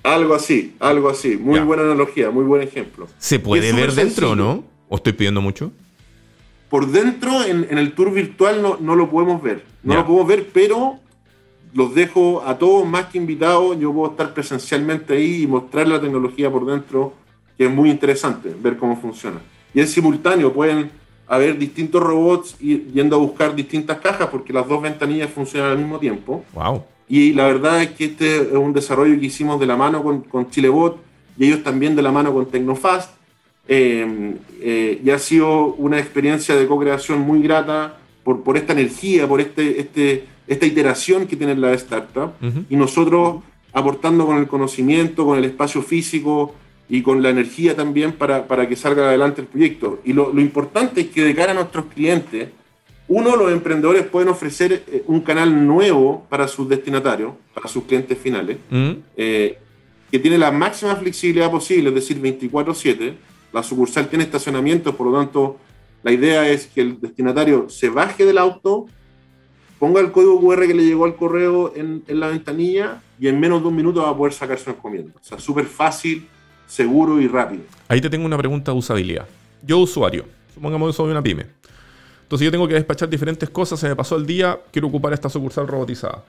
Algo 0.03 0.33
así, 0.33 0.75
algo 0.79 1.09
así. 1.09 1.37
Muy 1.37 1.59
buena 1.61 1.83
analogía, 1.83 2.29
muy 2.29 2.43
buen 2.43 2.61
ejemplo. 2.61 3.07
¿Se 3.17 3.39
puede 3.39 3.71
ver 3.71 3.93
dentro, 3.93 4.35
no? 4.35 4.63
¿O 4.89 4.97
estoy 4.97 5.13
pidiendo 5.13 5.41
mucho? 5.41 5.71
Por 6.69 6.87
dentro, 6.87 7.43
en, 7.43 7.77
el 7.77 7.93
tour 7.93 8.11
virtual, 8.11 8.61
no, 8.61 8.77
no, 8.79 8.95
lo 8.95 9.09
podemos 9.09 9.41
ver. 9.41 9.63
No 9.83 9.95
lo 9.95 10.05
podemos 10.05 10.27
ver, 10.27 10.49
pero 10.51 10.99
los 11.73 11.95
dejo 11.95 12.43
a 12.45 12.57
todos 12.57 12.85
más 12.85 13.05
que 13.07 13.17
invitados. 13.17 13.79
Yo 13.79 13.93
puedo 13.93 14.11
estar 14.11 14.33
presencialmente 14.33 15.13
ahí 15.13 15.43
y 15.43 15.47
mostrar 15.47 15.87
la 15.87 16.01
tecnología 16.01 16.51
por 16.51 16.65
dentro, 16.65 17.13
que 17.61 17.67
es 17.67 17.71
muy 17.71 17.91
interesante 17.91 18.55
ver 18.59 18.75
cómo 18.75 18.99
funciona. 18.99 19.39
Y 19.71 19.81
en 19.81 19.87
simultáneo 19.87 20.51
pueden 20.51 20.89
haber 21.27 21.59
distintos 21.59 22.01
robots 22.01 22.57
yendo 22.57 23.17
a 23.17 23.19
buscar 23.19 23.53
distintas 23.55 23.99
cajas 23.99 24.29
porque 24.31 24.51
las 24.51 24.67
dos 24.67 24.81
ventanillas 24.81 25.29
funcionan 25.29 25.69
al 25.69 25.77
mismo 25.77 25.99
tiempo. 25.99 26.43
Wow. 26.55 26.83
Y 27.07 27.33
la 27.33 27.45
verdad 27.45 27.83
es 27.83 27.91
que 27.91 28.05
este 28.05 28.37
es 28.37 28.53
un 28.53 28.73
desarrollo 28.73 29.19
que 29.19 29.27
hicimos 29.27 29.59
de 29.59 29.67
la 29.67 29.77
mano 29.77 30.01
con, 30.01 30.21
con 30.21 30.49
Chilebot 30.49 30.97
y 31.37 31.45
ellos 31.45 31.61
también 31.61 31.95
de 31.95 32.01
la 32.01 32.11
mano 32.11 32.33
con 32.33 32.47
Tecnofast. 32.47 33.11
Eh, 33.67 34.37
eh, 34.59 34.99
y 35.05 35.09
ha 35.11 35.19
sido 35.19 35.75
una 35.75 35.99
experiencia 35.99 36.55
de 36.55 36.65
co-creación 36.65 37.19
muy 37.19 37.43
grata 37.43 37.99
por, 38.23 38.41
por 38.41 38.57
esta 38.57 38.73
energía, 38.73 39.27
por 39.27 39.39
este, 39.39 39.79
este, 39.79 40.25
esta 40.47 40.65
iteración 40.65 41.27
que 41.27 41.35
tiene 41.35 41.55
la 41.55 41.73
startup. 41.73 42.31
Y 42.71 42.75
nosotros 42.75 43.43
aportando 43.71 44.25
con 44.25 44.37
el 44.37 44.47
conocimiento, 44.47 45.27
con 45.27 45.37
el 45.37 45.45
espacio 45.45 45.83
físico 45.83 46.55
y 46.91 47.01
con 47.03 47.23
la 47.23 47.29
energía 47.29 47.73
también 47.73 48.11
para, 48.11 48.47
para 48.47 48.67
que 48.67 48.75
salga 48.75 49.07
adelante 49.07 49.39
el 49.39 49.47
proyecto. 49.47 50.01
Y 50.03 50.11
lo, 50.11 50.33
lo 50.33 50.41
importante 50.41 50.99
es 50.99 51.07
que 51.07 51.23
de 51.23 51.33
cara 51.33 51.53
a 51.53 51.55
nuestros 51.55 51.85
clientes, 51.85 52.49
uno, 53.07 53.37
los 53.37 53.49
emprendedores 53.49 54.03
pueden 54.03 54.27
ofrecer 54.27 54.83
eh, 54.87 55.01
un 55.07 55.21
canal 55.21 55.65
nuevo 55.65 56.27
para 56.29 56.49
sus 56.49 56.67
destinatarios, 56.67 57.31
para 57.53 57.69
sus 57.69 57.85
clientes 57.85 58.17
finales, 58.17 58.57
mm. 58.69 58.91
eh, 59.15 59.57
que 60.11 60.19
tiene 60.19 60.37
la 60.37 60.51
máxima 60.51 60.97
flexibilidad 60.97 61.49
posible, 61.49 61.87
es 61.89 61.95
decir, 61.95 62.21
24/7. 62.21 63.13
La 63.53 63.63
sucursal 63.63 64.09
tiene 64.09 64.25
estacionamiento, 64.25 64.93
por 64.93 65.07
lo 65.07 65.17
tanto, 65.17 65.59
la 66.03 66.11
idea 66.11 66.49
es 66.49 66.67
que 66.67 66.81
el 66.81 66.99
destinatario 66.99 67.69
se 67.69 67.87
baje 67.87 68.25
del 68.25 68.37
auto, 68.37 68.87
ponga 69.79 70.01
el 70.01 70.11
código 70.11 70.41
QR 70.41 70.67
que 70.67 70.73
le 70.73 70.83
llegó 70.83 71.05
al 71.05 71.15
correo 71.15 71.71
en, 71.73 72.03
la 72.07 72.27
ventanilla 72.27 73.01
y 73.17 73.29
en 73.29 73.39
menos 73.39 73.61
de 73.61 73.69
un 73.69 73.77
minuto 73.77 74.01
va 74.01 74.09
a 74.09 74.17
poder 74.17 74.33
sacar 74.33 74.59
su 74.59 74.71
encomienda. 74.71 75.13
O 75.15 75.23
sea, 75.23 75.39
súper 75.39 75.67
fácil, 75.67 76.27
seguro 76.71 77.19
y 77.19 77.27
rápido. 77.27 77.63
Ahí 77.89 77.99
te 77.99 78.09
tengo 78.09 78.25
una 78.25 78.37
pregunta 78.37 78.71
de 78.71 78.77
usabilidad. 78.77 79.27
Yo, 79.61 79.79
usuario, 79.79 80.25
supongamos 80.53 80.89
que 80.89 80.97
soy 80.97 81.11
una 81.11 81.21
pyme 81.21 81.45
entonces 82.31 82.45
yo 82.45 82.51
tengo 82.51 82.65
que 82.65 82.75
despachar 82.75 83.09
diferentes 83.09 83.49
cosas, 83.49 83.77
se 83.77 83.89
me 83.89 83.95
pasó 83.97 84.15
el 84.15 84.25
día, 84.25 84.57
quiero 84.71 84.87
ocupar 84.87 85.11
esta 85.11 85.27
sucursal 85.27 85.67
robotizada. 85.67 86.23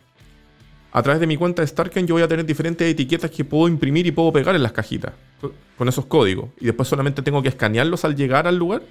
A 0.90 1.00
través 1.00 1.20
de 1.20 1.28
mi 1.28 1.36
cuenta 1.36 1.62
de 1.62 1.68
Starken 1.68 2.08
yo 2.08 2.16
voy 2.16 2.24
a 2.24 2.26
tener 2.26 2.44
diferentes 2.44 2.90
etiquetas 2.90 3.30
que 3.30 3.44
puedo 3.44 3.68
imprimir 3.68 4.04
y 4.08 4.10
puedo 4.10 4.32
pegar 4.32 4.56
en 4.56 4.64
las 4.64 4.72
cajitas 4.72 5.12
con 5.78 5.88
esos 5.88 6.06
códigos. 6.06 6.46
Y 6.60 6.64
después 6.64 6.88
solamente 6.88 7.22
tengo 7.22 7.40
que 7.40 7.50
escanearlos 7.50 8.04
al 8.04 8.16
llegar 8.16 8.48
al 8.48 8.56
lugar. 8.56 8.82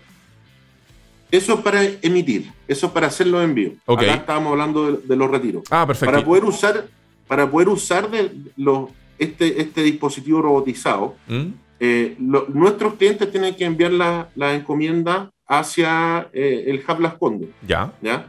Eso 1.29 1.55
es 1.55 1.59
para 1.59 1.83
emitir, 1.83 2.49
eso 2.65 2.87
es 2.87 2.93
para 2.93 3.07
hacer 3.07 3.27
los 3.27 3.43
envíos. 3.43 3.73
Okay. 3.85 4.07
Acá 4.07 4.19
estábamos 4.21 4.51
hablando 4.53 4.93
de, 4.93 5.15
los 5.17 5.29
retiros. 5.29 5.63
Ah, 5.69 5.85
perfecto. 5.85 6.13
Para 6.13 6.25
poder 6.25 6.45
usar, 6.45 6.87
para 7.27 7.51
poder 7.51 7.67
usar 7.67 8.09
de 8.09 8.31
los, 8.55 8.89
este, 9.21 9.61
este 9.61 9.83
dispositivo 9.83 10.41
robotizado, 10.41 11.15
¿Mm? 11.27 11.47
eh, 11.79 12.15
nuestros 12.17 12.95
clientes 12.95 13.31
tienen 13.31 13.55
que 13.55 13.65
enviar 13.65 13.91
la, 13.91 14.29
la 14.35 14.55
encomienda 14.55 15.31
hacia 15.47 16.27
eh, 16.33 16.63
el 16.67 16.81
Hub 16.87 16.99
Las 16.99 17.13
Condes. 17.15 17.49
Ya. 17.67 17.93
¿ya? 18.01 18.25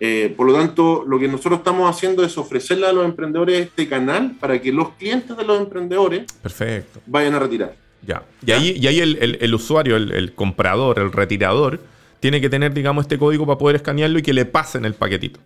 Eh, 0.00 0.32
por 0.34 0.46
lo 0.46 0.54
tanto, 0.54 1.04
lo 1.06 1.18
que 1.18 1.28
nosotros 1.28 1.58
estamos 1.58 1.88
haciendo 1.88 2.24
es 2.24 2.38
ofrecerle 2.38 2.86
a 2.86 2.92
los 2.92 3.04
emprendedores 3.04 3.60
este 3.60 3.88
canal 3.88 4.36
para 4.40 4.60
que 4.60 4.72
los 4.72 4.90
clientes 4.90 5.36
de 5.36 5.44
los 5.44 5.60
emprendedores 5.60 6.24
Perfecto. 6.40 7.00
vayan 7.06 7.34
a 7.34 7.40
retirar. 7.40 7.74
Ya. 8.06 8.22
Y 8.44 8.52
ahí, 8.52 8.76
y 8.80 8.86
ahí 8.86 9.00
el, 9.00 9.54
usuario, 9.54 9.96
el, 9.96 10.32
comprador, 10.34 10.98
el 10.98 11.12
retirador, 11.12 11.78
tiene 12.20 12.40
que 12.40 12.48
tener, 12.48 12.72
digamos, 12.72 13.04
este 13.04 13.18
código 13.18 13.44
para 13.44 13.58
poder 13.58 13.76
escanearlo 13.76 14.18
y 14.18 14.22
que 14.22 14.32
le 14.32 14.44
pasen 14.44 14.84
el 14.86 14.94
paquetito. 14.94 15.40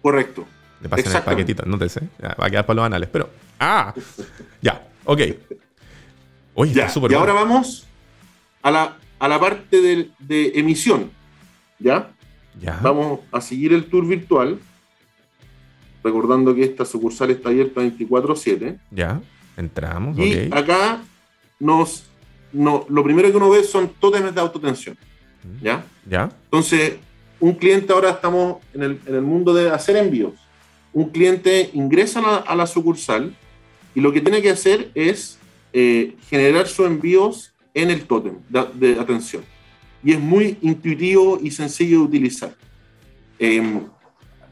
Correcto. 0.00 0.46
Le 0.80 0.88
pasen 0.88 1.14
el 1.14 1.22
paquetito, 1.22 1.64
no 1.66 1.78
te 1.78 1.88
sé. 1.88 2.00
va 2.22 2.46
a 2.46 2.50
quedar 2.50 2.64
para 2.64 2.76
los 2.76 2.86
anales. 2.86 3.08
Pero. 3.12 3.28
¡Ah! 3.64 3.94
ya, 4.60 4.86
ok. 5.04 5.20
Oye, 6.54 6.72
ya. 6.72 6.92
Y 7.08 7.14
ahora 7.14 7.32
vamos 7.32 7.86
a 8.62 8.70
la 8.70 8.96
a 9.24 9.28
la 9.28 9.40
parte 9.40 9.80
de, 10.18 10.52
emisión. 10.54 11.10
¿ya? 11.78 12.10
¿ya? 12.60 12.78
Vamos 12.82 13.20
a 13.32 13.40
seguir 13.40 13.72
el 13.72 13.86
tour 13.86 14.06
virtual, 14.06 14.58
recordando 16.02 16.54
que 16.54 16.64
esta 16.64 16.84
sucursal 16.84 17.30
está 17.30 17.48
abierta 17.48 17.80
24/7. 17.80 18.78
Ya, 18.90 19.22
entramos. 19.56 20.18
Y 20.18 20.50
acá 20.52 21.00
nos, 21.58 22.04
no, 22.52 22.84
lo 22.88 23.02
primero 23.02 23.30
que 23.30 23.36
uno 23.38 23.48
ve 23.48 23.64
son 23.64 23.88
tótems 23.98 24.34
de 24.34 24.40
autotensión. 24.42 24.96
Mm. 25.42 25.64
¿Ya? 25.64 25.84
¿Ya? 26.06 26.30
Entonces, 26.44 26.96
un 27.40 27.54
cliente 27.54 27.94
ahora 27.94 28.10
estamos 28.10 28.58
en 28.74 28.82
el, 28.82 29.00
en 29.06 29.14
el 29.14 29.22
mundo 29.22 29.54
de 29.54 29.70
hacer 29.70 29.96
envíos. 29.96 30.34
Un 30.92 31.08
cliente 31.08 31.70
ingresa 31.72 32.20
a 32.46 32.54
la, 32.54 32.66
sucursal 32.66 33.34
y 33.94 34.00
lo 34.00 34.12
que 34.12 34.20
tiene 34.20 34.42
que 34.42 34.50
hacer 34.50 34.90
es 34.94 35.38
eh, 35.72 36.16
generar 36.28 36.66
sus 36.66 36.86
envíos 36.86 37.52
en 37.72 37.90
el 37.90 38.04
tótem 38.06 38.38
de, 38.48 38.98
atención. 38.98 39.44
Y 40.02 40.12
es 40.12 40.20
muy 40.20 40.58
intuitivo 40.62 41.38
y 41.42 41.50
sencillo 41.50 41.98
de 41.98 42.04
utilizar. 42.04 42.54
Em, 43.38 43.82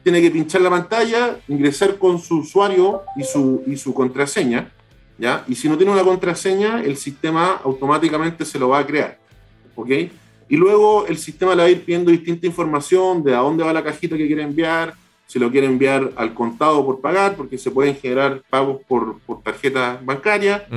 tiene 0.03 0.21
que 0.21 0.31
pinchar 0.31 0.61
la 0.61 0.69
pantalla, 0.69 1.39
ingresar 1.47 1.97
con 1.97 2.19
su 2.19 2.39
usuario 2.39 3.01
y 3.15 3.23
su, 3.23 3.63
y 3.65 3.77
su 3.77 3.93
contraseña, 3.93 4.71
¿ya? 5.17 5.45
Y 5.47 5.55
si 5.55 5.69
no 5.69 5.77
tiene 5.77 5.93
una 5.93 6.03
contraseña, 6.03 6.83
el 6.83 6.97
sistema 6.97 7.61
automáticamente 7.63 8.43
se 8.43 8.59
lo 8.59 8.69
va 8.69 8.79
a 8.79 8.85
crear, 8.85 9.17
¿ok? 9.75 9.89
Y 10.49 10.57
luego 10.57 11.07
el 11.07 11.17
sistema 11.17 11.55
le 11.55 11.61
va 11.61 11.67
a 11.67 11.71
ir 11.71 11.85
pidiendo 11.85 12.11
distinta 12.11 12.45
información 12.45 13.23
de 13.23 13.33
a 13.33 13.39
dónde 13.39 13.63
va 13.63 13.71
la 13.71 13.83
cajita 13.83 14.17
que 14.17 14.27
quiere 14.27 14.43
enviar, 14.43 14.93
si 15.27 15.39
lo 15.39 15.51
quiere 15.51 15.67
enviar 15.67 16.11
al 16.15 16.33
contado 16.33 16.85
por 16.85 17.01
pagar, 17.01 17.35
porque 17.35 17.57
se 17.57 17.71
pueden 17.71 17.95
generar 17.95 18.41
pagos 18.49 18.81
por, 18.87 19.19
por 19.21 19.41
tarjeta 19.41 19.99
bancaria. 20.03 20.67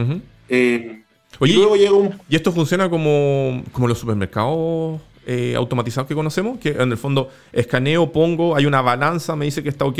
Oye, 1.38 1.90
y, 2.28 2.36
esto 2.36 2.52
funciona 2.52 2.88
como, 2.88 3.62
los 3.78 3.98
supermercados 3.98 5.00
eh, 5.26 5.54
automatizados 5.56 6.08
que 6.08 6.14
conocemos? 6.14 6.58
Que 6.58 6.70
en 6.70 6.90
el 6.90 6.96
fondo 6.96 7.30
escaneo, 7.52 8.10
pongo, 8.10 8.56
hay 8.56 8.64
una 8.64 8.80
balanza, 8.80 9.36
me 9.36 9.44
dice 9.44 9.62
que 9.62 9.68
está 9.68 9.84
ok, 9.84 9.98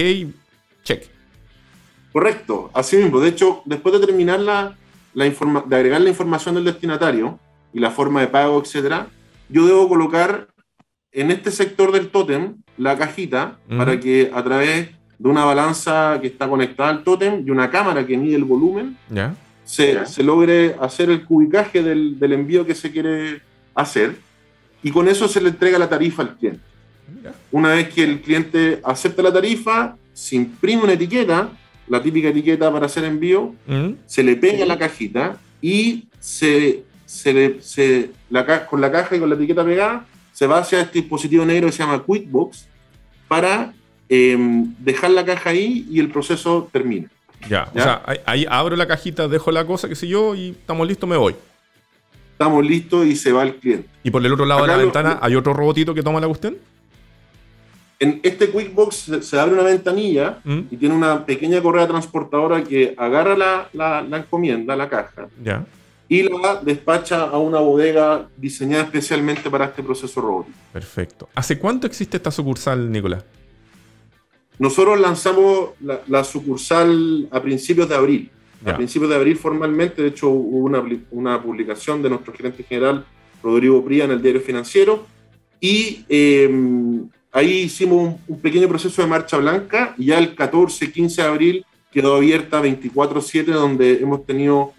check. 0.82 1.04
Correcto, 2.12 2.70
así 2.72 2.96
mismo. 2.96 3.20
De 3.20 3.28
hecho, 3.28 3.62
después 3.66 3.92
de 3.98 4.06
terminar 4.06 4.40
la, 4.40 4.76
la 5.12 5.24
de 5.24 5.76
agregar 5.76 6.00
la 6.00 6.08
información 6.08 6.54
del 6.54 6.64
destinatario 6.64 7.38
y 7.74 7.80
la 7.80 7.90
forma 7.90 8.20
de 8.20 8.28
pago, 8.28 8.60
etcétera, 8.62 9.08
yo 9.50 9.66
debo 9.66 9.88
colocar 9.88 10.48
en 11.16 11.30
este 11.30 11.50
sector 11.50 11.92
del 11.92 12.10
tótem 12.10 12.56
la 12.76 12.96
cajita 12.96 13.56
para 13.68 13.98
que 13.98 14.30
a 14.34 14.44
través 14.44 14.90
de 15.18 15.28
una 15.28 15.46
balanza 15.46 16.18
que 16.20 16.26
está 16.26 16.46
conectada 16.46 16.90
al 16.90 17.04
tótem 17.04 17.42
y 17.46 17.50
una 17.50 17.70
cámara 17.70 18.06
que 18.06 18.18
mide 18.18 18.36
el 18.36 18.44
volumen, 18.44 18.98
¿Ya? 19.08 19.34
se, 19.64 20.22
logre 20.22 20.76
hacer 20.78 21.08
el 21.08 21.24
cubicaje 21.24 21.82
del, 21.82 22.32
envío 22.32 22.66
que 22.66 22.74
se 22.74 22.90
quiere 22.92 23.40
hacer 23.74 24.16
y 24.82 24.90
con 24.90 25.08
eso 25.08 25.26
se 25.26 25.40
le 25.40 25.48
entrega 25.48 25.78
la 25.78 25.88
tarifa 25.88 26.22
al 26.22 26.36
cliente. 26.36 26.60
Una 27.50 27.70
vez 27.70 27.88
que 27.88 28.04
el 28.04 28.20
cliente 28.20 28.80
acepta 28.84 29.22
la 29.22 29.32
tarifa, 29.32 29.96
se 30.12 30.36
imprime 30.36 30.82
una 30.82 30.92
etiqueta, 30.92 31.48
la 31.88 32.02
típica 32.02 32.28
etiqueta 32.28 32.70
para 32.70 32.86
hacer 32.86 33.04
envío, 33.04 33.54
mm. 33.66 33.90
se 34.04 34.22
le 34.22 34.36
pega 34.36 34.66
la 34.66 34.78
cajita 34.78 35.38
y 35.62 36.08
se, 36.20 36.82
se, 37.06 38.10
la, 38.28 38.66
con 38.66 38.82
la 38.82 38.92
caja 38.92 39.16
y 39.16 39.18
con 39.18 39.30
la 39.30 39.36
etiqueta 39.36 39.64
pegada 39.64 40.06
se 40.36 40.46
va 40.46 40.58
hacia 40.58 40.82
este 40.82 40.98
dispositivo 40.98 41.46
negro 41.46 41.68
que 41.68 41.72
se 41.72 41.78
llama 41.78 42.02
QuickBox 42.02 42.66
para 43.26 43.72
em, 44.06 44.74
dejar 44.78 45.12
la 45.12 45.24
caja 45.24 45.48
ahí 45.48 45.86
y 45.90 45.98
el 45.98 46.10
proceso 46.10 46.68
termina. 46.70 47.08
Ya, 47.48 47.70
o 47.74 47.80
sea, 47.80 48.02
ahí, 48.26 48.44
abro 48.46 48.76
la 48.76 48.86
cajita, 48.86 49.28
dejo 49.28 49.50
la 49.50 49.66
cosa, 49.66 49.88
qué 49.88 49.94
sé 49.94 50.06
yo, 50.06 50.34
y 50.34 50.50
estamos 50.50 50.86
listos, 50.86 51.08
me 51.08 51.16
voy. 51.16 51.34
estamos 52.32 52.66
listos 52.66 53.06
y 53.06 53.16
se 53.16 53.32
va 53.32 53.44
el 53.44 53.54
cliente. 53.54 53.88
¿Y 54.02 54.10
por 54.10 54.24
el 54.26 54.30
otro 54.30 54.44
lado 54.44 54.60
de 54.60 54.66
la 54.66 54.76
ventana 54.76 55.18
hay 55.22 55.34
otro 55.36 55.54
robotito 55.54 55.94
que 55.94 56.02
toma 56.02 56.20
la 56.20 56.26
cuestión? 56.26 56.58
En 57.98 58.20
este 58.22 58.50
QuickBox 58.50 59.12
se, 59.22 59.40
abre 59.40 59.54
una 59.54 59.62
ventanilla 59.62 60.40
¿Mm? 60.44 60.60
y 60.70 60.76
tiene 60.76 60.94
una 60.94 61.24
pequeña 61.24 61.62
correa 61.62 61.86
transportadora 61.86 62.62
que 62.62 62.94
agarra 62.98 63.38
la, 63.38 63.70
la, 63.72 64.18
encomienda, 64.18 64.76
la 64.76 64.86
caja, 64.90 65.28
ya. 65.42 65.64
Y 66.08 66.22
la 66.22 66.60
despacha 66.62 67.24
a 67.24 67.38
una 67.38 67.58
bodega 67.58 68.28
diseñada 68.36 68.84
especialmente 68.84 69.50
para 69.50 69.66
este 69.66 69.82
proceso 69.82 70.20
robótico. 70.20 70.56
Perfecto. 70.72 71.28
¿Hace 71.34 71.58
cuánto 71.58 71.86
existe 71.86 72.16
esta 72.16 72.30
sucursal, 72.30 72.90
Nicolás? 72.90 73.24
Nosotros 74.58 74.98
lanzamos 74.98 75.70
la, 76.06 76.24
sucursal 76.24 77.28
a 77.30 77.42
principios 77.42 77.88
de 77.88 77.94
abril. 77.94 78.30
A 78.64 78.74
principios 78.76 79.10
de 79.10 79.16
abril 79.16 79.36
formalmente, 79.36 80.02
de 80.02 80.08
hecho 80.08 80.28
hubo 80.28 80.58
una, 80.58 80.82
una 81.10 81.40
publicación 81.40 82.02
de 82.02 82.08
nuestro 82.08 82.32
gerente 82.32 82.64
general, 82.64 83.04
Rodrigo 83.42 83.84
Pría, 83.84 84.04
en 84.04 84.12
el 84.12 84.22
diario 84.22 84.40
financiero, 84.40 85.06
y 85.60 86.04
em, 86.08 87.08
ahí 87.32 87.62
hicimos 87.62 88.16
un, 88.26 88.40
pequeño 88.40 88.68
proceso 88.68 89.02
de 89.02 89.08
marcha 89.08 89.36
blanca 89.36 89.94
y 89.98 90.06
ya 90.06 90.18
el 90.18 90.34
14, 90.34 90.90
15 90.92 91.22
de 91.22 91.28
abril 91.28 91.66
quedó 91.92 92.16
abierta 92.16 92.60
24/7, 92.60 93.44
donde 93.52 94.00
hemos 94.00 94.26
tenido 94.26 94.72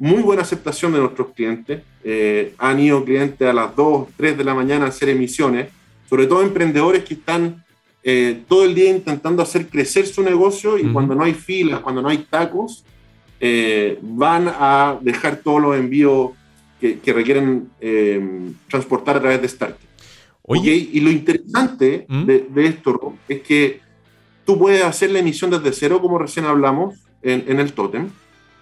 muy 0.00 0.22
buena 0.22 0.42
aceptación 0.42 0.92
de 0.92 0.98
nuestros 0.98 1.28
clientes. 1.28 1.82
Eh, 2.02 2.54
han 2.58 2.80
ido 2.80 3.04
clientes 3.04 3.46
a 3.46 3.52
las 3.52 3.76
2, 3.76 4.08
3 4.16 4.36
de 4.36 4.44
la 4.44 4.54
mañana 4.54 4.86
a 4.86 4.88
hacer 4.88 5.10
emisiones, 5.10 5.68
sobre 6.08 6.26
todo 6.26 6.42
emprendedores 6.42 7.04
que 7.04 7.14
están 7.14 7.62
eh, 8.02 8.42
todo 8.48 8.64
el 8.64 8.74
día 8.74 8.90
intentando 8.90 9.42
hacer 9.42 9.68
crecer 9.68 10.06
su 10.06 10.22
negocio 10.22 10.78
y 10.78 10.90
cuando 10.90 11.14
no 11.14 11.22
hay 11.22 11.34
filas, 11.34 11.80
cuando 11.80 12.00
no 12.00 12.08
hay 12.08 12.18
tacos, 12.30 12.82
eh, 13.38 13.98
van 14.00 14.48
a 14.48 14.98
dejar 15.02 15.36
todos 15.36 15.60
los 15.60 15.76
envíos 15.76 16.30
que, 16.80 17.12
requieren 17.12 17.68
eh, 17.78 18.52
transportar 18.68 19.18
a 19.18 19.20
través 19.20 19.42
de 19.42 19.48
Starkey. 19.48 19.86
Oye, 20.42 20.74
y 20.74 21.00
lo 21.00 21.10
interesante 21.10 22.06
¿Mm? 22.08 22.24
de, 22.24 22.66
esto 22.66 23.14
es 23.28 23.42
que 23.42 23.80
tú 24.46 24.58
puedes 24.58 24.82
hacer 24.82 25.10
la 25.10 25.18
emisión 25.18 25.50
desde 25.50 25.72
cero, 25.72 26.00
como 26.00 26.18
recién 26.18 26.46
hablamos, 26.46 26.94
en, 27.22 27.60
el 27.60 27.74
Totem, 27.74 28.08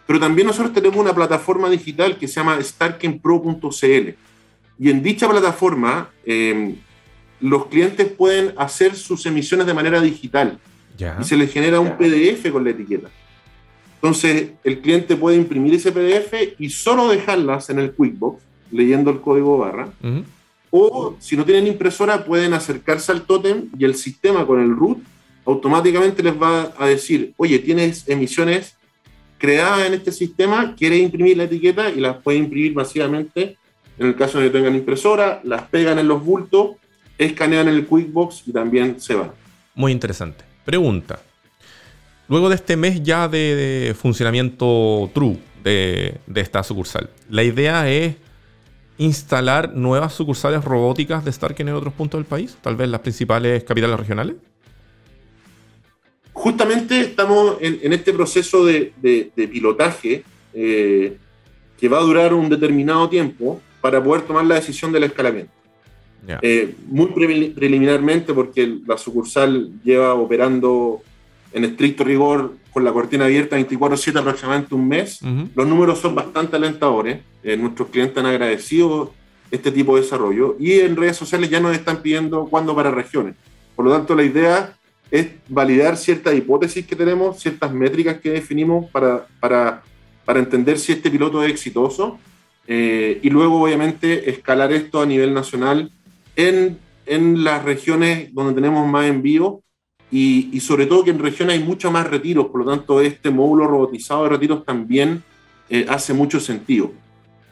pero 0.08 0.18
también 0.18 0.46
nosotros 0.46 0.72
tenemos 0.72 0.96
una 0.96 1.14
plataforma 1.14 1.68
digital 1.68 2.16
que 2.16 2.26
se 2.26 2.36
llama 2.36 2.58
starkenpro.cl. 2.62 4.08
Y 4.78 4.90
en 4.90 5.02
dicha 5.02 5.28
plataforma, 5.28 6.08
los 7.40 7.66
clientes 7.66 8.08
pueden 8.12 8.54
hacer 8.56 8.96
sus 8.96 9.26
emisiones 9.26 9.66
de 9.66 9.74
manera 9.74 10.00
digital 10.00 10.58
y 10.98 11.24
se 11.24 11.36
les 11.36 11.52
genera 11.52 11.78
un 11.78 11.98
PDF 11.98 12.50
con 12.50 12.64
la 12.64 12.70
etiqueta. 12.70 13.10
Entonces, 13.96 14.52
el 14.64 14.80
cliente 14.80 15.14
puede 15.14 15.36
imprimir 15.36 15.74
ese 15.74 15.92
PDF 15.92 16.32
y 16.58 16.70
solo 16.70 17.08
dejarlas 17.08 17.68
en 17.68 17.78
el 17.78 17.92
QuickBooks, 17.92 18.42
leyendo 18.70 19.10
el 19.10 19.20
código 19.20 19.58
barra. 19.58 19.90
O 20.70 21.16
si 21.18 21.36
no 21.36 21.44
tienen 21.44 21.66
impresora, 21.66 22.24
pueden 22.24 22.54
acercarse 22.54 23.12
al 23.12 23.26
tótem 23.26 23.68
y 23.78 23.84
el 23.84 23.94
sistema 23.94 24.46
con 24.46 24.58
el 24.58 24.74
root 24.74 25.00
automáticamente 25.44 26.22
les 26.22 26.40
va 26.40 26.72
a 26.78 26.86
decir, 26.86 27.34
oye, 27.36 27.58
tienes 27.58 28.08
emisiones 28.08 28.77
creadas 29.38 29.86
en 29.86 29.94
este 29.94 30.12
sistema, 30.12 30.74
quieres 30.76 31.00
imprimir 31.00 31.36
la 31.36 31.44
etiqueta 31.44 31.90
y 31.90 32.00
las 32.00 32.16
puede 32.16 32.38
imprimir 32.38 32.74
masivamente. 32.74 33.56
En 33.98 34.06
el 34.06 34.16
caso 34.16 34.38
de 34.38 34.46
que 34.46 34.58
tengan 34.58 34.74
impresora, 34.74 35.40
las 35.44 35.62
pegan 35.62 35.98
en 35.98 36.06
los 36.06 36.24
bultos 36.24 36.76
escanean 37.18 37.68
el 37.68 37.86
QuickBox 37.86 38.44
y 38.46 38.52
también 38.52 39.00
se 39.00 39.14
va. 39.14 39.34
Muy 39.74 39.92
interesante. 39.92 40.44
Pregunta. 40.64 41.20
Luego 42.28 42.48
de 42.48 42.54
este 42.54 42.76
mes 42.76 43.02
ya 43.02 43.28
de, 43.28 43.94
funcionamiento 43.98 45.10
true 45.12 45.38
de, 45.64 46.20
esta 46.34 46.62
sucursal, 46.62 47.10
la 47.28 47.42
idea 47.42 47.90
es 47.90 48.16
instalar 48.98 49.74
nuevas 49.74 50.12
sucursales 50.12 50.64
robóticas 50.64 51.24
de 51.24 51.30
Stark 51.30 51.56
en 51.58 51.70
otros 51.70 51.94
puntos 51.94 52.18
del 52.18 52.26
país, 52.26 52.56
tal 52.60 52.76
vez 52.76 52.88
las 52.88 53.00
principales 53.00 53.64
capitales 53.64 53.98
regionales. 53.98 54.36
Justamente 56.38 57.00
estamos 57.00 57.56
en, 57.60 57.92
este 57.92 58.12
proceso 58.12 58.64
de, 58.64 58.92
pilotaje 59.34 60.22
eh, 60.54 61.16
que 61.76 61.88
va 61.88 61.98
a 61.98 62.02
durar 62.02 62.32
un 62.32 62.48
determinado 62.48 63.08
tiempo 63.08 63.60
para 63.80 64.02
poder 64.02 64.22
tomar 64.22 64.44
la 64.46 64.54
decisión 64.54 64.92
del 64.92 65.02
escalamiento. 65.04 65.50
Eh, 66.42 66.76
muy 66.86 67.08
preliminarmente, 67.08 68.32
porque 68.32 68.78
la 68.86 68.96
sucursal 68.96 69.72
lleva 69.82 70.14
operando 70.14 71.00
en 71.52 71.64
estricto 71.64 72.04
rigor 72.04 72.54
con 72.72 72.84
la 72.84 72.92
cortina 72.92 73.24
abierta 73.24 73.56
24/7 73.56 74.20
aproximadamente 74.20 74.76
un 74.76 74.86
mes, 74.86 75.20
los 75.56 75.66
números 75.66 75.98
son 75.98 76.14
bastante 76.14 76.54
alentadores. 76.54 77.18
Eh, 77.42 77.56
nuestros 77.56 77.88
clientes 77.88 78.16
han 78.16 78.26
agradecido 78.26 79.12
este 79.50 79.72
tipo 79.72 79.96
de 79.96 80.02
desarrollo 80.02 80.54
y 80.60 80.74
en 80.74 80.94
redes 80.94 81.16
sociales 81.16 81.50
ya 81.50 81.58
nos 81.58 81.74
están 81.74 82.00
pidiendo 82.00 82.44
cuándo 82.44 82.76
para 82.76 82.92
regiones. 82.92 83.34
Por 83.74 83.86
lo 83.86 83.92
tanto, 83.92 84.14
la 84.14 84.22
idea 84.22 84.77
es 85.10 85.28
validar 85.48 85.96
ciertas 85.96 86.34
hipótesis 86.34 86.86
que 86.86 86.96
tenemos, 86.96 87.40
ciertas 87.40 87.72
métricas 87.72 88.18
que 88.20 88.30
definimos 88.30 88.90
para, 88.90 89.26
para, 89.40 89.82
para 90.24 90.38
entender 90.38 90.78
si 90.78 90.92
este 90.92 91.10
piloto 91.10 91.42
es 91.42 91.50
exitoso 91.50 92.18
eh, 92.66 93.18
y 93.22 93.30
luego, 93.30 93.62
obviamente, 93.62 94.28
escalar 94.30 94.72
esto 94.72 95.00
a 95.00 95.06
nivel 95.06 95.32
nacional 95.32 95.90
en, 96.36 96.78
en 97.06 97.42
las 97.42 97.64
regiones 97.64 98.32
donde 98.34 98.54
tenemos 98.54 98.86
más 98.86 99.06
envío 99.06 99.62
y, 100.10 100.50
y, 100.52 100.60
sobre 100.60 100.86
todo 100.86 101.04
que 101.04 101.10
en 101.10 101.18
regiones 101.18 101.58
hay 101.58 101.64
mucho 101.64 101.90
más 101.90 102.06
retiros, 102.08 102.46
por 102.46 102.64
lo 102.64 102.70
tanto 102.70 103.00
este 103.00 103.30
módulo 103.30 103.66
robotizado 103.66 104.24
de 104.24 104.30
retiros 104.30 104.64
también 104.64 105.22
eh, 105.70 105.86
hace 105.88 106.14
mucho 106.14 106.40
sentido. 106.40 106.92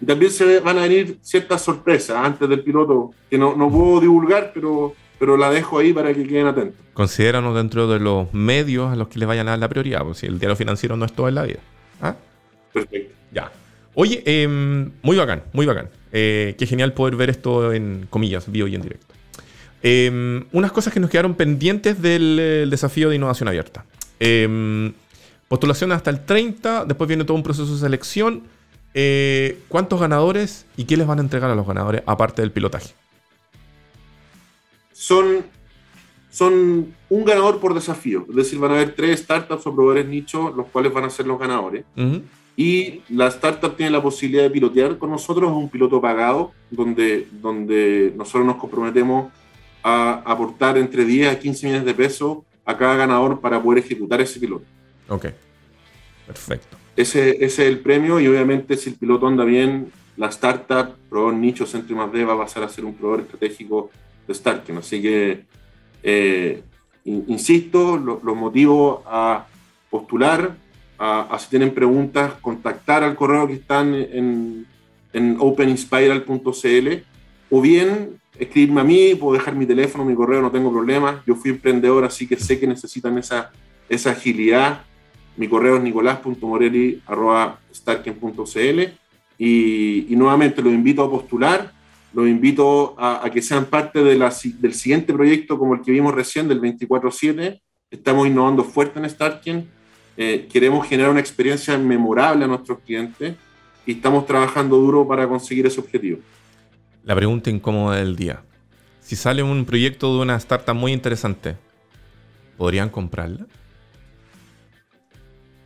También 0.05 0.31
se 0.31 0.61
van 0.61 0.79
a 0.79 0.83
venir 0.83 1.19
ciertas 1.23 1.63
sorpresas 1.63 2.17
antes 2.17 2.49
del 2.49 2.63
piloto 2.63 3.13
que 3.31 3.39
no, 3.39 3.57
no 3.57 3.71
puedo 3.71 4.01
divulgar, 4.01 4.53
pero, 4.55 4.95
pero 5.19 5.37
la 5.37 5.51
dejo 5.51 5.79
ahí 5.79 5.93
para 5.93 6.13
que 6.13 6.27
queden 6.27 6.47
atentos. 6.47 6.81
Considéranos 6.95 7.55
dentro 7.55 7.89
de 7.89 7.99
los 8.01 8.33
medios 8.33 8.93
a 8.93 8.97
los 8.97 9.09
que 9.09 9.19
les 9.19 9.29
vayan 9.29 9.49
a 9.49 9.53
dar 9.53 9.59
la 9.59 9.69
prioridad, 9.69 10.01
porque 10.01 10.21
si 10.21 10.27
el 10.27 10.39
diario 10.39 10.57
financiero 10.57 10.97
no 10.97 11.05
es 11.05 11.13
todo 11.13 11.29
en 11.29 11.35
la 11.35 11.43
vida. 11.43 11.61
¿Ah? 12.01 12.15
Perfecto. 12.73 13.15
Ya. 13.33 13.51
Oye, 13.95 14.23
em, 14.27 14.91
muy 15.03 15.17
bacán, 15.17 15.43
muy 15.53 15.67
bacán. 15.67 15.89
Eh, 16.13 16.55
qué 16.59 16.67
genial 16.67 16.93
poder 16.93 17.17
ver 17.17 17.31
esto 17.31 17.73
en 17.73 18.07
comillas, 18.11 18.51
vivo 18.51 18.69
y 18.69 18.75
en 18.75 18.83
directo. 18.83 19.15
Em, 19.83 20.45
unas 20.53 20.73
cosas 20.73 20.93
que 20.93 21.01
nos 21.01 21.11
quedaron 21.11 21.35
pendientes 21.35 22.01
del 22.01 22.69
desafío 22.71 23.09
de 23.09 23.17
innovación 23.17 23.49
abierta. 23.49 23.85
Eh, 24.21 24.93
postulación 25.49 25.93
hasta 25.93 26.11
el 26.11 26.25
30, 26.25 26.85
después 26.85 27.09
viene 27.09 27.25
todo 27.25 27.37
un 27.37 27.43
proceso 27.43 27.73
de 27.73 27.79
selección. 27.79 28.43
Eh, 28.95 29.59
¿Cuántos 29.69 30.01
ganadores 30.01 30.67
y 30.77 30.85
qué 30.85 30.97
les 30.97 31.07
van 31.07 31.19
a 31.19 31.23
entregar 31.23 31.51
a 31.51 31.55
los 31.55 31.67
ganadores 31.67 32.03
aparte 32.07 32.43
del 32.43 32.51
pilotaje? 32.51 32.95
Son, 34.99 35.45
son 36.31 36.95
un 37.11 37.25
ganador 37.27 37.61
por 37.61 37.75
desafío, 37.75 38.25
es 38.31 38.35
decir, 38.35 38.59
van 38.59 38.71
a 38.71 38.75
haber 38.77 38.95
tres 38.95 39.21
startups 39.21 39.67
o 39.67 39.75
proveedores 39.75 40.09
nicho, 40.09 40.55
los 40.57 40.69
cuales 40.69 40.91
van 40.91 41.05
a 41.05 41.11
ser 41.11 41.27
los 41.27 41.39
ganadores. 41.39 41.85
Y 42.57 43.03
la 43.11 43.27
startup 43.27 43.77
tiene 43.77 43.93
la 43.93 44.03
posibilidad 44.03 44.45
de 44.45 44.51
pilotear 44.51 44.97
con 44.97 45.11
nosotros, 45.11 45.53
un 45.53 45.69
piloto 45.69 46.01
pagado, 46.01 46.53
donde, 46.71 47.29
donde 47.31 48.15
nosotros 48.17 48.47
nos 48.47 48.57
comprometemos 48.57 49.31
a 49.83 50.23
aportar 50.25 50.79
entre 50.79 51.05
10 51.05 51.31
a 51.31 51.39
15 51.39 51.67
millones 51.67 51.85
de 51.85 51.93
pesos 51.93 52.39
a 52.65 52.75
cada 52.75 52.97
ganador 52.97 53.39
para 53.39 53.63
poder 53.63 53.85
ejecutar 53.85 54.23
ese 54.23 54.41
piloto. 54.41 54.65
Ok, 55.11 55.27
perfecto. 56.27 56.79
Ese, 56.97 57.33
ese 57.33 57.45
es 57.45 57.59
el 57.59 57.81
premio 57.81 58.19
y 58.19 58.29
obviamente 58.29 58.79
si 58.79 58.89
el 58.89 58.97
piloto 58.97 59.27
anda 59.27 59.45
bien, 59.45 59.93
la 60.17 60.29
startup, 60.29 60.97
proveedor 61.11 61.35
nicho, 61.35 61.67
centro 61.67 61.95
y 61.95 61.99
más 61.99 62.11
D 62.11 62.25
va 62.25 62.33
a 62.33 62.39
pasar 62.39 62.63
a 62.63 62.69
ser 62.71 62.87
un 62.87 62.95
proveedor 62.95 63.27
estratégico 63.27 63.91
de 64.27 64.35
Starken. 64.35 64.79
Así 64.79 65.01
que, 65.01 65.45
eh, 66.03 66.63
insisto, 67.05 67.97
los 67.97 68.37
motivos 68.37 69.01
a 69.07 69.47
postular, 69.91 70.57
a, 70.99 71.37
si 71.39 71.51
tienen 71.51 71.75
preguntas, 71.75 72.33
contactar 72.41 73.05
al 73.05 73.17
correo 73.17 73.47
que 73.47 73.55
están 73.55 73.95
en, 73.95 74.67
en 75.13 75.37
openinspiral.cl 75.39 76.89
o 77.51 77.61
bien 77.61 78.19
escribirme 78.39 78.81
a 78.81 78.85
mí, 78.85 79.15
puedo 79.15 79.35
dejar 79.35 79.55
mi 79.55 79.67
teléfono, 79.67 80.05
mi 80.05 80.15
correo, 80.15 80.41
no 80.43 80.51
tengo 80.51 80.73
problema. 80.73 81.23
Yo 81.27 81.37
fui 81.37 81.51
emprendedor, 81.51 82.05
así 82.05 82.27
que 82.27 82.37
sé 82.37 82.59
que 82.59 82.67
necesitan 82.67 83.17
esa, 83.19 83.53
esa 83.89 84.11
agilidad. 84.11 84.83
Mi 85.37 85.49
correo 85.49 85.77
es 85.77 85.83
nicolás.morelli.starken.cl 85.83 88.81
y 89.39 90.07
nuevamente 90.17 90.63
los 90.63 90.73
invito 90.73 91.05
a 91.05 91.11
postular, 91.11 91.76
los 92.17 92.27
invito 92.27 92.97
a, 92.99 93.29
que 93.31 93.43
sean 93.43 93.67
parte 93.67 94.03
de 94.03 94.17
la, 94.17 94.35
del 94.59 94.75
siguiente 94.75 95.13
proyecto 95.13 95.59
como 95.59 95.75
el 95.75 95.83
que 95.83 95.93
vimos 95.93 96.15
recién, 96.15 96.49
del 96.49 96.61
24-7. 96.61 97.61
Estamos 97.91 98.27
innovando 98.27 98.65
fuerte 98.65 98.99
en 98.99 99.09
Starken 99.09 99.77
eh, 100.17 100.49
queremos 100.51 100.87
generar 100.89 101.11
una 101.11 101.21
experiencia 101.21 101.77
memorable 101.77 102.45
a 102.45 102.49
nuestros 102.49 102.79
clientes 102.81 103.35
y 103.85 103.93
estamos 103.93 104.27
trabajando 104.27 104.77
duro 104.77 105.07
para 105.07 105.29
conseguir 105.29 105.67
ese 105.67 105.79
objetivo. 105.79 106.19
La 107.05 107.15
pregunta 107.15 107.51
incómoda 107.51 107.99
del 107.99 108.17
día. 108.17 108.43
Si 109.01 109.15
sale 109.15 109.43
un 109.43 109.65
proyecto 109.67 110.17
de 110.17 110.23
una 110.23 110.37
startup 110.37 110.75
muy 110.75 110.93
interesante, 110.93 111.57
¿podrían 112.57 112.89
comprarla? 112.89 113.47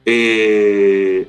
Eh, 0.04 1.28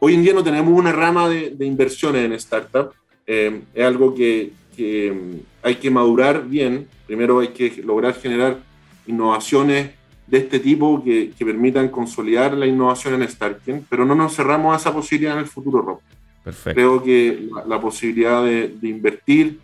hoy 0.00 0.14
en 0.14 0.22
día 0.24 0.34
no 0.34 0.42
tenemos 0.42 0.76
una 0.76 0.90
rama 0.90 1.28
de, 1.28 1.54
inversiones 1.60 2.24
en 2.24 2.32
startup. 2.32 2.92
Eh, 3.26 3.62
es 3.74 3.84
algo 3.84 4.14
que, 4.14 4.52
mm, 4.78 5.36
hay 5.62 5.76
que 5.76 5.90
madurar 5.90 6.46
bien. 6.46 6.88
Primero 7.06 7.40
hay 7.40 7.48
que 7.48 7.82
lograr 7.84 8.14
generar 8.14 8.58
innovaciones 9.06 9.90
de 10.26 10.38
este 10.38 10.58
tipo 10.58 11.02
que, 11.02 11.32
permitan 11.38 11.88
consolidar 11.88 12.54
la 12.54 12.66
innovación 12.66 13.22
en 13.22 13.28
Starken, 13.28 13.86
pero 13.88 14.04
no 14.04 14.14
nos 14.14 14.34
cerramos 14.34 14.74
a 14.74 14.78
esa 14.78 14.92
posibilidad 14.92 15.34
en 15.34 15.40
el 15.40 15.46
futuro, 15.46 15.82
Rob. 15.82 15.98
Perfecto. 16.42 16.74
Creo 16.74 17.02
que 17.02 17.48
la, 17.66 17.80
posibilidad 17.80 18.44
de, 18.44 18.72
invertir 18.82 19.58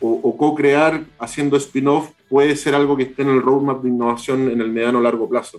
o, 0.00 0.20
o 0.22 0.36
co-crear 0.36 1.02
haciendo 1.18 1.56
spin-off 1.56 2.10
puede 2.28 2.56
ser 2.56 2.74
algo 2.74 2.96
que 2.96 3.04
esté 3.04 3.22
en 3.22 3.30
el 3.30 3.42
roadmap 3.42 3.82
de 3.82 3.88
innovación 3.88 4.50
en 4.50 4.60
el 4.60 4.70
mediano 4.70 4.98
o 4.98 5.02
largo 5.02 5.28
plazo. 5.28 5.58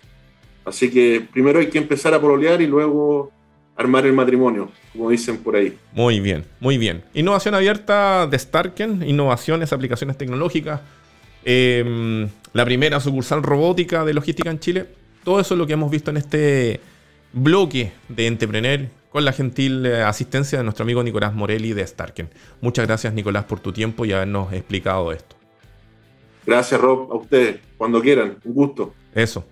Así 0.66 0.90
que 0.90 1.26
primero 1.32 1.60
hay 1.60 1.70
que 1.70 1.78
empezar 1.78 2.14
a 2.14 2.20
pololear 2.20 2.62
y 2.62 2.68
luego 2.68 3.32
armar 3.76 4.06
el 4.06 4.14
matrimonio, 4.14 4.72
como 4.92 5.10
dicen 5.10 5.38
por 5.38 5.56
ahí. 5.56 5.78
Muy 5.94 6.20
bien, 6.20 6.46
muy 6.60 6.78
bien. 6.78 7.04
Innovación 7.14 7.56
abierta 7.56 8.28
de 8.28 8.40
Starken, 8.40 9.04
innovaciones, 9.08 9.74
aplicaciones 9.74 10.18
tecnológicas, 10.18 10.82
em, 11.44 12.30
la 12.54 12.66
primera 12.66 13.00
sucursal 13.00 13.44
robótica 13.44 14.06
de 14.06 14.14
logística 14.14 14.50
en 14.50 14.60
Chile. 14.60 14.86
Todo 15.24 15.40
eso 15.40 15.56
es 15.56 15.58
lo 15.58 15.68
que 15.68 15.74
hemos 15.74 15.92
visto 15.92 16.12
en 16.12 16.18
este 16.18 16.80
bloque 17.34 17.92
de 18.08 18.28
Entrepreneur 18.28 18.88
con 19.10 19.24
la 19.24 19.34
gentil 19.34 19.86
eh, 19.86 20.02
asistencia 20.02 20.58
de 20.58 20.64
nuestro 20.64 20.84
amigo 20.84 21.04
Nicolás 21.04 21.34
Morelli 21.34 21.74
de 21.74 21.86
Starken. 21.86 22.30
Muchas 22.62 22.86
gracias 22.86 23.14
Nicolás 23.14 23.46
por 23.46 23.60
tu 23.60 23.72
tiempo 23.72 24.06
y 24.06 24.12
habernos 24.12 24.52
explicado 24.54 25.12
esto. 25.12 25.36
Gracias 26.46 26.80
Rob, 26.80 27.12
a 27.12 27.16
ustedes, 27.16 27.60
cuando 27.78 28.02
quieran, 28.02 28.38
un 28.44 28.54
gusto. 28.54 28.94
Eso. 29.14 29.46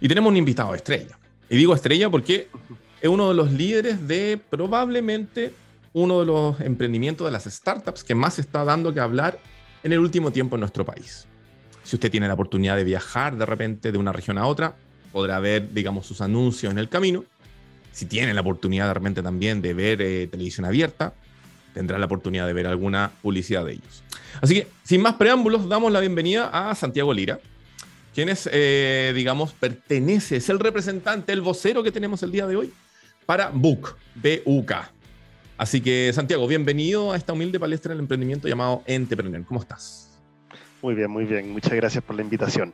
Y 0.00 0.08
tenemos 0.08 0.30
un 0.30 0.36
invitado 0.36 0.74
estrella. 0.74 1.18
Y 1.48 1.56
digo 1.56 1.74
estrella 1.74 2.08
porque 2.10 2.48
es 3.00 3.08
uno 3.08 3.28
de 3.28 3.34
los 3.34 3.52
líderes 3.52 4.06
de 4.06 4.40
probablemente 4.50 5.52
uno 5.92 6.20
de 6.20 6.26
los 6.26 6.60
emprendimientos 6.60 7.26
de 7.26 7.32
las 7.32 7.44
startups 7.44 8.04
que 8.04 8.14
más 8.14 8.38
está 8.38 8.64
dando 8.64 8.94
que 8.94 9.00
hablar 9.00 9.38
en 9.82 9.92
el 9.92 9.98
último 9.98 10.30
tiempo 10.30 10.56
en 10.56 10.60
nuestro 10.60 10.84
país. 10.84 11.26
Si 11.82 11.96
usted 11.96 12.10
tiene 12.10 12.28
la 12.28 12.34
oportunidad 12.34 12.76
de 12.76 12.84
viajar 12.84 13.36
de 13.36 13.46
repente 13.46 13.90
de 13.90 13.98
una 13.98 14.12
región 14.12 14.38
a 14.38 14.46
otra, 14.46 14.76
podrá 15.12 15.40
ver, 15.40 15.72
digamos, 15.72 16.06
sus 16.06 16.20
anuncios 16.20 16.72
en 16.72 16.78
el 16.78 16.88
camino. 16.88 17.24
Si 17.92 18.06
tiene 18.06 18.32
la 18.32 18.42
oportunidad 18.42 18.86
de 18.86 18.94
repente 18.94 19.22
también 19.22 19.60
de 19.60 19.74
ver 19.74 20.00
eh, 20.00 20.28
televisión 20.28 20.64
abierta, 20.64 21.14
tendrá 21.74 21.98
la 21.98 22.06
oportunidad 22.06 22.46
de 22.46 22.52
ver 22.52 22.66
alguna 22.66 23.10
publicidad 23.22 23.64
de 23.64 23.72
ellos. 23.72 24.04
Así 24.40 24.54
que, 24.54 24.68
sin 24.84 25.02
más 25.02 25.14
preámbulos, 25.14 25.68
damos 25.68 25.90
la 25.90 26.00
bienvenida 26.00 26.50
a 26.52 26.74
Santiago 26.74 27.12
Lira, 27.12 27.40
quien 28.14 28.28
es, 28.28 28.48
eh, 28.52 29.12
digamos, 29.14 29.52
pertenece, 29.52 30.36
es 30.36 30.48
el 30.48 30.58
representante, 30.58 31.32
el 31.32 31.40
vocero 31.40 31.82
que 31.82 31.92
tenemos 31.92 32.22
el 32.22 32.32
día 32.32 32.46
de 32.46 32.56
hoy 32.56 32.72
para 33.26 33.50
BUC, 33.50 33.96
B-U-K. 34.16 34.92
Así 35.56 35.80
que, 35.80 36.10
Santiago, 36.14 36.46
bienvenido 36.46 37.12
a 37.12 37.16
esta 37.16 37.32
humilde 37.32 37.60
palestra 37.60 37.90
del 37.90 38.00
emprendimiento 38.00 38.48
llamado 38.48 38.82
Entrepreneur. 38.86 39.44
¿Cómo 39.44 39.60
estás? 39.60 40.10
Muy 40.82 40.94
bien, 40.94 41.10
muy 41.10 41.26
bien. 41.26 41.52
Muchas 41.52 41.74
gracias 41.74 42.02
por 42.02 42.16
la 42.16 42.22
invitación. 42.22 42.72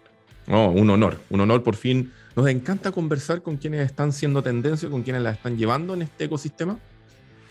Oh, 0.48 0.68
un 0.68 0.88
honor, 0.90 1.20
un 1.30 1.40
honor 1.40 1.62
por 1.62 1.74
fin. 1.74 2.12
Nos 2.36 2.46
encanta 2.48 2.92
conversar 2.92 3.42
con 3.42 3.56
quienes 3.56 3.84
están 3.84 4.12
siendo 4.12 4.42
tendencia, 4.42 4.88
con 4.88 5.02
quienes 5.02 5.22
la 5.22 5.30
están 5.32 5.56
llevando 5.56 5.94
en 5.94 6.02
este 6.02 6.24
ecosistema. 6.24 6.78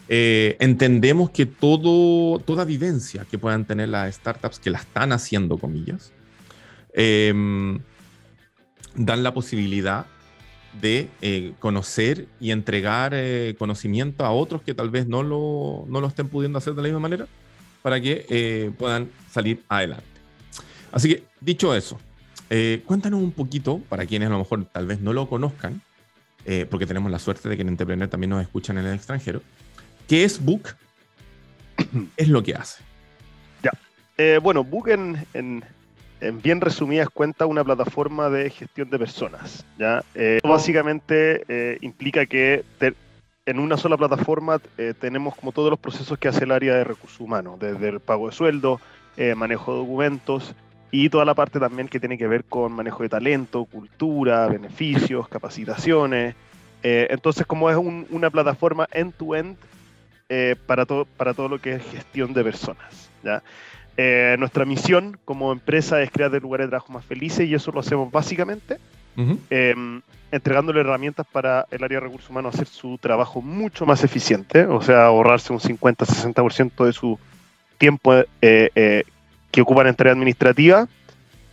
Eh, 0.08 0.56
entendemos 0.60 1.32
que 1.32 1.46
todo, 1.46 2.40
toda 2.40 2.64
vivencia 2.64 3.26
que 3.30 3.38
puedan 3.38 3.66
tener 3.66 3.90
las 3.90 4.16
startups 4.16 4.60
que 4.60 4.70
la 4.70 4.78
están 4.78 5.12
haciendo, 5.12 5.58
comillas, 5.58 6.14
Em, 6.98 7.80
dan 8.96 9.22
la 9.22 9.34
posibilidad 9.34 10.06
de 10.80 11.10
eh, 11.22 11.54
conocer 11.60 12.28
y 12.40 12.52
entregar 12.52 13.12
eh, 13.14 13.54
conocimiento 13.60 14.26
a 14.26 14.32
otros 14.32 14.62
que 14.62 14.74
tal 14.74 14.90
vez 14.90 15.06
no 15.06 15.22
lo, 15.22 15.84
no 15.90 16.00
lo, 16.00 16.08
estén 16.08 16.30
pudiendo 16.30 16.58
hacer 16.58 16.74
de 16.74 16.82
la 16.82 16.88
misma 16.88 17.02
manera 17.02 17.28
para 17.82 18.00
que 18.00 18.26
eh, 18.30 18.72
puedan 18.78 19.10
salir 19.30 19.62
adelante. 19.68 20.06
Así 20.94 21.10
que, 21.10 21.24
dicho 21.42 21.76
eso, 21.76 22.00
cuéntanos 22.86 23.22
un 23.22 23.32
poquito, 23.32 23.80
para 23.90 24.06
quienes 24.06 24.28
a 24.28 24.32
lo 24.32 24.40
mejor 24.40 24.64
tal 24.66 24.88
vez 24.88 25.02
no 25.02 25.12
lo 25.12 25.28
conozcan, 25.28 25.82
porque 26.70 26.86
tenemos 26.86 27.12
la 27.12 27.20
suerte 27.20 27.50
de 27.50 27.58
que 27.58 27.64
en 27.64 27.68
Entrepreneur 27.68 28.08
también 28.08 28.30
nos 28.30 28.42
escuchan 28.42 28.78
en 28.78 28.86
el 28.86 28.96
extranjero, 28.96 29.42
¿qué 30.08 30.24
es 30.24 30.44
Book? 30.44 30.70
es 32.18 32.30
lo 32.30 32.42
que 32.44 32.56
hace? 32.56 32.82
Ya. 33.62 34.40
bueno, 34.40 34.64
Book 34.64 34.88
en, 34.88 35.26
en 35.34 35.66
bien 36.32 36.62
resumidas 36.62 37.10
cuentas, 37.10 37.48
una 37.48 37.64
plataforma 37.64 38.30
de 38.30 38.50
gestión 38.50 38.90
de 38.90 39.00
personas. 39.00 39.66
¿ya? 39.78 40.04
Eh, 40.14 40.40
básicamente 40.44 41.44
eh, 41.48 41.78
implica 41.82 42.26
que 42.26 42.64
en 43.46 43.60
una 43.60 43.78
sola 43.78 43.98
plataforma 43.98 44.60
eh, 44.78 44.94
tenemos 45.00 45.36
como 45.36 45.52
todos 45.52 45.70
los 45.70 45.80
procesos 45.80 46.18
que 46.18 46.28
hace 46.28 46.46
el 46.46 46.52
área 46.52 46.76
de 46.76 46.84
recursos 46.84 47.20
humanos, 47.20 47.60
desde 47.60 47.90
el 47.90 48.00
pago 48.00 48.30
de 48.30 48.36
sueldo, 48.36 48.80
manejo 49.38 49.72
de 49.72 49.80
documentos 49.80 50.54
y 50.92 51.10
toda 51.10 51.24
la 51.24 51.34
parte 51.34 51.58
también 51.58 51.88
que 51.88 52.02
tiene 52.02 52.18
que 52.18 52.28
ver 52.28 52.44
con 52.44 52.74
manejo 52.74 53.02
de 53.04 53.08
talento, 53.08 53.64
cultura, 53.64 54.48
beneficios, 54.48 55.30
capacitaciones. 55.30 56.36
entonces, 56.84 57.46
como 57.46 57.70
es 57.70 57.78
una 57.78 58.30
plataforma 58.30 58.88
end-to-end 58.92 59.56
para, 60.66 60.86
todo, 60.86 61.06
para 61.06 61.34
todo 61.34 61.48
lo 61.48 61.60
que 61.60 61.76
es 61.76 61.84
gestión 61.84 62.34
de 62.34 62.44
personas. 62.44 63.10
¿ya? 63.24 63.42
Eh, 63.98 64.36
nuestra 64.40 64.66
misión 64.66 65.18
como 65.24 65.54
empresa 65.54 66.02
es 66.02 66.12
crear 66.12 66.30
lugares 66.42 66.66
de 66.66 66.72
trabajo 66.72 66.92
más 66.92 67.06
felices 67.06 67.48
y 67.48 67.54
eso 67.54 67.72
lo 67.72 67.80
hacemos 67.80 68.12
básicamente 68.12 68.78
em, 69.50 70.02
entregándole 70.34 70.82
herramientas 70.82 71.26
para 71.32 71.66
el 71.72 71.82
área 71.82 72.02
de 72.02 72.06
recursos 72.08 72.30
humanos 72.30 72.56
hacer 72.56 72.68
su 72.68 72.98
trabajo 72.98 73.42
mucho 73.42 73.86
más 73.86 74.04
eficiente, 74.04 74.66
o 74.66 74.82
sea, 74.82 75.06
ahorrarse 75.06 75.54
un 75.54 75.60
50-60% 75.60 76.86
de 76.86 76.92
su 76.92 77.18
tiempo 77.78 78.14
eh, 78.16 78.26
eh, 78.42 79.04
que 79.50 79.62
ocupan 79.62 79.88
en 79.88 79.96
tarea 79.96 80.12
administrativa 80.12 80.90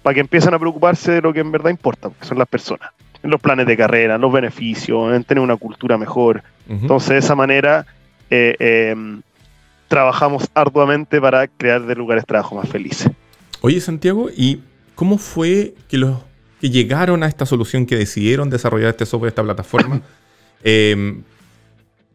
para 0.03 0.15
que 0.15 0.21
empiecen 0.21 0.53
a 0.53 0.59
preocuparse 0.59 1.13
de 1.13 1.23
lo 1.23 1.33
que 1.33 1.39
en 1.39 1.53
verdad 1.53 1.71
importa, 1.71 2.11
que 2.19 2.27
son 2.27 2.39
las 2.39 2.49
personas, 2.49 2.91
en 3.23 3.31
los 3.31 3.41
planes 3.41 3.69
de 3.69 3.77
carrera, 3.77 4.17
en 4.17 4.21
los 4.21 4.33
beneficios, 4.33 5.15
en 5.15 5.23
tener 5.23 5.45
una 5.45 5.57
cultura 5.57 5.97
mejor. 5.97 6.43
Entonces, 6.69 7.11
de 7.11 7.19
esa 7.19 7.37
manera, 7.37 7.87
em, 8.31 9.23
trabajamos 9.93 10.49
arduamente 10.55 11.21
para 11.21 11.47
crear 11.49 11.85
de 11.85 11.95
lugares 11.95 12.23
de 12.23 12.27
trabajo 12.29 12.55
más 12.55 12.67
felices. 12.67 13.11
Oye, 13.61 13.79
Santiago, 13.79 14.31
¿y 14.35 14.63
cómo 14.95 15.19
fue 15.19 15.75
que 15.87 15.99
los 15.99 16.17
que 16.63 16.71
llegaron 16.71 17.23
a 17.23 17.27
esta 17.27 17.45
solución, 17.45 17.85
que 17.85 17.97
decidieron 17.97 18.49
desarrollar 18.49 18.89
este 18.89 19.05
software, 19.05 19.29
esta 19.29 19.43
plataforma, 19.43 20.01
em, 20.65 21.23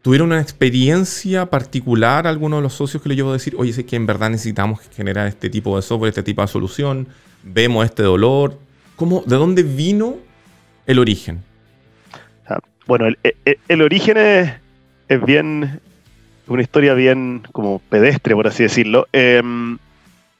tuvieron 0.02 0.26
una 0.32 0.40
experiencia 0.40 1.46
particular, 1.46 2.26
algunos 2.26 2.58
de 2.58 2.62
los 2.64 2.74
socios 2.74 3.00
que 3.00 3.10
le 3.10 3.14
llevo 3.14 3.30
a 3.30 3.34
decir, 3.34 3.54
oye, 3.56 3.72
sé 3.72 3.86
que 3.86 3.94
en 3.94 4.06
verdad 4.06 4.30
necesitamos 4.30 4.80
generar 4.96 5.28
este 5.28 5.48
tipo 5.48 5.76
de 5.76 5.82
software, 5.82 6.08
este 6.08 6.24
tipo 6.24 6.42
de 6.42 6.48
solución, 6.48 7.06
vemos 7.44 7.84
este 7.84 8.02
dolor. 8.02 8.58
¿Cómo, 8.96 9.22
¿De 9.24 9.36
dónde 9.36 9.62
vino 9.62 10.16
el 10.84 10.98
origen? 10.98 11.44
Ah, 12.48 12.58
bueno, 12.88 13.06
el, 13.68 13.82
origen 13.82 14.16
es, 14.16 15.24
bien, 15.24 15.80
una 16.48 16.62
historia 16.62 16.94
bien 16.94 17.42
como 17.52 17.78
pedestre, 17.78 18.34
por 18.34 18.46
así 18.46 18.62
decirlo. 18.62 19.06
Em, 19.12 19.78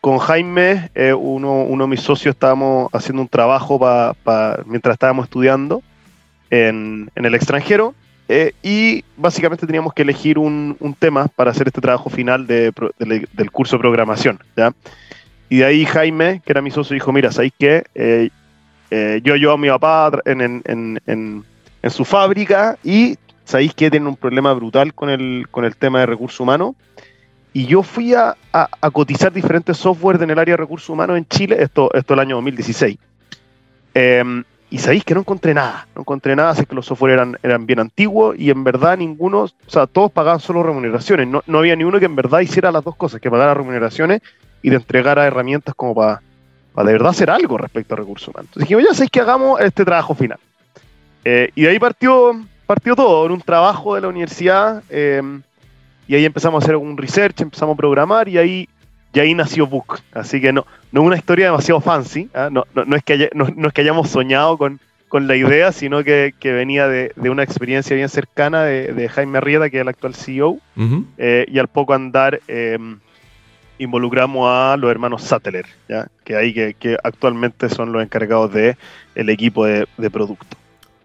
con 0.01 0.19
Jaime, 0.19 0.91
eh, 0.95 1.13
uno, 1.13 1.63
uno, 1.63 1.85
de 1.85 1.91
mis 1.91 2.01
socios, 2.01 2.35
estábamos 2.35 2.89
haciendo 2.93 3.23
un 3.23 3.29
trabajo 3.29 3.79
mientras 4.67 4.95
estábamos 4.95 5.25
estudiando 5.25 5.83
en, 6.51 7.11
en 7.15 7.25
el 7.25 7.35
extranjero 7.35 7.95
eh, 8.29 8.53
y 8.63 9.05
básicamente 9.17 9.67
teníamos 9.67 9.93
que 9.93 10.03
elegir 10.03 10.39
un, 10.39 10.77
tema 10.99 11.29
para 11.29 11.51
hacer 11.51 11.67
este 11.67 11.81
trabajo 11.81 12.11
final 12.11 12.47
de, 12.47 12.73
del 12.99 13.51
curso 13.51 13.77
de 13.77 13.81
programación. 13.81 14.39
¿ya? 14.57 14.73
Y 15.49 15.59
de 15.59 15.65
ahí 15.65 15.85
Jaime, 15.85 16.43
que 16.45 16.53
era 16.53 16.63
mi 16.63 16.71
socio, 16.71 16.95
dijo, 16.95 17.13
mira, 17.13 17.33
¿sabéis 17.33 17.53
qué? 17.59 17.85
Eh, 17.95 18.31
yo 19.23 19.35
ayudo 19.35 19.53
a 19.53 19.59
mi 19.59 19.69
papá 19.69 20.11
en, 20.25 20.63
en, 20.65 21.45
en 21.83 21.91
su 21.91 22.05
fábrica 22.05 22.79
y 22.85 23.17
sabéis 23.49 23.73
que 23.75 23.91
tienen 23.91 24.07
un 24.07 24.17
problema 24.17 24.53
brutal 24.53 24.93
con 24.93 25.09
el, 25.09 25.47
con 25.51 25.65
el 25.65 25.75
tema 25.75 26.01
de 26.01 26.07
recursos 26.07 26.39
humanos. 26.39 26.75
Y 27.55 27.65
yo 27.65 27.83
fui 27.83 28.13
a, 28.13 28.37
a, 28.53 28.91
cotizar 28.91 29.33
diferentes 29.33 29.79
software 29.79 30.23
en 30.23 30.31
el 30.31 30.39
área 30.39 30.53
de 30.53 30.59
recursos 30.59 30.91
humanos 30.91 31.17
en 31.17 31.27
Chile, 31.27 31.57
esto, 31.59 31.91
esto 31.95 32.13
el 32.13 32.21
año 32.21 32.37
2016. 32.37 32.99
Em, 33.95 34.45
y 34.69 34.79
sabéis 34.79 35.03
que 35.03 35.15
no 35.15 35.21
encontré 35.21 35.55
nada, 35.55 35.89
no 35.95 36.03
encontré 36.03 36.37
nada, 36.37 36.51
así 36.51 36.67
que 36.67 36.75
los 36.75 36.85
software 36.85 37.15
eran, 37.15 37.39
eran 37.43 37.65
bien 37.65 37.81
antiguos 37.81 38.37
y 38.39 38.51
en 38.51 38.63
verdad 38.65 38.99
ninguno, 38.99 39.45
o 39.45 39.51
sea, 39.67 39.87
todos 39.87 40.13
pagaban 40.13 40.41
solo 40.41 40.63
remuneraciones, 40.63 41.27
no, 41.27 41.43
no 41.47 41.59
había 41.61 41.75
ni 41.75 41.85
uno 41.85 41.99
que 41.99 42.05
en 42.05 42.17
verdad 42.17 42.41
hiciera 42.41 42.71
las 42.71 42.85
dos 42.85 42.97
cosas, 42.97 43.19
que 43.19 43.31
pagara 43.31 43.55
remuneraciones 43.55 44.21
y 44.61 44.69
te 44.69 44.77
entregara 44.77 45.27
herramientas 45.27 45.75
como 45.75 45.95
para, 45.95 46.21
para 46.75 46.87
de 46.87 46.93
verdad 46.93 47.11
hacer 47.11 47.31
algo 47.31 47.57
respecto 47.57 47.95
a 47.95 47.97
recursos 47.97 48.29
humanos. 48.29 48.51
Entonces 48.51 48.69
dijimos, 48.69 48.85
ya 48.85 48.95
sabéis 48.95 49.11
que 49.11 49.21
hagamos 49.21 49.59
este 49.63 49.87
trabajo 49.87 50.15
final. 50.15 50.39
Eh, 51.25 51.51
y 51.55 51.63
de 51.63 51.71
ahí 51.71 51.79
partió, 51.79 52.39
partió 52.69 52.95
todo, 52.95 53.25
en 53.25 53.33
un 53.33 53.41
trabajo 53.41 53.95
de 53.95 54.03
la 54.03 54.09
universidad, 54.09 54.83
eh, 54.91 55.23
y 56.07 56.15
ahí 56.15 56.27
empezamos 56.27 56.63
a 56.63 56.65
hacer 56.65 56.77
un 56.77 56.99
research, 56.99 57.41
empezamos 57.41 57.73
a 57.73 57.77
programar, 57.79 58.29
y 58.29 58.37
ahí, 58.37 58.69
y 59.15 59.21
ahí 59.21 59.35
nació 59.35 59.67
Book. 59.67 60.01
Así 60.13 60.39
que 60.39 60.53
no, 60.53 60.67
no 60.93 61.01
es 61.01 61.07
una 61.07 61.17
historia 61.17 61.47
demasiado 61.47 61.81
fancy, 61.81 62.29
¿ah? 62.35 62.51
no, 62.53 62.67
no, 62.75 62.95
es 62.95 63.03
que 63.03 63.31
no, 63.33 63.47
es 63.47 63.73
que 63.73 63.81
hayamos 63.81 64.11
soñado 64.11 64.59
con, 64.59 64.81
con 65.09 65.27
la 65.27 65.35
idea, 65.35 65.73
sino 65.73 66.05
que, 66.05 66.35
venía 66.43 66.89
de, 66.89 67.11
una 67.31 67.43
experiencia 67.43 67.97
bien 67.97 68.11
cercana 68.11 68.65
de, 68.65 69.09
Jaime 69.09 69.39
Arrieta, 69.39 69.71
que 69.71 69.79
es 69.79 69.81
el 69.81 69.89
actual 69.89 70.15
CEO, 70.15 70.59
eh, 71.17 71.47
y 71.49 71.59
al 71.59 71.69
poco 71.69 71.95
andar 71.95 72.39
em, 72.49 72.99
involucramos 73.79 74.47
a 74.47 74.77
los 74.77 74.91
hermanos 74.91 75.23
Sattler, 75.23 75.65
¿ya? 75.89 76.09
que 76.23 76.37
ahí 76.37 76.53
que, 76.53 76.99
actualmente 77.03 77.71
son 77.71 77.93
los 77.93 78.03
encargados 78.03 78.53
del 78.53 78.77
el 79.15 79.31
equipo 79.31 79.65
de, 79.65 79.87
producto. 80.13 80.59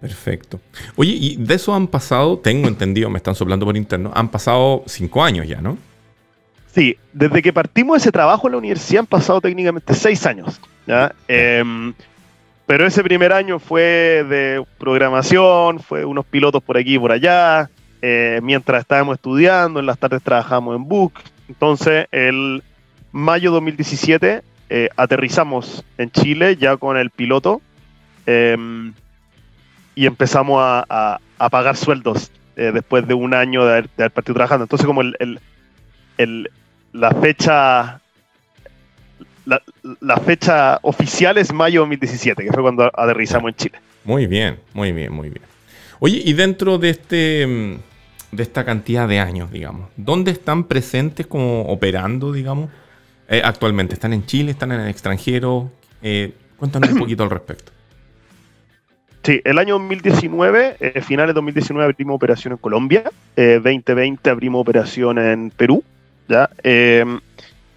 Perfecto. 0.04 0.60
Oye, 0.97 1.14
y 1.18 1.38
de 1.38 1.56
eso 1.56 1.74
han 1.74 1.88
pasado, 1.88 2.38
tengo 2.38 2.68
entendido, 2.68 3.10
me 3.10 3.16
están 3.16 3.36
soplando 3.36 3.66
por 3.66 3.78
interno, 3.78 4.12
han 4.14 4.28
pasado 4.28 4.84
cinco 4.86 5.24
años 5.24 5.47
ya, 5.47 5.62
¿no? 5.62 5.78
Sí, 6.76 6.97
desde 7.14 7.41
que 7.41 7.54
partimos 7.54 7.93
de 7.93 7.97
ese 7.99 8.12
trabajo 8.12 8.45
en 8.49 8.51
la 8.51 8.58
universidad 8.58 8.99
han 8.99 9.06
pasado 9.06 9.39
técnicamente 9.39 9.93
seis 9.93 10.26
años. 10.26 10.60
Em, 11.30 11.93
pero 12.66 12.86
ese 12.86 13.01
primer 13.01 13.32
año 13.32 13.60
fue 13.60 14.26
de 14.28 14.66
programación, 14.78 15.80
fue 15.80 16.04
unos 16.04 16.26
pilotos 16.26 16.62
por 16.62 16.76
aquí 16.76 16.95
y 16.95 16.99
por 16.99 17.14
allá. 17.14 17.70
Eh, 18.01 18.41
mientras 18.43 18.82
estábamos 18.82 19.16
estudiando, 19.16 19.80
en 19.80 19.86
las 19.86 19.97
tardes 19.97 20.22
trabajamos 20.22 20.76
en 20.76 20.86
Book. 20.86 21.14
Entonces, 21.47 22.08
el 22.12 22.62
mayo 23.14 23.51
2017 23.51 24.41
eh, 24.70 24.89
aterrizamos 24.97 25.86
en 25.97 26.12
Chile 26.12 26.58
ya 26.58 26.76
con 26.76 26.97
el 26.97 27.10
piloto 27.10 27.62
em, 28.26 28.93
y 29.96 30.06
empezamos 30.06 30.60
a, 30.62 31.20
pagar 31.52 31.76
sueldos 31.76 32.32
eh, 32.56 32.72
después 32.74 33.06
de 33.06 33.14
un 33.14 33.34
año 33.34 33.66
de 33.66 33.72
haber, 33.98 34.12
partido 34.12 34.36
trabajando. 34.36 34.64
Entonces, 34.64 34.88
como 34.88 35.04
la 36.94 37.12
fecha 37.12 38.02
la, 39.46 40.18
fecha 40.18 40.80
oficial 40.82 41.38
es 41.38 41.52
mayo 41.52 41.82
2017, 41.82 42.44
que 42.44 42.52
fue 42.52 42.62
cuando 42.62 42.86
aterrizamos 42.94 43.50
en 43.50 43.56
Chile. 43.56 43.80
Muy 44.04 44.28
bien, 44.28 44.60
muy 44.74 44.91
bien, 44.91 45.12
muy 45.12 45.30
bien. 45.30 45.41
Oye, 46.00 46.22
y 46.24 46.34
dentro 46.34 46.78
de 46.78 46.89
este 46.89 47.48
mm, 47.48 48.36
de 48.36 48.44
esta 48.44 48.66
cantidad 48.66 49.08
de 49.08 49.20
años, 49.20 49.52
digamos, 49.52 49.89
¿dónde 49.96 50.32
están 50.32 50.66
presentes 50.66 51.28
como 51.28 51.64
operando, 51.64 52.32
digamos, 52.32 52.70
eh, 53.30 53.41
actualmente? 53.44 53.94
¿Están 53.94 54.14
en 54.14 54.26
Chile? 54.26 54.52
¿Están 54.52 54.72
en 54.72 54.82
el 54.82 54.89
extranjero? 54.89 55.72
Eh, 56.02 56.34
cuéntanos 56.58 56.89
un 56.91 57.00
poquito 57.00 57.24
al 57.24 57.30
respecto. 57.30 57.72
Sí, 59.24 59.41
el 59.43 59.57
año 59.57 59.80
2019, 59.80 60.78
eh, 60.80 61.01
finales 61.01 61.30
de 61.30 61.34
2019 61.34 61.86
abrimos 61.86 62.15
operación 62.15 62.53
en 62.53 62.57
Colombia, 62.57 63.03
2020 63.36 64.30
abrimos 64.30 64.61
operación 64.61 65.17
en 65.17 65.49
Perú, 65.49 65.84
¿ya? 66.28 66.49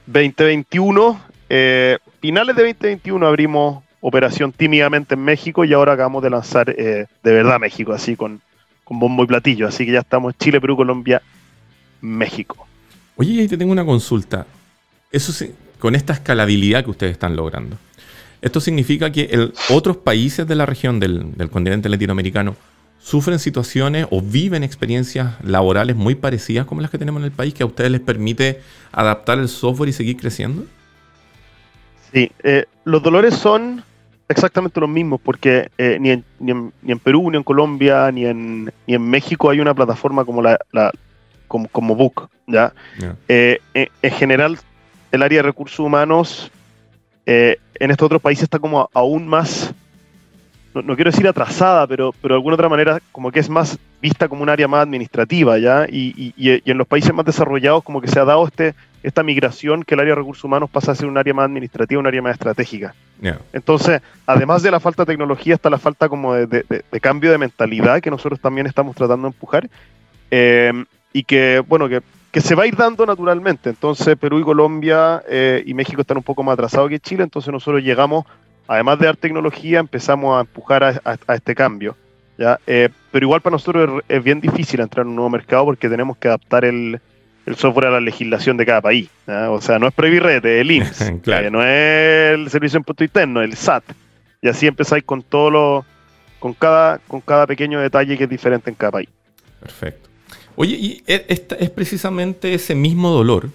2021 0.06 1.20
eh, 1.48 1.98
finales 2.20 2.56
de 2.56 2.62
2021 2.62 3.26
abrimos 3.26 3.84
operación 4.00 4.52
tímidamente 4.52 5.14
en 5.14 5.22
México 5.22 5.64
y 5.64 5.72
ahora 5.72 5.92
acabamos 5.92 6.22
de 6.22 6.30
lanzar 6.30 6.70
eh, 6.70 7.06
de 7.22 7.32
verdad 7.32 7.58
México, 7.58 7.92
así 7.92 8.16
con, 8.16 8.40
con 8.84 8.98
bombo 8.98 9.24
y 9.24 9.26
platillo. 9.26 9.66
Así 9.68 9.86
que 9.86 9.92
ya 9.92 10.00
estamos 10.00 10.36
Chile, 10.38 10.60
Perú, 10.60 10.76
Colombia, 10.76 11.22
México. 12.00 12.66
Oye, 13.16 13.40
ahí 13.40 13.48
te 13.48 13.56
tengo 13.56 13.72
una 13.72 13.84
consulta. 13.84 14.46
Eso 15.10 15.32
sí, 15.32 15.52
con 15.78 15.94
esta 15.94 16.12
escalabilidad 16.12 16.84
que 16.84 16.90
ustedes 16.90 17.12
están 17.12 17.36
logrando, 17.36 17.78
¿esto 18.42 18.60
significa 18.60 19.10
que 19.12 19.22
el, 19.30 19.52
otros 19.70 19.96
países 19.98 20.46
de 20.46 20.54
la 20.54 20.66
región 20.66 21.00
del, 21.00 21.36
del 21.36 21.50
continente 21.50 21.88
latinoamericano 21.88 22.56
sufren 22.98 23.38
situaciones 23.38 24.06
o 24.10 24.20
viven 24.20 24.64
experiencias 24.64 25.34
laborales 25.44 25.94
muy 25.94 26.16
parecidas 26.16 26.66
como 26.66 26.80
las 26.80 26.90
que 26.90 26.98
tenemos 26.98 27.20
en 27.20 27.26
el 27.26 27.30
país 27.30 27.54
que 27.54 27.62
a 27.62 27.66
ustedes 27.66 27.90
les 27.90 28.00
permite 28.00 28.60
adaptar 28.90 29.38
el 29.38 29.48
software 29.48 29.88
y 29.88 29.92
seguir 29.92 30.16
creciendo? 30.16 30.64
Sí, 32.12 32.32
eh, 32.42 32.64
los 32.84 33.02
dolores 33.02 33.34
son 33.34 33.84
exactamente 34.28 34.80
los 34.80 34.88
mismos, 34.88 35.20
porque 35.22 35.70
eh, 35.78 35.98
ni, 36.00 36.10
en, 36.10 36.24
ni, 36.40 36.50
en, 36.50 36.98
Perú, 36.98 37.30
ni 37.30 37.36
en 37.36 37.44
Colombia, 37.44 38.10
ni 38.10 38.26
en, 38.26 38.72
ni 38.86 38.94
en 38.94 39.02
México 39.02 39.50
hay 39.50 39.60
una 39.60 39.74
plataforma 39.74 40.24
como 40.24 40.42
la, 40.42 40.58
como, 41.46 41.68
como 41.68 41.94
Book. 41.94 42.28
¿ya? 42.46 42.72
Eh, 43.28 43.60
en, 43.74 44.10
general, 44.10 44.58
el 45.12 45.22
área 45.22 45.38
de 45.38 45.42
recursos 45.42 45.78
humanos 45.78 46.50
en 47.26 47.90
estos 47.90 48.06
otros 48.06 48.22
países 48.22 48.44
está 48.44 48.58
como 48.58 48.88
aún 48.94 49.26
más 49.26 49.74
no, 50.82 50.94
quiero 50.94 51.10
decir 51.10 51.26
atrasada, 51.26 51.86
pero, 51.86 52.12
pero 52.20 52.34
de 52.34 52.38
alguna 52.38 52.54
otra 52.54 52.68
manera 52.68 53.00
como 53.12 53.30
que 53.30 53.40
es 53.40 53.48
más 53.48 53.78
vista 54.00 54.28
como 54.28 54.42
un 54.42 54.48
área 54.48 54.68
más 54.68 54.82
administrativa, 54.82 55.58
¿ya? 55.58 55.86
Y, 55.88 56.34
en 56.36 56.78
los 56.78 56.86
países 56.86 57.12
más 57.14 57.24
desarrollados 57.24 57.82
como 57.82 58.00
que 58.00 58.08
se 58.08 58.20
ha 58.20 58.24
dado 58.24 58.46
este, 58.46 58.74
esta 59.02 59.22
migración 59.22 59.82
que 59.82 59.94
el 59.94 60.00
área 60.00 60.12
de 60.12 60.20
recursos 60.20 60.44
humanos 60.44 60.70
pasa 60.70 60.92
a 60.92 60.94
ser 60.94 61.06
un 61.06 61.18
área 61.18 61.32
más 61.34 61.46
administrativa, 61.46 62.00
un 62.00 62.06
área 62.06 62.22
más 62.22 62.34
estratégica. 62.34 62.94
Entonces, 63.52 64.02
además 64.26 64.62
de 64.62 64.70
la 64.70 64.80
falta 64.80 65.04
de 65.04 65.12
tecnología, 65.12 65.54
está 65.54 65.70
la 65.70 65.78
falta 65.78 66.08
como 66.08 66.34
de, 66.34 66.64
cambio 67.00 67.30
de 67.30 67.38
mentalidad 67.38 68.00
que 68.00 68.10
nosotros 68.10 68.40
también 68.40 68.66
estamos 68.66 68.94
tratando 68.96 69.28
de 69.28 69.34
empujar. 69.34 69.68
Eh, 70.30 70.72
y 71.12 71.24
que, 71.24 71.62
bueno, 71.66 71.88
que, 71.88 72.02
se 72.40 72.54
va 72.54 72.64
a 72.64 72.66
ir 72.66 72.76
dando 72.76 73.06
naturalmente. 73.06 73.70
Entonces, 73.70 74.16
Perú 74.16 74.38
y 74.40 74.42
Colombia 74.42 75.22
eh, 75.28 75.62
y 75.66 75.74
México 75.74 76.00
están 76.00 76.18
un 76.18 76.22
poco 76.22 76.42
más 76.42 76.54
atrasados 76.54 76.90
que 76.90 77.00
Chile, 77.00 77.22
entonces 77.22 77.52
nosotros 77.52 77.82
llegamos 77.82 78.24
además 78.68 78.98
de 78.98 79.06
dar 79.06 79.16
tecnología, 79.16 79.78
empezamos 79.78 80.36
a 80.36 80.40
empujar 80.40 80.84
a, 80.84 81.34
este 81.34 81.54
cambio. 81.54 81.96
¿ya? 82.38 82.58
Eh, 82.66 82.88
pero 83.10 83.26
igual 83.26 83.40
para 83.40 83.54
nosotros 83.54 84.02
es, 84.08 84.22
bien 84.22 84.40
difícil 84.40 84.80
entrar 84.80 85.04
en 85.04 85.10
un 85.10 85.16
nuevo 85.16 85.30
mercado 85.30 85.64
porque 85.64 85.88
tenemos 85.88 86.16
que 86.16 86.28
adaptar 86.28 86.64
el, 86.64 87.00
software 87.56 87.86
a 87.86 87.90
la 87.90 88.00
legislación 88.00 88.56
de 88.56 88.66
cada 88.66 88.80
país. 88.80 89.08
O 89.26 89.60
sea, 89.60 89.78
no 89.78 89.86
es 89.86 89.94
Previrrete, 89.94 90.56
es 90.56 90.60
el 90.62 90.70
INS, 90.72 91.00
eh, 91.00 91.48
no 91.50 91.62
es 91.62 92.34
el 92.34 92.50
Servicio 92.50 92.78
de 92.78 92.80
Impuesto 92.80 93.04
Interno, 93.04 93.40
el 93.40 93.54
SAT. 93.54 93.84
Y 94.42 94.48
así 94.48 94.66
empezáis 94.66 95.04
con 95.04 95.22
todo 95.22 95.50
lo, 95.50 95.86
con 96.40 96.54
cada, 96.54 96.98
con 96.98 97.20
cada 97.20 97.46
pequeño 97.46 97.80
detalle 97.80 98.18
que 98.18 98.24
es 98.24 98.30
diferente 98.30 98.68
en 98.68 98.74
cada 98.74 98.92
país. 98.92 99.08
Perfecto. 99.60 100.08
Oye, 100.56 100.74
y 100.74 101.02
esta 101.06 101.54
es 101.56 101.70
precisamente 101.70 102.54
ese 102.54 102.74
mismo 102.74 103.10
dolor 103.10 103.50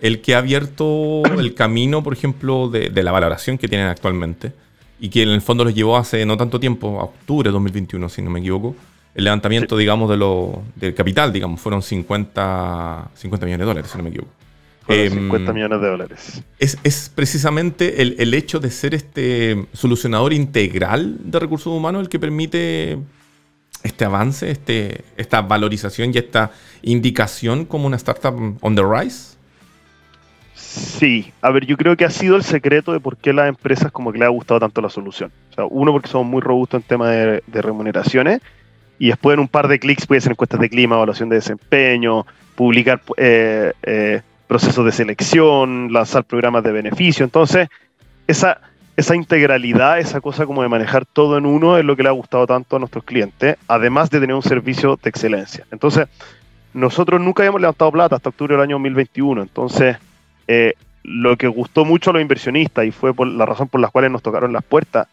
el 0.00 0.20
que 0.20 0.34
ha 0.34 0.38
abierto 0.38 1.22
el 1.24 1.54
camino, 1.54 2.02
por 2.02 2.12
ejemplo, 2.12 2.68
de, 2.68 2.90
la 3.02 3.12
valoración 3.12 3.58
que 3.58 3.68
tienen 3.68 3.88
actualmente 3.88 4.52
y 4.98 5.08
que 5.08 5.22
en 5.22 5.30
el 5.30 5.42
fondo 5.42 5.64
los 5.64 5.74
llevó 5.74 5.96
hace 5.96 6.24
no 6.26 6.36
tanto 6.36 6.60
tiempo, 6.60 7.00
a 7.00 7.04
octubre 7.04 7.48
de 7.48 7.52
2021, 7.52 8.08
si 8.08 8.22
no 8.22 8.30
me 8.30 8.40
equivoco, 8.40 8.74
el 9.14 9.24
levantamiento, 9.24 9.76
digamos, 9.76 10.08
de 10.08 10.16
lo, 10.16 10.62
del 10.76 10.94
capital, 10.94 11.32
digamos, 11.32 11.60
fueron 11.60 11.82
50, 11.82 13.10
50 13.14 13.46
millones 13.46 13.60
de 13.60 13.66
dólares, 13.66 13.90
si 13.90 13.98
no 13.98 14.04
me 14.04 14.10
equivoco. 14.10 14.32
50 14.86 15.50
em, 15.50 15.54
millones 15.54 15.80
de 15.80 15.88
dólares. 15.88 16.42
Es, 16.58 17.10
precisamente 17.14 18.02
el, 18.02 18.34
hecho 18.34 18.60
de 18.60 18.70
ser 18.70 18.94
este 18.94 19.66
solucionador 19.72 20.32
integral 20.32 21.16
de 21.24 21.38
recursos 21.38 21.72
humanos 21.72 22.02
el 22.02 22.08
que 22.08 22.18
permite 22.18 22.98
este 23.82 24.04
avance, 24.04 24.50
este, 24.50 25.04
esta 25.16 25.42
valorización 25.42 26.12
y 26.14 26.18
esta 26.18 26.50
indicación 26.82 27.64
como 27.64 27.86
una 27.86 27.96
startup 27.96 28.58
on 28.60 28.74
the 28.74 28.82
rise. 28.82 29.36
Sí, 30.54 31.32
a 31.40 31.50
ver, 31.50 31.66
yo 31.66 31.76
creo 31.76 31.96
que 31.96 32.04
ha 32.04 32.10
sido 32.10 32.36
el 32.36 32.44
secreto 32.44 32.92
de 32.92 33.00
por 33.00 33.16
qué 33.16 33.32
las 33.32 33.48
empresas 33.48 33.90
como 33.90 34.12
que 34.12 34.18
le 34.18 34.24
ha 34.24 34.28
gustado 34.28 34.60
tanto 34.60 34.80
la 34.80 34.90
solución. 34.90 35.32
O 35.50 35.54
sea, 35.54 35.64
uno 35.64 35.90
porque 35.90 36.08
somos 36.08 36.28
muy 36.28 36.40
robustos 36.40 36.80
en 36.80 36.86
tema 36.86 37.10
de, 37.10 37.42
remuneraciones 37.52 38.40
y 38.98 39.08
después 39.08 39.34
en 39.34 39.40
un 39.40 39.48
par 39.48 39.66
de 39.66 39.80
clics 39.80 40.06
puede 40.06 40.20
ser 40.20 40.32
encuestas 40.32 40.60
de 40.60 40.68
clima, 40.68 40.96
evaluación 40.96 41.28
de 41.28 41.36
desempeño, 41.36 42.26
publicar 42.54 43.02
eh, 43.16 43.72
eh, 43.82 44.22
procesos 44.46 44.84
de 44.84 44.92
selección, 44.92 45.92
lanzar 45.92 46.24
programas 46.24 46.62
de 46.62 46.72
beneficio. 46.72 47.24
Entonces, 47.24 47.68
esa, 48.26 48.60
esa 48.96 49.16
integralidad, 49.16 49.98
esa 49.98 50.20
cosa 50.20 50.46
como 50.46 50.62
de 50.62 50.68
manejar 50.68 51.06
todo 51.06 51.38
en 51.38 51.46
uno 51.46 51.78
es 51.78 51.84
lo 51.84 51.96
que 51.96 52.02
le 52.02 52.08
ha 52.08 52.12
gustado 52.12 52.46
tanto 52.46 52.76
a 52.76 52.78
nuestros 52.78 53.04
clientes, 53.04 53.56
además 53.66 54.10
de 54.10 54.20
tener 54.20 54.34
un 54.34 54.42
servicio 54.42 54.98
de 55.02 55.08
excelencia. 55.08 55.66
Entonces, 55.70 56.08
nosotros 56.74 57.20
nunca 57.20 57.42
habíamos 57.42 57.60
levantado 57.60 57.90
plata 57.92 58.16
hasta 58.16 58.28
octubre 58.28 58.54
del 58.54 58.62
año 58.62 58.76
2021. 58.76 59.42
Entonces, 59.42 59.96
eh, 60.46 60.74
lo 61.02 61.36
que 61.36 61.48
gustó 61.48 61.84
mucho 61.84 62.10
a 62.10 62.12
los 62.12 62.22
inversionistas 62.22 62.84
y 62.84 62.90
fue 62.90 63.14
por 63.14 63.26
la 63.26 63.46
razón 63.46 63.68
por 63.68 63.80
la 63.80 63.88
cual 63.88 64.10
nos 64.12 64.22
tocaron 64.22 64.52
las 64.52 64.64
puertas, 64.64 65.08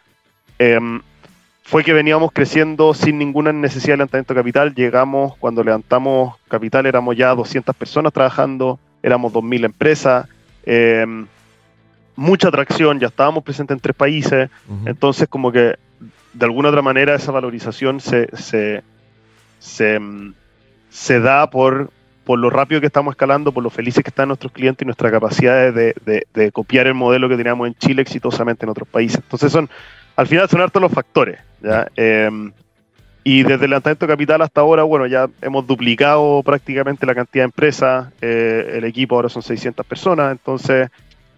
em, 0.60 1.02
fue 1.64 1.84
que 1.84 1.94
veníamos 1.94 2.32
creciendo 2.32 2.94
sin 2.94 3.18
ninguna 3.18 3.52
necesidad 3.52 3.94
de 3.94 3.98
levantamiento 3.98 4.34
de 4.34 4.40
capital. 4.40 4.76
Llegamos, 4.76 5.36
cuando 5.38 5.64
levantamos 5.64 6.36
capital, 6.48 6.86
éramos 6.86 7.18
ya 7.18 7.34
200 7.36 7.76
personas 7.76 8.14
trabajando, 8.14 8.80
éramos 9.04 9.34
2.000 9.34 9.66
empresas, 9.66 10.28
em, 10.66 11.28
mucha 12.18 12.50
atracción, 12.50 13.00
ya 13.00 13.08
estábamos 13.08 13.44
presentes 13.44 13.76
en 13.76 13.80
tres 13.80 13.96
países, 13.96 14.50
entonces 14.86 15.30
como 15.30 15.52
que 15.52 15.76
de 16.34 16.46
alguna 16.46 16.70
otra 16.70 16.82
manera 16.82 17.16
esa 17.16 17.32
valorización 17.32 18.02
se, 18.02 18.28
se, 18.36 18.84
se, 19.60 19.96
em, 19.96 20.34
se 20.90 21.20
da 21.22 21.50
por 21.50 21.90
por 22.28 22.40
lo 22.40 22.50
rápido 22.50 22.82
que 22.82 22.88
estamos 22.88 23.14
escalando, 23.14 23.54
por 23.54 23.64
lo 23.64 23.70
felices 23.70 24.04
que 24.04 24.10
están 24.10 24.28
nuestros 24.28 24.52
clientes 24.52 24.84
y 24.84 24.86
nuestra 24.86 25.10
capacidad 25.10 25.74
de, 25.74 26.52
copiar 26.52 26.86
el 26.88 26.94
modelo 26.94 27.30
que 27.30 27.38
teníamos 27.38 27.68
en 27.70 27.76
Chile 27.76 28.02
exitosamente 28.02 28.66
en 28.66 28.70
otros 28.70 28.86
países. 28.86 29.22
Entonces 29.24 29.50
son, 29.50 29.70
al 30.18 30.28
final 30.28 30.50
son 30.50 30.60
hartos 30.60 30.82
los 30.82 30.92
factores. 30.92 31.40
Em, 31.96 32.52
y 33.24 33.44
desde 33.44 33.64
el 33.64 33.70
levantamiento 33.70 34.06
de 34.06 34.12
capital 34.12 34.42
hasta 34.42 34.60
ahora, 34.60 34.84
bueno, 34.84 35.06
ya 35.06 35.30
hemos 35.42 35.66
duplicado 35.66 36.44
prácticamente 36.44 37.06
la 37.06 37.16
cantidad 37.16 37.44
de 37.44 37.46
empresas, 37.46 38.10
eh, 38.20 38.74
el 38.74 38.84
equipo 38.84 39.16
ahora 39.16 39.30
son 39.30 39.42
600 39.42 39.86
personas, 39.86 40.34
entonces 40.34 40.90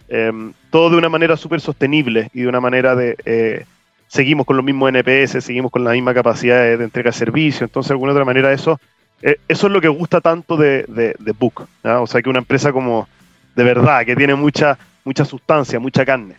em, 0.09 0.53
todo 0.69 0.89
de 0.89 0.97
una 0.97 1.09
manera 1.09 1.37
súper 1.37 1.61
sostenible 1.61 2.29
y 2.33 2.41
de 2.41 2.47
una 2.47 2.59
manera 2.59 2.95
de, 2.95 3.15
eh, 3.25 3.65
seguimos 4.07 4.45
con 4.45 4.57
los 4.57 4.65
mismos 4.65 4.89
NPS, 4.89 5.41
seguimos 5.41 5.71
con 5.71 5.83
la 5.83 5.91
misma 5.91 6.13
capacidad 6.13 6.77
de, 6.77 6.83
entrega 6.83 7.11
de 7.11 7.17
servicio. 7.17 7.65
Entonces, 7.65 7.89
de 7.89 7.93
alguna 7.93 8.11
otra 8.11 8.25
manera, 8.25 8.51
eso, 8.51 8.79
eh, 9.21 9.37
eso 9.47 9.67
es 9.67 9.73
lo 9.73 9.81
que 9.81 9.87
gusta 9.87 10.19
tanto 10.19 10.57
de, 10.57 10.85
de, 10.87 11.31
Book. 11.37 11.67
O 11.83 12.07
sea, 12.07 12.21
que 12.21 12.29
una 12.29 12.39
empresa 12.39 12.71
como 12.71 13.07
de 13.55 13.63
verdad, 13.63 14.05
que 14.05 14.15
tiene 14.15 14.35
mucha, 14.35 14.77
mucha 15.03 15.25
sustancia, 15.25 15.79
mucha 15.79 16.05
carne. 16.05 16.35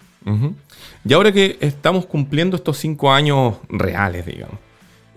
Y 1.04 1.12
ahora 1.12 1.32
que 1.32 1.58
estamos 1.60 2.06
cumpliendo 2.06 2.56
estos 2.56 2.78
cinco 2.78 3.12
años 3.12 3.56
reales, 3.68 4.26
digamos, 4.26 4.56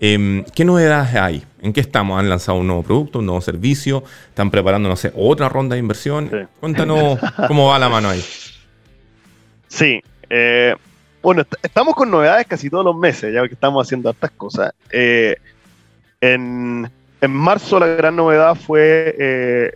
em, 0.00 0.44
¿qué 0.54 0.64
novedades 0.64 1.14
hay? 1.14 1.44
¿En 1.60 1.72
qué 1.72 1.80
estamos? 1.80 2.18
¿Han 2.18 2.28
lanzado 2.28 2.58
un 2.58 2.66
nuevo 2.66 2.82
producto, 2.82 3.18
un 3.20 3.26
nuevo 3.26 3.40
servicio? 3.40 4.04
¿Están 4.28 4.50
preparando, 4.50 4.88
no 4.88 4.96
sé, 4.96 5.12
otra 5.16 5.48
ronda 5.48 5.74
de 5.74 5.80
inversión? 5.80 6.48
Cuéntanos 6.60 7.18
cómo 7.48 7.68
va 7.68 7.78
la 7.78 7.88
mano 7.88 8.10
ahí. 8.10 8.22
Sí, 9.68 10.02
eh, 10.30 10.74
bueno, 11.22 11.42
estamos 11.62 11.94
con 11.94 12.10
novedades 12.10 12.46
casi 12.46 12.68
todos 12.68 12.84
los 12.84 12.96
meses, 12.96 13.32
ya 13.32 13.46
que 13.48 13.54
estamos 13.54 13.86
haciendo 13.86 14.10
estas 14.10 14.30
cosas. 14.32 14.72
Eh, 14.90 15.36
en, 16.20 16.90
marzo 17.28 17.80
la 17.80 17.86
gran 17.86 18.14
novedad 18.14 18.54
fue 18.54 19.14
eh, 19.18 19.72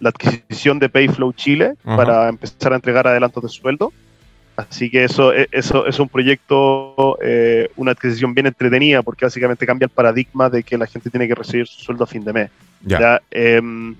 la 0.00 0.10
adquisición 0.10 0.78
de 0.78 0.90
Payflow 0.90 1.32
Chile 1.32 1.74
para 1.82 2.28
empezar 2.28 2.74
a 2.74 2.76
entregar 2.76 3.06
adelantos 3.06 3.42
de 3.42 3.48
sueldo. 3.48 3.92
Así 4.56 4.90
que 4.90 5.04
eso, 5.04 5.32
e, 5.32 5.48
eso, 5.52 5.86
es 5.86 5.98
un 5.98 6.08
proyecto, 6.08 7.16
eh, 7.22 7.70
una 7.76 7.92
adquisición 7.92 8.34
bien 8.34 8.46
entretenida, 8.46 9.02
porque 9.02 9.24
básicamente 9.24 9.64
cambia 9.64 9.86
el 9.86 9.90
paradigma 9.90 10.50
de 10.50 10.62
que 10.62 10.76
la 10.76 10.86
gente 10.86 11.08
tiene 11.08 11.26
que 11.26 11.34
recibir 11.34 11.66
su 11.66 11.80
sueldo 11.80 12.04
a 12.04 12.06
fin 12.06 12.24
de 12.24 12.32
mes. 12.32 12.50
Ya. 12.82 13.20
Em, 13.30 13.94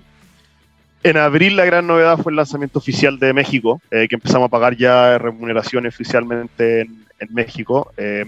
en 1.03 1.17
abril 1.17 1.55
la 1.55 1.65
gran 1.65 1.87
novedad 1.87 2.17
fue 2.17 2.31
el 2.31 2.35
lanzamiento 2.35 2.79
oficial 2.79 3.17
de 3.19 3.33
México, 3.33 3.81
eh, 3.89 4.07
que 4.07 4.15
empezamos 4.15 4.47
a 4.47 4.49
pagar 4.49 4.75
ya 4.75 5.17
remuneración 5.17 5.87
oficialmente 5.87 6.81
en, 6.81 7.01
México. 7.29 7.91
Eh, 7.97 8.25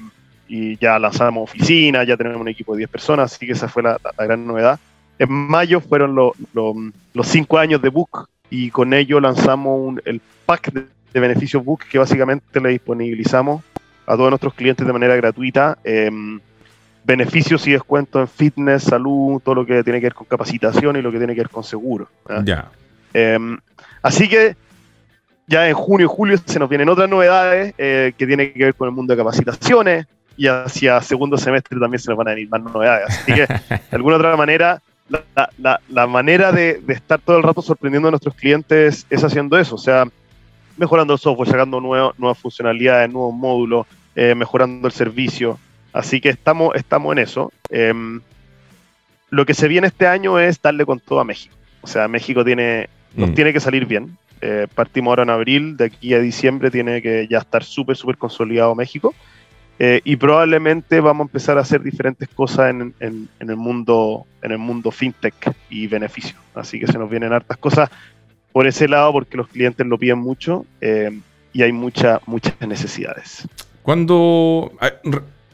y 0.48 0.78
ya 0.78 1.00
lanzamos 1.00 1.50
oficina, 1.50 2.04
ya 2.04 2.16
tenemos 2.16 2.40
un 2.40 2.48
equipo 2.48 2.74
de 2.74 2.80
10 2.80 2.90
personas, 2.90 3.34
así 3.34 3.46
que 3.46 3.54
esa 3.54 3.68
fue 3.68 3.82
la, 3.82 4.00
gran 4.20 4.46
novedad. 4.46 4.80
En 5.18 5.32
mayo 5.32 5.80
fueron 5.80 6.16
los 6.16 7.28
cinco 7.28 7.58
años 7.58 7.82
de 7.82 7.90
Book 7.90 8.28
y 8.50 8.70
con 8.70 8.94
ello 8.94 9.20
lanzamos 9.20 10.00
el 10.06 10.22
pack 10.46 10.72
de, 10.72 10.86
beneficios 11.20 11.64
Book 11.64 11.86
que 11.90 11.98
básicamente 11.98 12.60
le 12.60 12.70
disponibilizamos 12.70 13.64
a 14.06 14.16
todos 14.16 14.30
nuestros 14.30 14.54
clientes 14.54 14.86
de 14.86 14.94
manera 14.94 15.16
gratuita. 15.16 15.78
Em, 15.84 16.40
beneficios 17.04 17.68
y 17.68 17.72
descuentos 17.72 18.22
en 18.22 18.28
fitness, 18.28 18.84
salud, 18.84 19.42
todo 19.44 19.56
lo 19.56 19.66
que 19.66 19.84
tiene 19.84 20.00
que 20.00 20.08
ver 20.08 20.14
con 20.14 20.28
capacitación 20.28 20.96
y 20.96 21.02
lo 21.02 21.12
que 21.12 21.18
tiene 21.18 21.34
que 21.34 21.42
ver 21.42 21.50
con 21.50 21.64
seguro. 21.64 22.08
Ya. 22.46 22.72
Em, 23.14 23.58
así 24.02 24.28
que 24.28 24.56
ya 25.48 25.68
en 25.68 25.76
junio 25.76 26.06
y 26.06 26.10
julio 26.10 26.38
se 26.46 26.60
nos 26.60 26.70
vienen 26.70 26.90
otras 26.90 27.10
novedades 27.10 27.74
eh, 27.78 28.14
que 28.18 28.26
tienen 28.26 28.54
que 28.54 28.64
ver 28.64 28.76
con 28.76 28.88
el 28.88 28.94
mundo 28.94 29.14
de 29.14 29.18
capacitaciones 29.18 30.08
y 30.38 30.48
hacia 30.48 31.02
segundo 31.02 31.38
semestre 31.38 31.80
también 31.80 32.00
se 32.00 32.10
nos 32.10 32.18
van 32.18 32.30
a 32.30 32.32
venir 32.32 32.50
más 32.50 32.62
novedades. 32.62 33.10
Así 33.10 33.34
que 33.34 33.46
de 33.70 33.82
alguna 33.92 34.16
otra 34.16 34.36
manera, 34.36 34.82
la, 35.90 36.08
manera 36.08 36.52
de, 36.52 36.82
estar 36.88 37.20
todo 37.20 37.38
el 37.38 37.44
rato 37.44 37.62
sorprendiendo 37.62 38.08
a 38.08 38.12
nuestros 38.12 38.36
clientes 38.36 39.06
es 39.10 39.24
haciendo 39.24 39.58
eso, 39.58 39.76
o 39.76 39.80
sea, 39.80 40.06
mejorando 40.78 41.14
el 41.14 41.20
software, 41.20 41.50
sacando 41.50 41.80
nuevas 41.80 42.38
funcionalidades, 42.38 43.12
nuevos 43.12 43.34
módulos, 43.34 43.86
eh, 44.16 44.34
mejorando 44.34 44.88
el 44.88 44.94
servicio. 44.94 45.60
Así 45.94 46.20
que 46.20 46.30
estamos, 46.30 46.76
estamos 46.76 47.12
en 47.14 47.20
eso. 47.20 47.52
Em, 47.70 48.22
lo 49.30 49.46
que 49.46 49.54
se 49.54 49.68
viene 49.68 49.88
este 49.88 50.08
año 50.08 50.40
es 50.40 50.62
darle 50.62 50.86
con 50.86 51.00
todo 51.00 51.20
a 51.20 51.24
México. 51.24 51.56
O 51.82 51.88
sea, 51.88 52.08
México 52.08 52.44
tiene, 52.44 52.90
nos 53.16 53.32
mm. 53.32 53.34
tiene 53.34 53.54
que 53.54 53.60
salir 53.60 53.86
bien. 53.86 54.18
Eh, 54.42 54.68
partimos 54.74 55.12
ahora 55.12 55.24
en 55.24 55.30
abril, 55.30 55.78
de 55.78 55.86
aquí 55.86 56.14
a 56.14 56.20
diciembre 56.20 56.70
tiene 56.70 57.02
que 57.02 57.28
ya 57.30 57.38
estar 57.38 57.64
súper, 57.64 57.96
súper 57.96 58.18
consolidado 58.18 58.76
México. 58.76 59.14
Eh, 59.80 60.02
y 60.04 60.16
probablemente 60.18 61.00
vamos 61.00 61.26
a 61.26 61.28
empezar 61.28 61.58
a 61.58 61.62
hacer 61.62 61.82
diferentes 61.82 62.30
cosas 62.30 62.70
en, 62.70 62.94
el 63.00 63.56
mundo, 63.56 64.26
en 64.42 64.52
el 64.52 64.58
mundo 64.58 64.92
fintech 64.92 65.56
y 65.70 65.88
beneficio. 65.88 66.36
Así 66.54 66.80
que 66.80 66.88
se 66.88 66.98
nos 66.98 67.10
vienen 67.10 67.34
hartas 67.34 67.58
cosas 67.58 67.90
por 68.52 68.68
ese 68.68 68.88
lado 68.88 69.12
porque 69.12 69.36
los 69.36 69.48
clientes 69.48 69.86
lo 69.86 69.98
piden 69.98 70.20
mucho 70.20 70.66
eh, 70.80 71.12
y 71.54 71.64
hay 71.64 71.72
mucha, 71.72 72.22
muchas 72.26 72.60
necesidades. 72.62 73.48
Cuando 73.82 74.72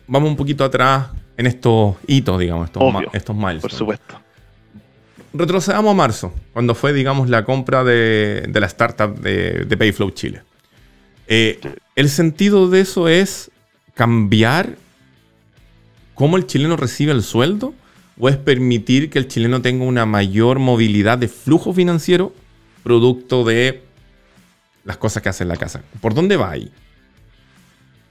vamos 0.10 0.30
un 0.30 0.36
poquito 0.36 0.64
atrás 0.64 1.08
en 1.38 1.46
estos 1.46 1.96
hitos, 2.08 2.40
digamos, 2.40 2.66
estos, 2.66 2.84
estos 3.14 3.36
miles. 3.36 3.62
Por 3.62 3.72
supuesto. 3.72 4.20
Retrocedamos 5.32 5.92
a 5.92 5.96
marzo, 5.96 6.34
cuando 6.52 6.74
fue, 6.76 6.92
digamos, 6.92 7.30
la 7.30 7.46
compra 7.46 7.84
de, 7.84 8.50
la 8.52 8.66
startup 8.66 9.18
de, 9.20 9.78
Payflow 9.78 10.10
Chile. 10.12 10.42
Eh, 11.28 11.60
el 11.96 12.10
sentido 12.10 12.70
de 12.70 12.82
eso 12.82 13.08
es 13.08 13.52
cambiar 13.94 14.76
cómo 16.16 16.36
el 16.36 16.48
chileno 16.48 16.76
recibe 16.76 17.12
el 17.12 17.22
sueldo 17.22 17.74
o 18.20 18.28
es 18.28 18.36
permitir 18.38 19.10
que 19.10 19.20
el 19.20 19.28
chileno 19.28 19.62
tenga 19.62 19.86
una 19.86 20.06
mayor 20.06 20.58
movilidad 20.58 21.20
de 21.20 21.28
flujo 21.28 21.74
financiero 21.74 22.34
producto 22.84 23.44
de 23.44 23.84
las 24.84 24.98
cosas 24.98 25.22
que 25.22 25.30
hace 25.30 25.44
en 25.44 25.50
la 25.50 25.58
casa. 25.58 25.84
¿Por 26.02 26.16
dónde 26.16 26.36
va 26.36 26.50
ahí? 26.50 26.72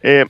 Eh, 0.02 0.24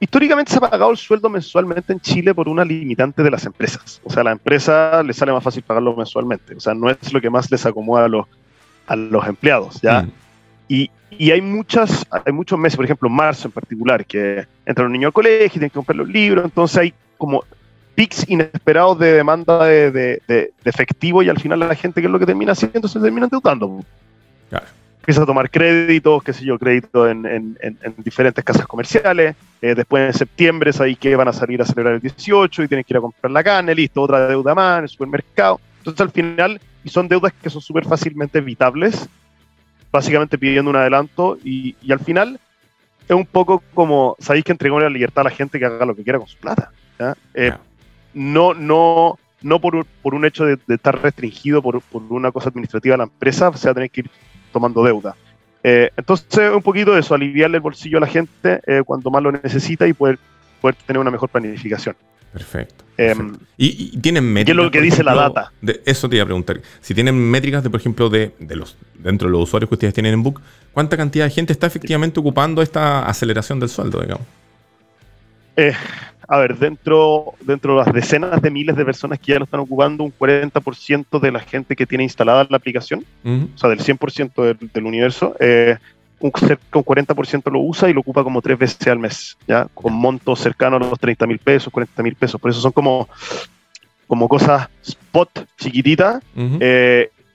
históricamente 0.00 0.50
se 0.50 0.58
ha 0.58 0.60
pagado 0.62 0.90
el 0.90 0.96
sueldo 0.96 1.28
mensualmente 1.28 1.92
en 1.92 2.00
Chile 2.00 2.34
por 2.34 2.48
una 2.48 2.64
limitante 2.64 3.22
de 3.22 3.30
las 3.30 3.44
empresas. 3.44 4.00
O 4.02 4.10
sea, 4.10 4.22
a 4.22 4.24
la 4.24 4.32
empresa 4.32 5.02
le 5.02 5.12
sale 5.12 5.30
más 5.30 5.44
fácil 5.44 5.62
pagarlo 5.62 5.94
mensualmente. 5.94 6.54
O 6.54 6.60
sea, 6.60 6.74
no 6.74 6.88
es 6.88 7.12
lo 7.12 7.20
que 7.20 7.28
más 7.28 7.50
les 7.50 7.64
acomoda 7.66 8.06
a 8.06 8.08
los, 8.08 8.26
a 8.86 8.96
los 8.96 9.26
empleados, 9.26 9.80
¿ya? 9.82 10.02
Mm. 10.02 10.12
Y, 10.68 10.90
y, 11.10 11.30
hay, 11.30 11.42
muchas, 11.42 12.06
hay 12.10 12.32
muchos 12.32 12.58
meses, 12.58 12.76
por 12.76 12.86
ejemplo, 12.86 13.10
marzo 13.10 13.48
en 13.48 13.52
particular, 13.52 14.06
que 14.06 14.46
entran 14.64 14.86
los 14.86 14.92
niños 14.92 15.08
al 15.08 15.12
colegio 15.12 15.46
y 15.46 15.50
tienen 15.50 15.70
que 15.70 15.74
comprar 15.74 15.96
los 15.96 16.08
libros, 16.08 16.44
entonces 16.44 16.78
hay 16.78 16.94
como 17.18 17.44
pics 17.94 18.24
inesperados 18.30 18.98
de 18.98 19.12
demanda 19.12 19.64
de, 19.64 19.90
de, 19.90 20.22
de, 20.26 20.52
efectivo 20.64 21.22
y 21.22 21.28
al 21.28 21.38
final 21.38 21.58
la 21.58 21.74
gente, 21.74 22.00
¿qué 22.00 22.06
es 22.06 22.12
lo 22.12 22.20
que 22.20 22.26
termina 22.26 22.52
haciendo? 22.52 22.88
Se 22.88 23.00
termina 23.00 23.26
endeudando. 23.26 23.84
Claro 24.48 24.66
empieza 25.00 25.22
a 25.22 25.26
tomar 25.26 25.50
créditos, 25.50 26.22
qué 26.22 26.32
sé 26.32 26.44
yo, 26.44 26.58
créditos 26.58 27.10
en, 27.10 27.24
en, 27.26 27.58
en, 27.60 27.94
diferentes 27.98 28.44
casas 28.44 28.66
comerciales. 28.66 29.34
Eh, 29.62 29.74
después 29.74 30.06
en 30.06 30.12
septiembre 30.12 30.70
es 30.70 30.80
ahí 30.80 30.94
que 30.94 31.16
van 31.16 31.28
a 31.28 31.32
salir 31.32 31.60
a 31.60 31.64
celebrar 31.64 31.94
el 31.94 32.00
18 32.00 32.62
y 32.62 32.68
tienen 32.68 32.84
que 32.84 32.92
ir 32.92 32.98
a 32.98 33.00
comprar 33.00 33.30
la 33.30 33.42
carne, 33.42 33.74
listo, 33.74 34.02
otra 34.02 34.28
deuda 34.28 34.54
más 34.54 34.78
en 34.78 34.84
el 34.84 34.88
supermercado. 34.88 35.60
Entonces 35.78 36.00
al 36.02 36.10
final, 36.10 36.60
y 36.84 36.90
son 36.90 37.08
deudas 37.08 37.32
que 37.32 37.48
son 37.48 37.62
súper 37.62 37.86
fácilmente 37.86 38.38
evitables, 38.38 39.08
básicamente 39.90 40.38
pidiendo 40.38 40.70
un 40.70 40.76
adelanto 40.76 41.38
y, 41.42 41.74
y, 41.82 41.92
al 41.92 42.00
final 42.00 42.38
es 43.08 43.16
un 43.16 43.26
poco 43.26 43.62
como, 43.74 44.16
sabéis 44.20 44.44
que 44.44 44.52
entregó 44.52 44.78
la 44.78 44.90
libertad 44.90 45.22
a 45.22 45.30
la 45.30 45.34
gente 45.34 45.58
que 45.58 45.64
haga 45.64 45.84
lo 45.86 45.96
que 45.96 46.04
quiera 46.04 46.18
con 46.18 46.28
su 46.28 46.36
plata. 46.36 46.70
Eh, 47.32 47.52
no, 48.12 48.52
no, 48.52 49.18
no 49.40 49.60
por, 49.60 49.86
por 50.02 50.14
un 50.14 50.26
hecho 50.26 50.44
de, 50.44 50.58
de 50.66 50.74
estar 50.74 51.00
restringido 51.00 51.62
por, 51.62 51.80
por, 51.80 52.02
una 52.10 52.30
cosa 52.30 52.50
administrativa 52.50 52.94
a 52.94 52.98
la 52.98 53.04
empresa, 53.04 53.50
se 53.56 53.66
va 53.66 53.72
a 53.72 53.74
tener 53.74 53.90
que 53.90 54.02
ir 54.02 54.10
tomando 54.52 54.82
deuda. 54.84 55.16
Eh, 55.62 55.90
entonces, 55.96 56.50
un 56.54 56.62
poquito 56.62 56.92
de 56.94 57.00
eso, 57.00 57.14
aliviarle 57.14 57.58
el 57.58 57.62
bolsillo 57.62 57.98
a 57.98 58.00
la 58.00 58.06
gente 58.06 58.60
eh, 58.66 58.82
cuando 58.84 59.10
más 59.10 59.22
lo 59.22 59.32
necesita 59.32 59.86
y 59.86 59.92
poder, 59.92 60.18
poder 60.60 60.76
tener 60.86 61.00
una 61.00 61.10
mejor 61.10 61.28
planificación. 61.28 61.96
Perfecto. 62.32 62.84
Em, 62.96 63.36
¿Y, 63.56 63.98
tienen 63.98 64.24
métricas? 64.24 64.46
¿Qué 64.46 64.60
es 64.60 64.64
lo 64.64 64.70
que 64.70 64.80
dice 64.80 65.02
la 65.02 65.14
data? 65.14 65.52
De, 65.60 65.82
eso 65.84 66.08
te 66.08 66.16
iba 66.16 66.22
a 66.22 66.26
preguntar. 66.26 66.60
Si 66.80 66.94
tienen 66.94 67.16
métricas, 67.16 67.62
de, 67.62 67.70
por 67.70 67.80
ejemplo, 67.80 68.08
de, 68.08 68.32
de, 68.38 68.56
los 68.56 68.76
dentro 68.94 69.28
de 69.28 69.32
los 69.32 69.42
usuarios 69.42 69.68
que 69.68 69.74
ustedes 69.74 69.94
tienen 69.94 70.14
en 70.14 70.22
Book, 70.22 70.40
¿cuánta 70.72 70.96
cantidad 70.96 71.24
de 71.24 71.30
gente 71.30 71.52
está 71.52 71.66
efectivamente 71.66 72.20
ocupando 72.20 72.62
esta 72.62 73.06
aceleración 73.06 73.58
del 73.58 73.68
sueldo, 73.68 74.00
digamos? 74.00 74.26
Eh, 75.60 75.74
a 76.26 76.38
ver, 76.38 76.56
dentro, 76.56 77.34
dentro 77.42 77.74
de 77.76 77.84
las 77.84 77.92
decenas 77.92 78.40
de 78.40 78.50
miles 78.50 78.76
de 78.76 78.84
personas 78.84 79.18
que 79.18 79.32
ya 79.32 79.38
lo 79.38 79.44
están 79.44 79.60
ocupando, 79.60 80.04
un 80.04 80.12
40% 80.16 81.20
de 81.20 81.32
la 81.32 81.40
gente 81.40 81.76
que 81.76 81.86
tiene 81.86 82.04
instalada 82.04 82.46
la 82.48 82.56
aplicación, 82.56 83.04
o 83.24 83.58
sea, 83.58 83.68
del 83.68 83.80
100% 83.80 84.56
del, 84.72 84.86
universo, 84.86 85.36
eh, 85.38 85.76
un, 86.18 86.32
cerca 86.34 86.78
un 86.78 86.84
40% 86.84 87.50
lo 87.50 87.60
usa 87.60 87.90
y 87.90 87.92
lo 87.92 88.00
ocupa 88.00 88.22
como 88.22 88.40
tres 88.40 88.58
veces 88.58 88.86
al 88.86 89.00
mes, 89.00 89.36
¿ya? 89.46 89.66
Con 89.74 89.92
montos 89.92 90.40
cercanos 90.40 90.80
a 90.80 90.88
los 90.88 90.98
30 90.98 91.26
mil 91.26 91.38
pesos, 91.38 91.70
40 91.70 92.02
mil 92.02 92.14
pesos. 92.14 92.40
Por 92.40 92.50
eso 92.50 92.60
son 92.60 92.72
como, 92.72 93.08
como 94.06 94.28
cosas 94.28 94.68
spot 94.82 95.46
chiquititas 95.58 96.22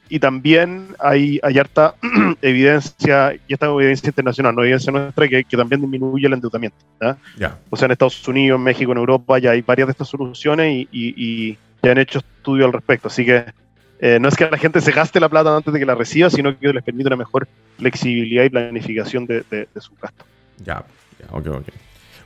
y 0.10 0.20
también 0.20 0.88
hay, 1.00 1.40
hay 1.42 1.58
harta 1.58 1.96
evidencia, 2.42 3.34
y 3.48 3.54
esta 3.54 3.68
evidencia 3.68 4.10
internacional, 4.10 4.56
no 4.56 4.62
evidencia 4.62 4.92
nuestra, 4.92 5.28
que, 5.28 5.44
que 5.44 5.58
también 5.58 5.82
disminuye 5.82 6.28
el 6.28 6.34
endeudamiento. 6.34 6.78
O 7.70 7.76
sea, 7.76 7.86
en 7.86 7.92
Estados 7.92 8.28
Unidos, 8.28 8.58
en 8.58 8.64
México, 8.64 8.92
en 8.92 9.00
Europa, 9.00 9.40
ya 9.40 9.52
hay 9.52 9.62
varias 9.62 9.88
de 9.88 9.92
estas 9.92 10.08
soluciones 10.08 10.72
y, 10.72 10.88
y, 10.92 11.58
ya 11.82 11.92
han 11.92 11.98
hecho 12.00 12.20
estudios 12.20 12.66
al 12.66 12.74
respecto. 12.74 13.08
Así 13.08 13.26
que 13.26 13.46
eh, 14.00 14.18
no 14.20 14.28
es 14.28 14.36
que 14.36 14.50
la 14.50 14.58
gente 14.58 14.82
se 14.82 14.92
gaste 14.92 15.20
la 15.20 15.30
plata 15.30 15.56
antes 15.56 15.72
de 15.74 15.80
que 15.80 15.86
la 15.86 15.96
reciba, 15.96 16.30
sino 16.30 16.58
que 16.58 16.74
les 16.74 16.84
permite 16.84 17.08
una 17.08 17.16
mejor 17.16 17.48
flexibilidad 17.78 18.44
y 18.44 18.50
planificación 18.50 19.26
de, 19.26 19.44
de, 19.50 19.68
su 19.80 19.92
gasto. 20.02 20.26
Ya, 20.64 20.84
ya, 21.20 21.28
ok, 21.32 21.48
ok. 21.48 21.68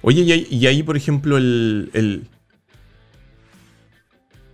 Oye, 0.02 0.22
y 0.22 0.32
ahí, 0.32 0.48
y 0.50 0.68
ahí 0.68 0.82
por 0.82 0.96
ejemplo, 0.96 1.38
el, 1.38 1.90
el 1.94 2.24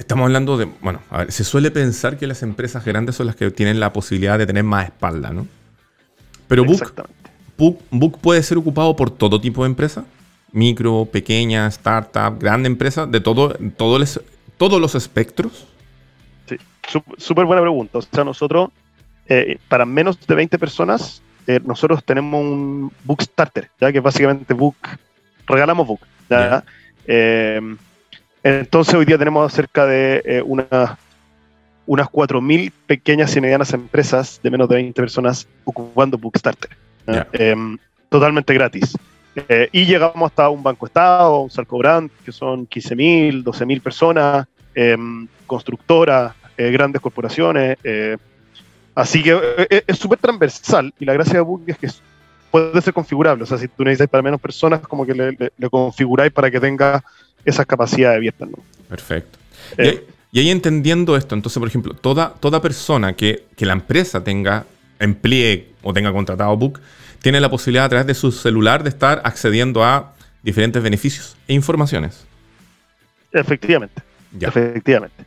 Estamos 0.06 0.26
hablando 0.26 0.56
de, 0.56 0.66
bueno, 0.82 1.00
a 1.10 1.18
ver, 1.18 1.32
se 1.32 1.44
suele 1.44 1.72
pensar 1.72 2.16
que 2.16 2.28
las 2.28 2.44
empresas 2.44 2.86
grandes 2.86 3.16
son 3.16 3.26
las 3.26 3.36
que 3.36 3.50
tienen 3.50 3.80
la 3.80 3.92
posibilidad 3.92 4.38
de 4.38 4.46
tener 4.46 4.64
más 4.64 4.86
espalda, 4.86 5.32
¿no? 5.32 5.48
Pero 6.48 6.64
Book, 6.64 7.80
Book, 7.90 8.20
puede 8.20 8.44
ser 8.44 8.60
ocupado 8.60 8.96
por 8.96 9.10
todo 9.10 9.42
tipo 9.42 9.64
de 9.64 9.70
empresa, 9.72 10.06
micro, 10.52 11.10
pequeña, 11.12 11.66
startup, 11.70 12.38
grande 12.40 12.68
empresa, 12.68 13.08
de 13.08 13.20
todo, 13.20 13.58
todos 13.78 14.80
los 14.80 14.94
espectros. 14.94 15.66
Sí, 16.46 16.58
súper 17.18 17.46
buena 17.46 17.64
pregunta. 17.64 17.98
O 17.98 18.02
sea, 18.04 18.24
nosotros, 18.24 18.70
eh, 19.28 19.58
para 19.68 19.88
menos 19.88 20.20
de 20.28 20.36
20 20.36 20.60
personas, 20.60 21.24
eh, 21.48 21.60
nosotros 21.66 22.04
tenemos 22.04 22.44
un 22.44 22.92
Book 23.06 23.24
Starter, 23.24 23.72
ya 23.82 23.92
que 23.92 24.02
básicamente 24.02 24.54
Book, 24.54 24.76
regalamos 25.48 25.88
Book. 25.88 26.02
Eh, 27.08 27.76
entonces 28.46 28.94
hoy 28.94 29.06
día 29.06 29.18
tenemos 29.18 29.52
cerca 29.52 29.86
de 29.86 30.44
unas 30.46 30.98
unas 31.88 32.08
4.000 32.08 32.72
pequeñas 32.88 33.36
y 33.36 33.42
medianas 33.42 33.74
empresas 33.74 34.40
de 34.42 34.50
menos 34.50 34.68
de 34.70 34.76
20 34.76 35.02
personas 35.02 35.48
ocupando 35.64 36.18
Bookstarter. 36.18 36.72
Em, 37.34 37.78
totalmente 38.10 38.54
gratis. 38.54 38.98
Eh, 39.36 39.70
y 39.72 39.86
llegamos 39.86 40.32
hasta 40.32 40.50
un 40.50 40.64
Banco 40.64 40.86
Estado, 40.86 41.40
un 41.40 41.50
Salcobrand, 41.50 42.10
que 42.24 42.32
son 42.32 42.66
15.000, 42.68 43.44
12.000 43.44 43.82
personas, 43.82 44.48
em, 44.74 45.28
constructoras, 45.46 46.34
eh, 46.58 46.72
grandes 46.72 47.02
corporaciones. 47.02 47.78
Eh, 47.84 48.18
así 48.96 49.22
que 49.22 49.68
es 49.88 49.98
súper 50.00 50.20
transversal 50.20 50.94
y 51.00 51.06
la 51.06 51.14
gracia 51.14 51.34
de 51.36 51.42
Book 51.42 51.64
es 51.68 51.78
que 51.78 51.90
puede 52.50 52.82
ser 52.82 52.94
configurable. 52.94 53.44
O 53.44 53.46
sea, 53.46 53.58
si 53.58 53.68
tú 53.68 53.84
necesitas 53.84 54.10
para 54.10 54.24
menos 54.24 54.40
personas, 54.40 54.80
como 54.82 55.06
que 55.06 55.14
le, 55.14 55.70
configuráis 55.70 56.32
para 56.32 56.50
que 56.50 56.60
tenga 56.60 57.04
esas 57.46 57.66
capacidades 57.66 58.18
abiertas. 58.18 58.50
Perfecto. 58.90 59.40
Y 60.32 60.40
ahí 60.40 60.50
entendiendo 60.50 61.16
esto, 61.16 61.34
entonces, 61.34 61.58
por 61.60 61.68
ejemplo, 61.68 61.94
toda, 61.94 62.34
toda 62.34 62.62
persona 62.62 63.14
que, 63.14 63.46
la 63.60 63.72
empresa 63.74 64.24
tenga, 64.24 64.66
emplee 65.00 65.70
o 65.82 65.94
tenga 65.94 66.12
contratado 66.12 66.58
Book, 66.58 66.82
tiene 67.22 67.40
la 67.40 67.50
posibilidad 67.50 67.86
a 67.86 67.90
través 67.90 68.08
de 68.08 68.14
su 68.14 68.32
celular 68.32 68.84
de 68.84 68.90
estar 68.90 69.22
accediendo 69.24 69.84
a 69.84 70.14
diferentes 70.44 70.84
beneficios 70.84 71.38
e 71.48 71.54
informaciones. 71.54 72.26
Efectivamente. 73.32 74.02
Efectivamente. 74.40 75.24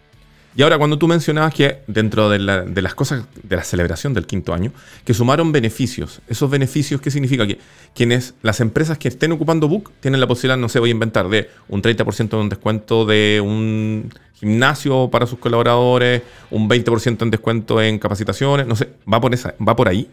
Y 0.58 0.62
ahora, 0.62 0.76
cuando 0.76 0.98
tú 0.98 1.06
mencionabas 1.06 1.54
que 1.54 1.82
dentro 1.86 2.28
de, 2.28 2.40
las 2.40 2.94
cosas 2.96 3.24
de 3.44 3.54
la 3.54 3.62
celebración 3.62 4.12
del 4.12 4.26
quinto 4.26 4.52
año, 4.52 4.72
que 5.04 5.14
sumaron 5.14 5.52
beneficios, 5.52 6.20
¿esos 6.26 6.50
beneficios 6.50 7.00
qué 7.00 7.12
significa? 7.12 7.46
Que 7.46 7.60
quienes, 7.94 8.34
las 8.42 8.58
empresas 8.58 8.98
que 8.98 9.06
estén 9.06 9.30
ocupando 9.30 9.68
Book 9.68 9.92
tienen 10.00 10.18
la 10.18 10.26
posibilidad, 10.26 10.56
no 10.56 10.68
sé, 10.68 10.80
voy 10.80 10.88
a 10.88 10.90
inventar, 10.90 11.28
de 11.28 11.48
un 11.68 11.80
30% 11.80 12.30
de 12.30 12.36
un 12.38 12.48
descuento 12.48 13.06
de 13.06 13.40
un 13.40 14.12
gimnasio 14.34 15.08
para 15.12 15.28
sus 15.28 15.38
colaboradores, 15.38 16.22
un 16.50 16.68
20% 16.68 17.22
en 17.22 17.30
descuento 17.30 17.80
en 17.80 18.00
capacitaciones, 18.00 18.66
no 18.66 18.74
sé, 18.74 18.88
¿va 19.08 19.20
por, 19.20 19.32
esa, 19.32 19.54
va 19.60 19.76
por 19.76 19.86
ahí? 19.86 20.10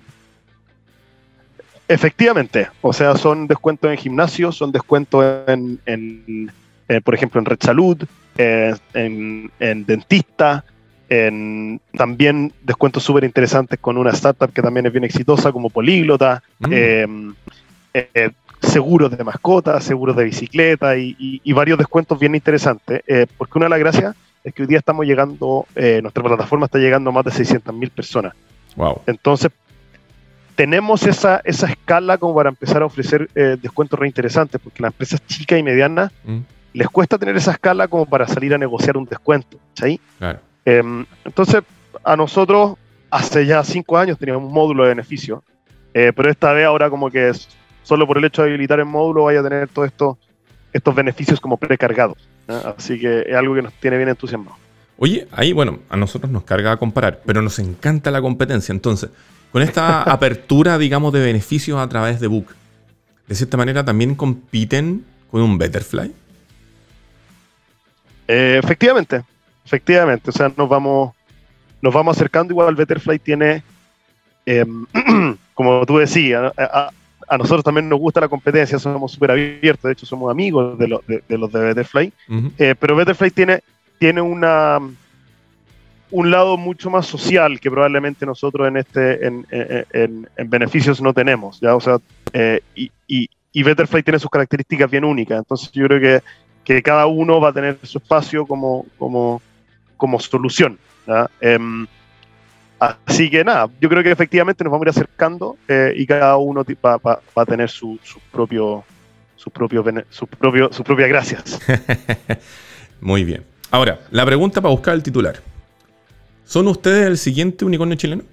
Efectivamente, 1.87 2.69
o 2.81 2.93
sea, 2.93 3.17
son 3.17 3.47
descuentos 3.47 3.89
en 3.89 3.97
gimnasio, 3.97 4.51
son 4.51 4.71
descuentos 4.71 5.25
en, 5.47 6.51
eh, 6.87 7.01
por 7.01 7.15
ejemplo, 7.15 7.39
en 7.39 7.45
Red 7.45 7.59
Salud, 7.61 8.05
eh, 8.37 8.75
en, 8.93 9.85
dentista, 9.85 10.65
en 11.07 11.79
también 11.93 12.51
descuentos 12.63 13.03
súper 13.03 13.23
interesantes 13.23 13.79
con 13.79 13.97
una 13.97 14.11
startup 14.11 14.51
que 14.51 14.61
también 14.61 14.85
es 14.85 14.91
bien 14.91 15.05
exitosa 15.05 15.53
como 15.53 15.69
Políglota, 15.69 16.43
mm. 16.59 16.73
em, 16.73 17.33
eh, 17.93 18.31
seguros 18.61 19.15
de 19.17 19.23
mascotas, 19.23 19.85
seguros 19.85 20.17
de 20.17 20.25
bicicleta 20.25 20.97
y, 20.97 21.53
varios 21.53 21.77
descuentos 21.77 22.19
bien 22.19 22.35
interesantes, 22.35 23.03
eh, 23.07 23.25
porque 23.37 23.57
una 23.57 23.67
de 23.67 23.69
las 23.69 23.79
gracias 23.79 24.15
es 24.43 24.53
que 24.53 24.63
hoy 24.63 24.67
día 24.67 24.79
estamos 24.79 25.05
llegando, 25.05 25.65
nuestra 26.01 26.23
plataforma 26.23 26.65
está 26.65 26.77
llegando 26.77 27.09
a 27.09 27.13
más 27.13 27.25
de 27.25 27.31
600.000 27.31 27.89
personas. 27.89 28.33
Wow. 28.75 29.01
Entonces, 29.07 29.49
tenemos 30.55 31.03
esa, 31.07 31.41
esa 31.45 31.67
escala 31.67 32.17
como 32.17 32.35
para 32.35 32.49
empezar 32.49 32.81
a 32.81 32.85
ofrecer 32.85 33.29
descuentos 33.33 33.97
reinteresantes, 33.97 34.61
porque 34.61 34.83
las 34.83 34.91
empresas 34.91 35.25
chicas 35.25 35.57
y 35.57 35.63
medianas 35.63 36.11
mm 36.25 36.54
les 36.75 36.89
cuesta 36.89 37.17
tener 37.17 37.37
esa 37.37 37.51
escala 37.51 37.87
como 37.87 38.05
para 38.05 38.27
salir 38.27 38.53
a 38.53 38.57
negociar 38.57 38.97
un 38.97 39.05
descuento. 39.05 39.57
¿sí? 39.73 39.99
Em, 40.65 41.05
entonces, 41.23 41.63
a 42.03 42.17
nosotros 42.17 42.77
hace 43.09 43.45
ya 43.45 43.63
cinco 43.63 43.97
años 43.97 44.19
teníamos 44.19 44.43
un 44.43 44.53
módulo 44.53 44.83
de 44.83 44.89
beneficio, 44.89 45.41
eh, 45.93 46.11
pero 46.13 46.29
esta 46.29 46.51
vez 46.51 46.65
ahora 46.65 46.89
como 46.89 47.09
que 47.09 47.29
es, 47.29 47.47
solo 47.83 48.05
por 48.05 48.17
el 48.17 48.25
hecho 48.25 48.41
de 48.41 48.49
habilitar 48.49 48.79
el 48.79 48.85
módulo 48.85 49.23
vaya 49.23 49.39
a 49.39 49.43
tener 49.43 49.69
todos 49.69 49.87
estos, 49.87 50.17
estos 50.73 50.93
beneficios 50.93 51.39
como 51.39 51.55
precargados. 51.55 52.17
Así 52.47 52.99
que 52.99 53.21
es 53.21 53.35
algo 53.35 53.55
que 53.55 53.61
nos 53.61 53.73
tiene 53.75 53.95
bien 53.95 54.09
entusiasmados. 54.09 54.57
Oye, 54.97 55.27
ahí, 55.31 55.53
bueno, 55.53 55.79
a 55.89 55.95
nosotros 55.95 56.29
nos 56.29 56.43
carga 56.43 56.73
a 56.73 56.77
comparar, 56.77 57.21
pero 57.25 57.41
nos 57.41 57.57
encanta 57.59 58.11
la 58.11 58.21
competencia. 58.21 58.73
Entonces, 58.73 59.09
con 59.53 59.61
esta 59.61 60.01
apertura, 60.11 60.77
digamos, 60.77 61.13
de 61.13 61.21
beneficios 61.21 61.79
a 61.79 61.87
través 61.87 62.19
de 62.19 62.27
Book, 62.27 62.47
de 63.27 63.35
cierta 63.35 63.55
manera 63.55 63.85
también 63.85 64.15
compiten 64.15 65.05
con 65.31 65.41
un 65.41 65.57
Betterfly. 65.57 66.24
Eh, 68.27 68.59
efectivamente, 68.63 69.23
efectivamente. 69.65 70.29
O 70.29 70.33
sea, 70.33 70.51
nos 70.55 70.69
vamos, 70.69 71.13
nos 71.81 71.93
vamos 71.93 72.15
acercando. 72.15 72.53
Igual 72.53 72.75
Betterfly 72.75 73.19
tiene, 73.19 73.63
em, 74.45 74.85
como 75.53 75.85
tú 75.85 75.97
decías, 75.97 76.51
a, 76.57 76.91
nosotros 77.37 77.63
también 77.63 77.89
nos 77.89 77.99
gusta 77.99 78.21
la 78.21 78.27
competencia, 78.27 78.77
somos 78.77 79.11
súper 79.11 79.31
abiertos, 79.31 79.83
de 79.83 79.93
hecho 79.93 80.05
somos 80.05 80.29
amigos 80.29 80.77
de, 80.77 80.99
de, 81.27 81.37
los 81.37 81.51
de 81.51 81.59
Betterfly. 81.59 82.13
Eh, 82.59 82.75
pero 82.79 82.95
Betterfly 82.95 83.31
tiene, 83.31 83.61
tiene 83.97 84.21
una 84.21 84.79
un 86.11 86.31
lado 86.31 86.55
mucho 86.55 86.89
más 86.91 87.07
social 87.07 87.59
que 87.59 87.71
probablemente 87.71 88.25
nosotros 88.25 88.67
en 88.67 88.77
este 88.77 89.25
en, 89.25 89.45
en, 89.49 90.29
en 90.37 90.49
beneficios 90.49 91.01
no 91.01 91.13
tenemos 91.13 91.59
ya 91.59 91.75
o 91.75 91.81
sea 91.81 91.97
eh, 92.31 92.61
y, 92.75 92.91
y, 93.07 93.27
y, 93.51 93.63
Betterfly 93.63 94.03
tiene 94.03 94.19
sus 94.19 94.29
características 94.29 94.89
bien 94.89 95.03
únicas 95.03 95.39
entonces 95.39 95.71
yo 95.71 95.87
creo 95.87 95.99
que 95.99 96.21
que 96.65 96.81
cada 96.81 97.05
uno 97.05 97.39
va 97.39 97.49
a 97.49 97.53
tener 97.53 97.77
su 97.83 97.99
espacio 97.99 98.45
como, 98.45 98.85
como, 98.97 99.41
como 99.95 100.19
solución. 100.19 100.79
Em, 101.39 101.85
así 102.79 103.29
que 103.29 103.43
nada, 103.43 103.69
yo 103.79 103.87
creo 103.87 104.03
que 104.03 104.11
efectivamente 104.11 104.63
nos 104.63 104.71
vamos 104.71 104.87
a 104.87 104.89
ir 104.89 104.89
acercando 104.89 105.57
eh, 105.67 105.93
y 105.95 106.05
cada 106.07 106.35
uno 106.37 106.65
va, 106.83 106.97
va, 106.97 107.21
a 107.35 107.45
tener 107.45 107.69
su, 107.69 107.99
su 108.03 108.19
propio, 108.31 108.83
su, 109.35 109.51
propio, 109.51 109.83
su, 110.09 110.27
propio, 110.27 110.73
sus 110.73 110.83
propias 110.83 111.07
gracias. 111.07 111.59
Muy 112.99 113.23
bien. 113.23 113.45
Ahora, 113.69 113.99
la 114.09 114.25
pregunta 114.25 114.59
para 114.59 114.73
buscar 114.73 114.95
el 114.95 115.03
titular. 115.03 115.35
¿Son 116.45 116.67
ustedes 116.67 117.05
el 117.07 117.17
siguiente 117.17 117.63
unicornio 117.63 117.95
chileno? 117.95 118.23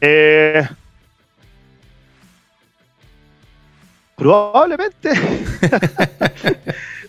Eh, 0.00 0.66
Probablemente. 4.18 5.10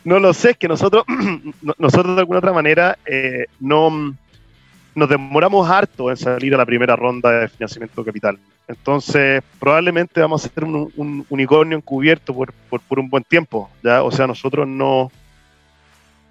no 0.05 0.19
lo 0.19 0.31
sé, 0.31 0.51
es 0.51 0.57
que 0.57 0.67
nosotros, 0.67 1.03
nosotros 1.77 2.15
de 2.15 2.21
alguna 2.21 2.37
otra 2.37 2.53
manera 2.53 2.97
eh, 3.05 3.47
no 3.59 4.15
nos 4.93 5.09
demoramos 5.09 5.69
harto 5.69 6.11
en 6.11 6.17
salir 6.17 6.53
a 6.53 6.57
la 6.57 6.65
primera 6.65 6.95
ronda 6.95 7.31
de 7.31 7.49
financiamiento 7.49 8.05
capital. 8.05 8.37
Entonces, 8.67 9.41
probablemente 9.59 10.21
vamos 10.21 10.45
a 10.45 10.49
ser 10.49 10.63
un, 10.63 11.25
unicornio 11.29 11.77
encubierto 11.77 12.33
por, 12.33 12.53
por, 12.69 12.99
un 12.99 13.09
buen 13.09 13.23
tiempo. 13.23 13.69
¿ya? 13.81 14.03
O 14.03 14.11
sea, 14.11 14.27
nosotros 14.27 14.67
no, 14.67 15.11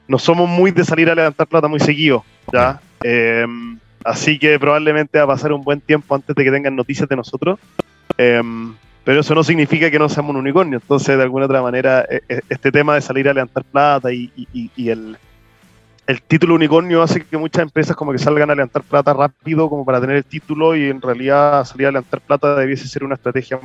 no 0.07 0.19
somos 0.19 0.49
muy 0.49 0.71
de 0.71 0.85
salir 0.85 1.11
a 1.11 1.15
levantar 1.17 1.49
plata 1.49 1.67
muy 1.67 1.81
seguido. 1.81 2.25
¿ya? 2.53 2.81
Em, 3.03 3.79
así 4.05 4.39
que 4.39 4.59
probablemente 4.61 5.19
va 5.19 5.25
a 5.25 5.29
pasar 5.29 5.53
un 5.53 5.65
buen 5.65 5.81
tiempo 5.81 6.15
antes 6.15 6.37
de 6.37 6.45
que 6.45 6.53
tengan 6.53 6.77
noticias 6.77 7.09
de 7.09 7.17
nosotros. 7.17 7.59
Em, 8.17 8.75
pero 9.09 9.23
eso 9.23 9.35
no 9.35 9.43
significa 9.43 9.91
que 9.91 9.99
no 9.99 10.07
seamos 10.11 10.33
un 10.33 10.37
unicornio. 10.37 10.81
Entonces, 10.83 11.17
de 11.17 11.23
alguna 11.23 11.47
otra 11.47 11.63
manera, 11.63 12.05
e, 12.11 12.21
e, 12.29 12.41
este 12.51 12.71
tema 12.71 12.95
de 12.95 13.01
salir 13.01 13.27
a 13.27 13.33
levantar 13.33 13.65
plata 13.65 14.13
y, 14.13 14.31
el, 14.77 15.17
título 16.27 16.55
unicornio 16.55 17.01
hace 17.01 17.25
que 17.25 17.39
muchas 17.39 17.63
empresas 17.63 17.97
como 17.97 18.13
que 18.13 18.19
salgan 18.19 18.51
a 18.51 18.55
levantar 18.55 18.83
plata 18.83 19.15
rápido 19.15 19.71
como 19.71 19.87
para 19.87 19.99
tener 19.99 20.17
el 20.17 20.27
título 20.27 20.77
y 20.77 20.91
en 20.91 21.01
realidad 21.01 21.65
salir 21.65 21.87
a 21.87 21.91
levantar 21.91 22.21
plata 22.21 22.55
debiese 22.55 22.87
ser 22.87 23.03
una 23.03 23.15
estrategia, 23.15 23.59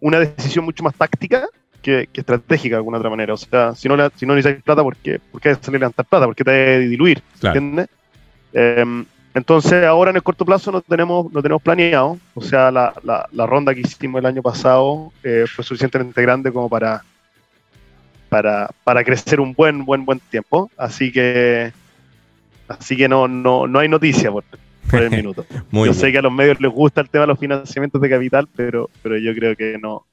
una 0.00 0.18
decisión 0.18 0.64
mucho 0.64 0.82
más 0.82 0.94
táctica 0.94 1.46
que, 1.82 2.08
estratégica 2.14 2.76
de 2.76 2.78
alguna 2.78 2.96
otra 2.96 3.10
manera. 3.10 3.34
O 3.34 3.36
sea, 3.36 3.74
si 3.74 3.86
no, 3.86 3.96
si 4.16 4.24
no 4.24 4.34
necesitas 4.34 4.64
plata, 4.64 4.82
¿por 4.82 4.96
qué, 4.96 5.18
¿por 5.18 5.42
qué 5.42 5.56
salir 5.56 5.76
a 5.76 5.80
levantar 5.80 6.06
plata? 6.06 6.24
¿Por 6.24 6.34
qué 6.34 6.44
te 6.44 6.52
debe 6.52 6.88
diluir? 6.88 7.22
¿Entiendes? 7.42 7.86
Em, 8.54 9.04
entonces, 9.34 9.84
ahora 9.84 10.10
en 10.10 10.16
el 10.16 10.22
corto 10.22 10.44
plazo 10.44 10.72
no 10.72 10.80
tenemos, 10.80 11.32
no 11.32 11.40
tenemos 11.40 11.62
planeado. 11.62 12.18
O 12.34 12.40
sea, 12.40 12.70
la, 12.70 12.92
la, 13.02 13.46
ronda 13.46 13.74
que 13.74 13.80
hicimos 13.80 14.18
el 14.18 14.26
año 14.26 14.42
pasado 14.42 15.12
eh, 15.22 15.44
fue 15.46 15.64
suficientemente 15.64 16.20
grande 16.20 16.52
como 16.52 16.68
para, 16.68 17.04
para, 18.28 18.68
para, 18.82 19.04
crecer 19.04 19.40
un 19.40 19.54
buen, 19.54 19.84
buen, 19.84 20.04
buen 20.04 20.18
tiempo. 20.18 20.68
Así 20.76 21.12
que, 21.12 21.72
así 22.66 22.96
que 22.96 23.08
no, 23.08 23.28
no, 23.28 23.68
no 23.68 23.78
hay 23.78 23.88
noticia 23.88 24.32
por, 24.32 24.44
el 24.92 25.10
minuto. 25.10 25.46
yo 25.70 25.94
sé 25.94 26.10
que 26.10 26.18
a 26.18 26.22
los 26.22 26.32
medios 26.32 26.60
les 26.60 26.72
gusta 26.72 27.00
el 27.00 27.08
tema 27.08 27.22
de 27.22 27.28
los 27.28 27.38
financiamientos 27.38 28.00
de 28.00 28.10
capital, 28.10 28.48
pero, 28.56 28.90
pero 29.00 29.16
yo 29.16 29.32
creo 29.32 29.54
que 29.54 29.78
no, 29.78 30.06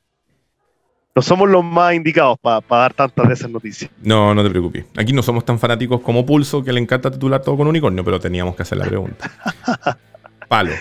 no 1.17 1.21
somos 1.23 1.49
los 1.49 1.63
más 1.63 1.95
indicados 1.95 2.37
para 2.39 2.61
dar 2.69 2.93
tantas 2.93 3.27
de 3.27 3.33
esas 3.33 3.49
noticias. 3.49 3.89
No, 4.03 4.35
no 4.35 4.43
te 4.43 4.51
preocupes. 4.51 4.85
Aquí 4.95 5.13
no 5.13 5.23
somos 5.23 5.43
tan 5.43 5.57
fanáticos 5.57 6.01
como 6.01 6.23
Pulso, 6.23 6.63
que 6.63 6.71
le 6.71 6.79
encanta 6.79 7.09
titular 7.09 7.41
todo 7.41 7.57
con 7.57 7.65
unicornio, 7.65 8.05
pero 8.05 8.19
teníamos 8.19 8.55
que 8.55 8.61
hacer 8.61 8.77
la 8.77 8.85
pregunta. 8.85 9.31
Palo. 10.47 10.73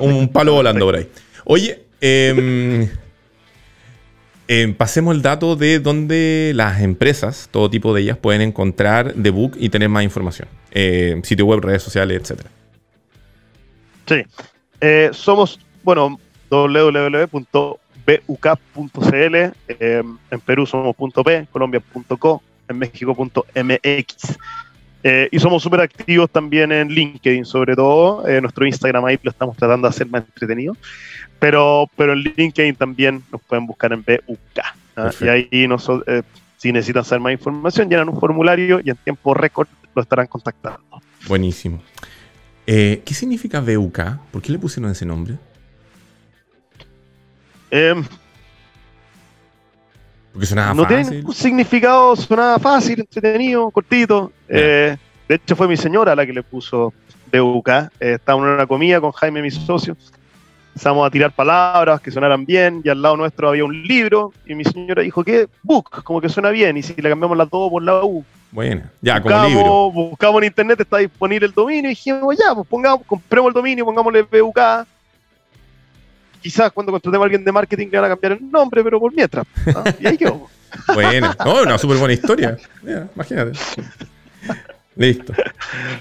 Un, 0.00 0.28
palo 0.28 0.52
volando 0.52 0.86
por 0.86 0.94
ahí. 0.94 1.08
Oye, 1.44 1.90
Em, 2.00 2.88
em, 4.46 4.74
pasemos 4.74 5.12
el 5.14 5.22
dato 5.22 5.56
de 5.56 5.80
dónde 5.80 6.52
las 6.54 6.80
empresas, 6.80 7.48
todo 7.50 7.68
tipo 7.68 7.92
de 7.92 8.02
ellas, 8.02 8.16
pueden 8.16 8.42
encontrar 8.42 9.14
The 9.20 9.30
Book 9.30 9.56
y 9.58 9.70
tener 9.70 9.88
más 9.88 10.04
información. 10.04 10.48
Eh, 10.70 11.20
sitio 11.24 11.46
web, 11.46 11.60
redes 11.60 11.82
sociales, 11.82 12.22
etc. 12.30 12.46
Sí. 14.06 14.22
Eh, 14.80 15.10
somos, 15.12 15.58
bueno, 15.82 16.20
www.buk.cl. 18.18 19.36
Em, 19.68 20.18
en 20.30 20.40
Perú 20.40 20.66
somos 20.66 20.94
.p, 20.96 21.46
colombia.co, 21.52 22.42
en 22.68 22.78
México.mx. 22.78 24.38
Eh, 25.02 25.28
y 25.32 25.38
somos 25.38 25.62
súper 25.62 25.80
activos 25.80 26.28
también 26.30 26.72
en 26.72 26.88
LinkedIn, 26.88 27.44
sobre 27.44 27.74
todo. 27.74 28.26
Eh, 28.28 28.40
nuestro 28.40 28.66
Instagram 28.66 29.04
ahí 29.06 29.18
lo 29.22 29.30
estamos 29.30 29.56
tratando 29.56 29.88
de 29.88 29.90
hacer 29.90 30.06
más 30.08 30.24
entretenido. 30.24 30.76
Pero, 31.38 31.88
pero 31.96 32.12
en 32.12 32.18
LinkedIn 32.18 32.74
también 32.74 33.22
nos 33.32 33.40
pueden 33.42 33.66
buscar 33.66 33.92
en 33.92 34.02
BUK. 34.02 34.38
¿ah? 34.96 35.10
Y 35.20 35.28
ahí 35.28 35.66
nosotros, 35.68 36.04
eh, 36.06 36.22
si 36.58 36.70
necesitan 36.72 37.04
saber 37.04 37.22
más 37.22 37.32
información, 37.32 37.88
llenan 37.88 38.10
un 38.10 38.20
formulario 38.20 38.80
y 38.84 38.90
en 38.90 38.96
tiempo 38.96 39.32
récord 39.32 39.68
lo 39.94 40.02
estarán 40.02 40.26
contactando. 40.26 40.80
Buenísimo. 41.26 41.82
¿Qué 42.66 43.02
significa 43.08 43.60
BUK? 43.60 44.00
¿Por 44.30 44.42
qué 44.42 44.52
le 44.52 44.58
pusieron 44.58 44.92
ese 44.92 45.04
nombre? 45.04 45.38
Em, 47.70 48.04
porque 50.32 50.46
sonaba 50.46 50.74
no 50.74 50.84
fácil. 50.84 51.06
tiene 51.08 51.26
un 51.26 51.34
significado, 51.34 52.16
sonaba 52.16 52.58
fácil, 52.58 53.00
entretenido, 53.00 53.70
cortito. 53.70 54.32
Eh, 54.48 54.96
de 55.28 55.34
hecho, 55.34 55.56
fue 55.56 55.68
mi 55.68 55.76
señora 55.76 56.14
la 56.14 56.24
que 56.24 56.32
le 56.32 56.42
puso 56.42 56.92
BUK. 57.32 57.68
Eh, 57.68 57.88
estábamos 58.14 58.48
en 58.48 58.54
una 58.54 58.66
comida 58.66 59.00
con 59.00 59.12
Jaime, 59.12 59.42
mi 59.42 59.50
socio. 59.50 59.96
Empezamos 60.68 61.06
a 61.06 61.10
tirar 61.10 61.32
palabras 61.32 62.00
que 62.00 62.10
sonaran 62.10 62.44
bien, 62.46 62.80
y 62.84 62.88
al 62.88 63.02
lado 63.02 63.16
nuestro 63.16 63.48
había 63.48 63.64
un 63.64 63.82
libro, 63.82 64.32
y 64.46 64.54
mi 64.54 64.64
señora 64.64 65.02
dijo 65.02 65.24
que 65.24 65.48
book, 65.62 66.04
como 66.04 66.20
que 66.20 66.28
suena 66.28 66.50
bien, 66.50 66.76
y 66.76 66.82
si 66.82 66.94
le 66.94 67.08
cambiamos 67.08 67.36
las 67.36 67.50
dos 67.50 67.70
por 67.70 67.82
la 67.82 68.04
U. 68.04 68.24
Bueno, 68.52 68.82
ya, 69.00 69.20
como 69.20 69.46
libro. 69.46 69.90
Buscamos 69.90 70.42
en 70.42 70.46
internet, 70.46 70.80
está 70.80 70.98
disponible 70.98 71.46
el 71.46 71.52
dominio, 71.52 71.90
y 71.90 71.94
dijimos, 71.94 72.36
ya, 72.38 72.54
pues 72.54 72.68
pongamos, 72.68 73.02
compremos 73.04 73.48
el 73.48 73.54
dominio, 73.54 73.84
pongámosle 73.84 74.22
BUK 74.22 74.58
quizás 76.40 76.72
cuando 76.72 76.92
contratemos 76.92 77.24
a 77.24 77.26
alguien 77.26 77.44
de 77.44 77.52
marketing 77.52 77.88
le 77.90 77.98
van 77.98 78.10
a 78.10 78.14
cambiar 78.14 78.32
el 78.32 78.50
nombre, 78.50 78.82
pero 78.82 78.98
por 78.98 79.14
mientras. 79.14 79.46
Y 79.98 80.06
ahí 80.06 80.16
quedó. 80.16 80.48
bueno, 80.94 81.32
no, 81.44 81.62
una 81.62 81.78
súper 81.78 81.98
buena 81.98 82.14
historia. 82.14 82.56
imagínate. 83.14 83.58
Listo. 84.96 85.32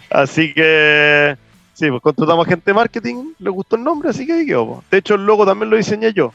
Así 0.10 0.54
que, 0.54 1.38
sí, 1.74 1.90
pues 1.90 2.02
contratamos 2.02 2.46
a 2.46 2.50
gente 2.50 2.72
de 2.72 2.74
marketing, 2.74 3.34
le 3.40 3.50
gustó 3.50 3.76
el 3.76 3.84
nombre, 3.84 4.10
así 4.10 4.26
que 4.26 4.34
ahí 4.34 4.46
quedó. 4.46 4.84
De 4.90 4.98
hecho, 4.98 5.16
el 5.16 5.26
logo 5.26 5.46
también 5.46 5.70
lo 5.70 5.78
diseñé 5.78 6.14
yo, 6.14 6.34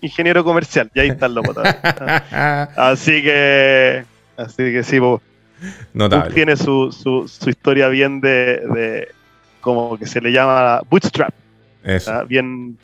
ingeniero 0.00 0.44
comercial, 0.44 0.90
y 0.94 1.00
ahí 1.00 1.08
está 1.08 1.26
el 1.26 1.34
logo 1.34 1.54
también. 1.54 1.76
así 2.76 3.22
que, 3.22 4.04
así 4.36 4.56
que 4.56 4.82
sí, 4.82 5.00
pues, 5.00 5.20
Notable. 5.94 6.34
tiene 6.34 6.56
su, 6.56 6.92
su, 6.92 7.26
su, 7.26 7.50
historia 7.50 7.88
bien 7.88 8.20
de, 8.20 8.60
de, 8.74 9.08
como 9.60 9.98
que 9.98 10.06
se 10.06 10.20
le 10.20 10.30
llama 10.30 10.80
bootstrap. 10.88 11.34
Eso. 11.84 12.26
Bien, 12.26 12.76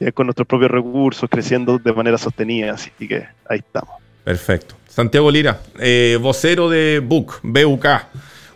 eh, 0.00 0.12
con 0.12 0.26
nuestros 0.26 0.46
propios 0.46 0.70
recursos, 0.70 1.28
creciendo 1.30 1.78
de 1.78 1.92
manera 1.92 2.18
sostenida. 2.18 2.74
Así 2.74 2.90
que 2.98 3.26
ahí 3.48 3.58
estamos. 3.58 3.94
Perfecto. 4.24 4.74
Santiago 4.88 5.30
Lira, 5.30 5.60
eh, 5.78 6.18
vocero 6.20 6.68
de 6.68 7.00
BUC, 7.04 7.40
BUK. 7.42 7.86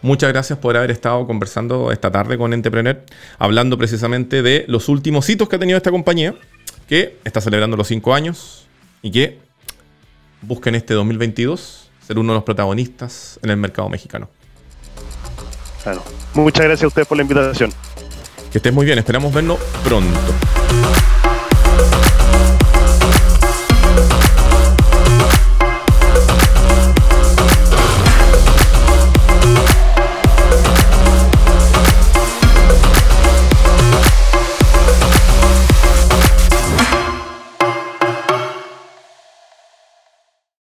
Muchas 0.01 0.32
gracias 0.32 0.59
por 0.59 0.76
haber 0.76 0.93
estado 0.93 1.26
conversando 1.26 1.91
esta 1.91 2.12
tarde 2.12 2.39
con 2.39 2.53
Entrepreneur, 2.53 3.03
hablando 3.39 3.76
precisamente 3.76 4.43
de 4.43 4.64
los 4.68 4.89
últimos 4.89 5.28
hitos 5.28 5.49
que 5.49 5.57
ha 5.57 5.59
tenido 5.59 5.76
esta 5.76 5.91
compañía, 5.91 6.34
que 6.89 7.16
está 7.24 7.41
celebrando 7.41 7.76
los 7.76 7.89
cinco 7.89 8.14
años 8.14 8.66
y 9.03 9.11
que 9.11 9.39
busca 10.43 10.70
en 10.70 10.76
este 10.76 10.95
2022 10.95 11.91
ser 12.07 12.18
uno 12.18 12.32
de 12.32 12.36
los 12.36 12.45
protagonistas 12.45 13.41
en 13.43 13.51
el 13.51 13.57
mercado 13.57 13.89
mexicano. 13.89 14.30
Claro. 15.82 16.03
Muchas 16.34 16.64
gracias 16.64 16.84
a 16.84 16.89
ustedes 16.89 17.09
por 17.09 17.16
la 17.16 17.22
invitación. 17.22 17.72
Que 18.59 18.61
estés 18.61 18.74
muy 18.74 18.86
bien, 18.86 18.98
esperamos 18.98 19.32
vernos 19.32 19.56
pronto. 19.84 20.18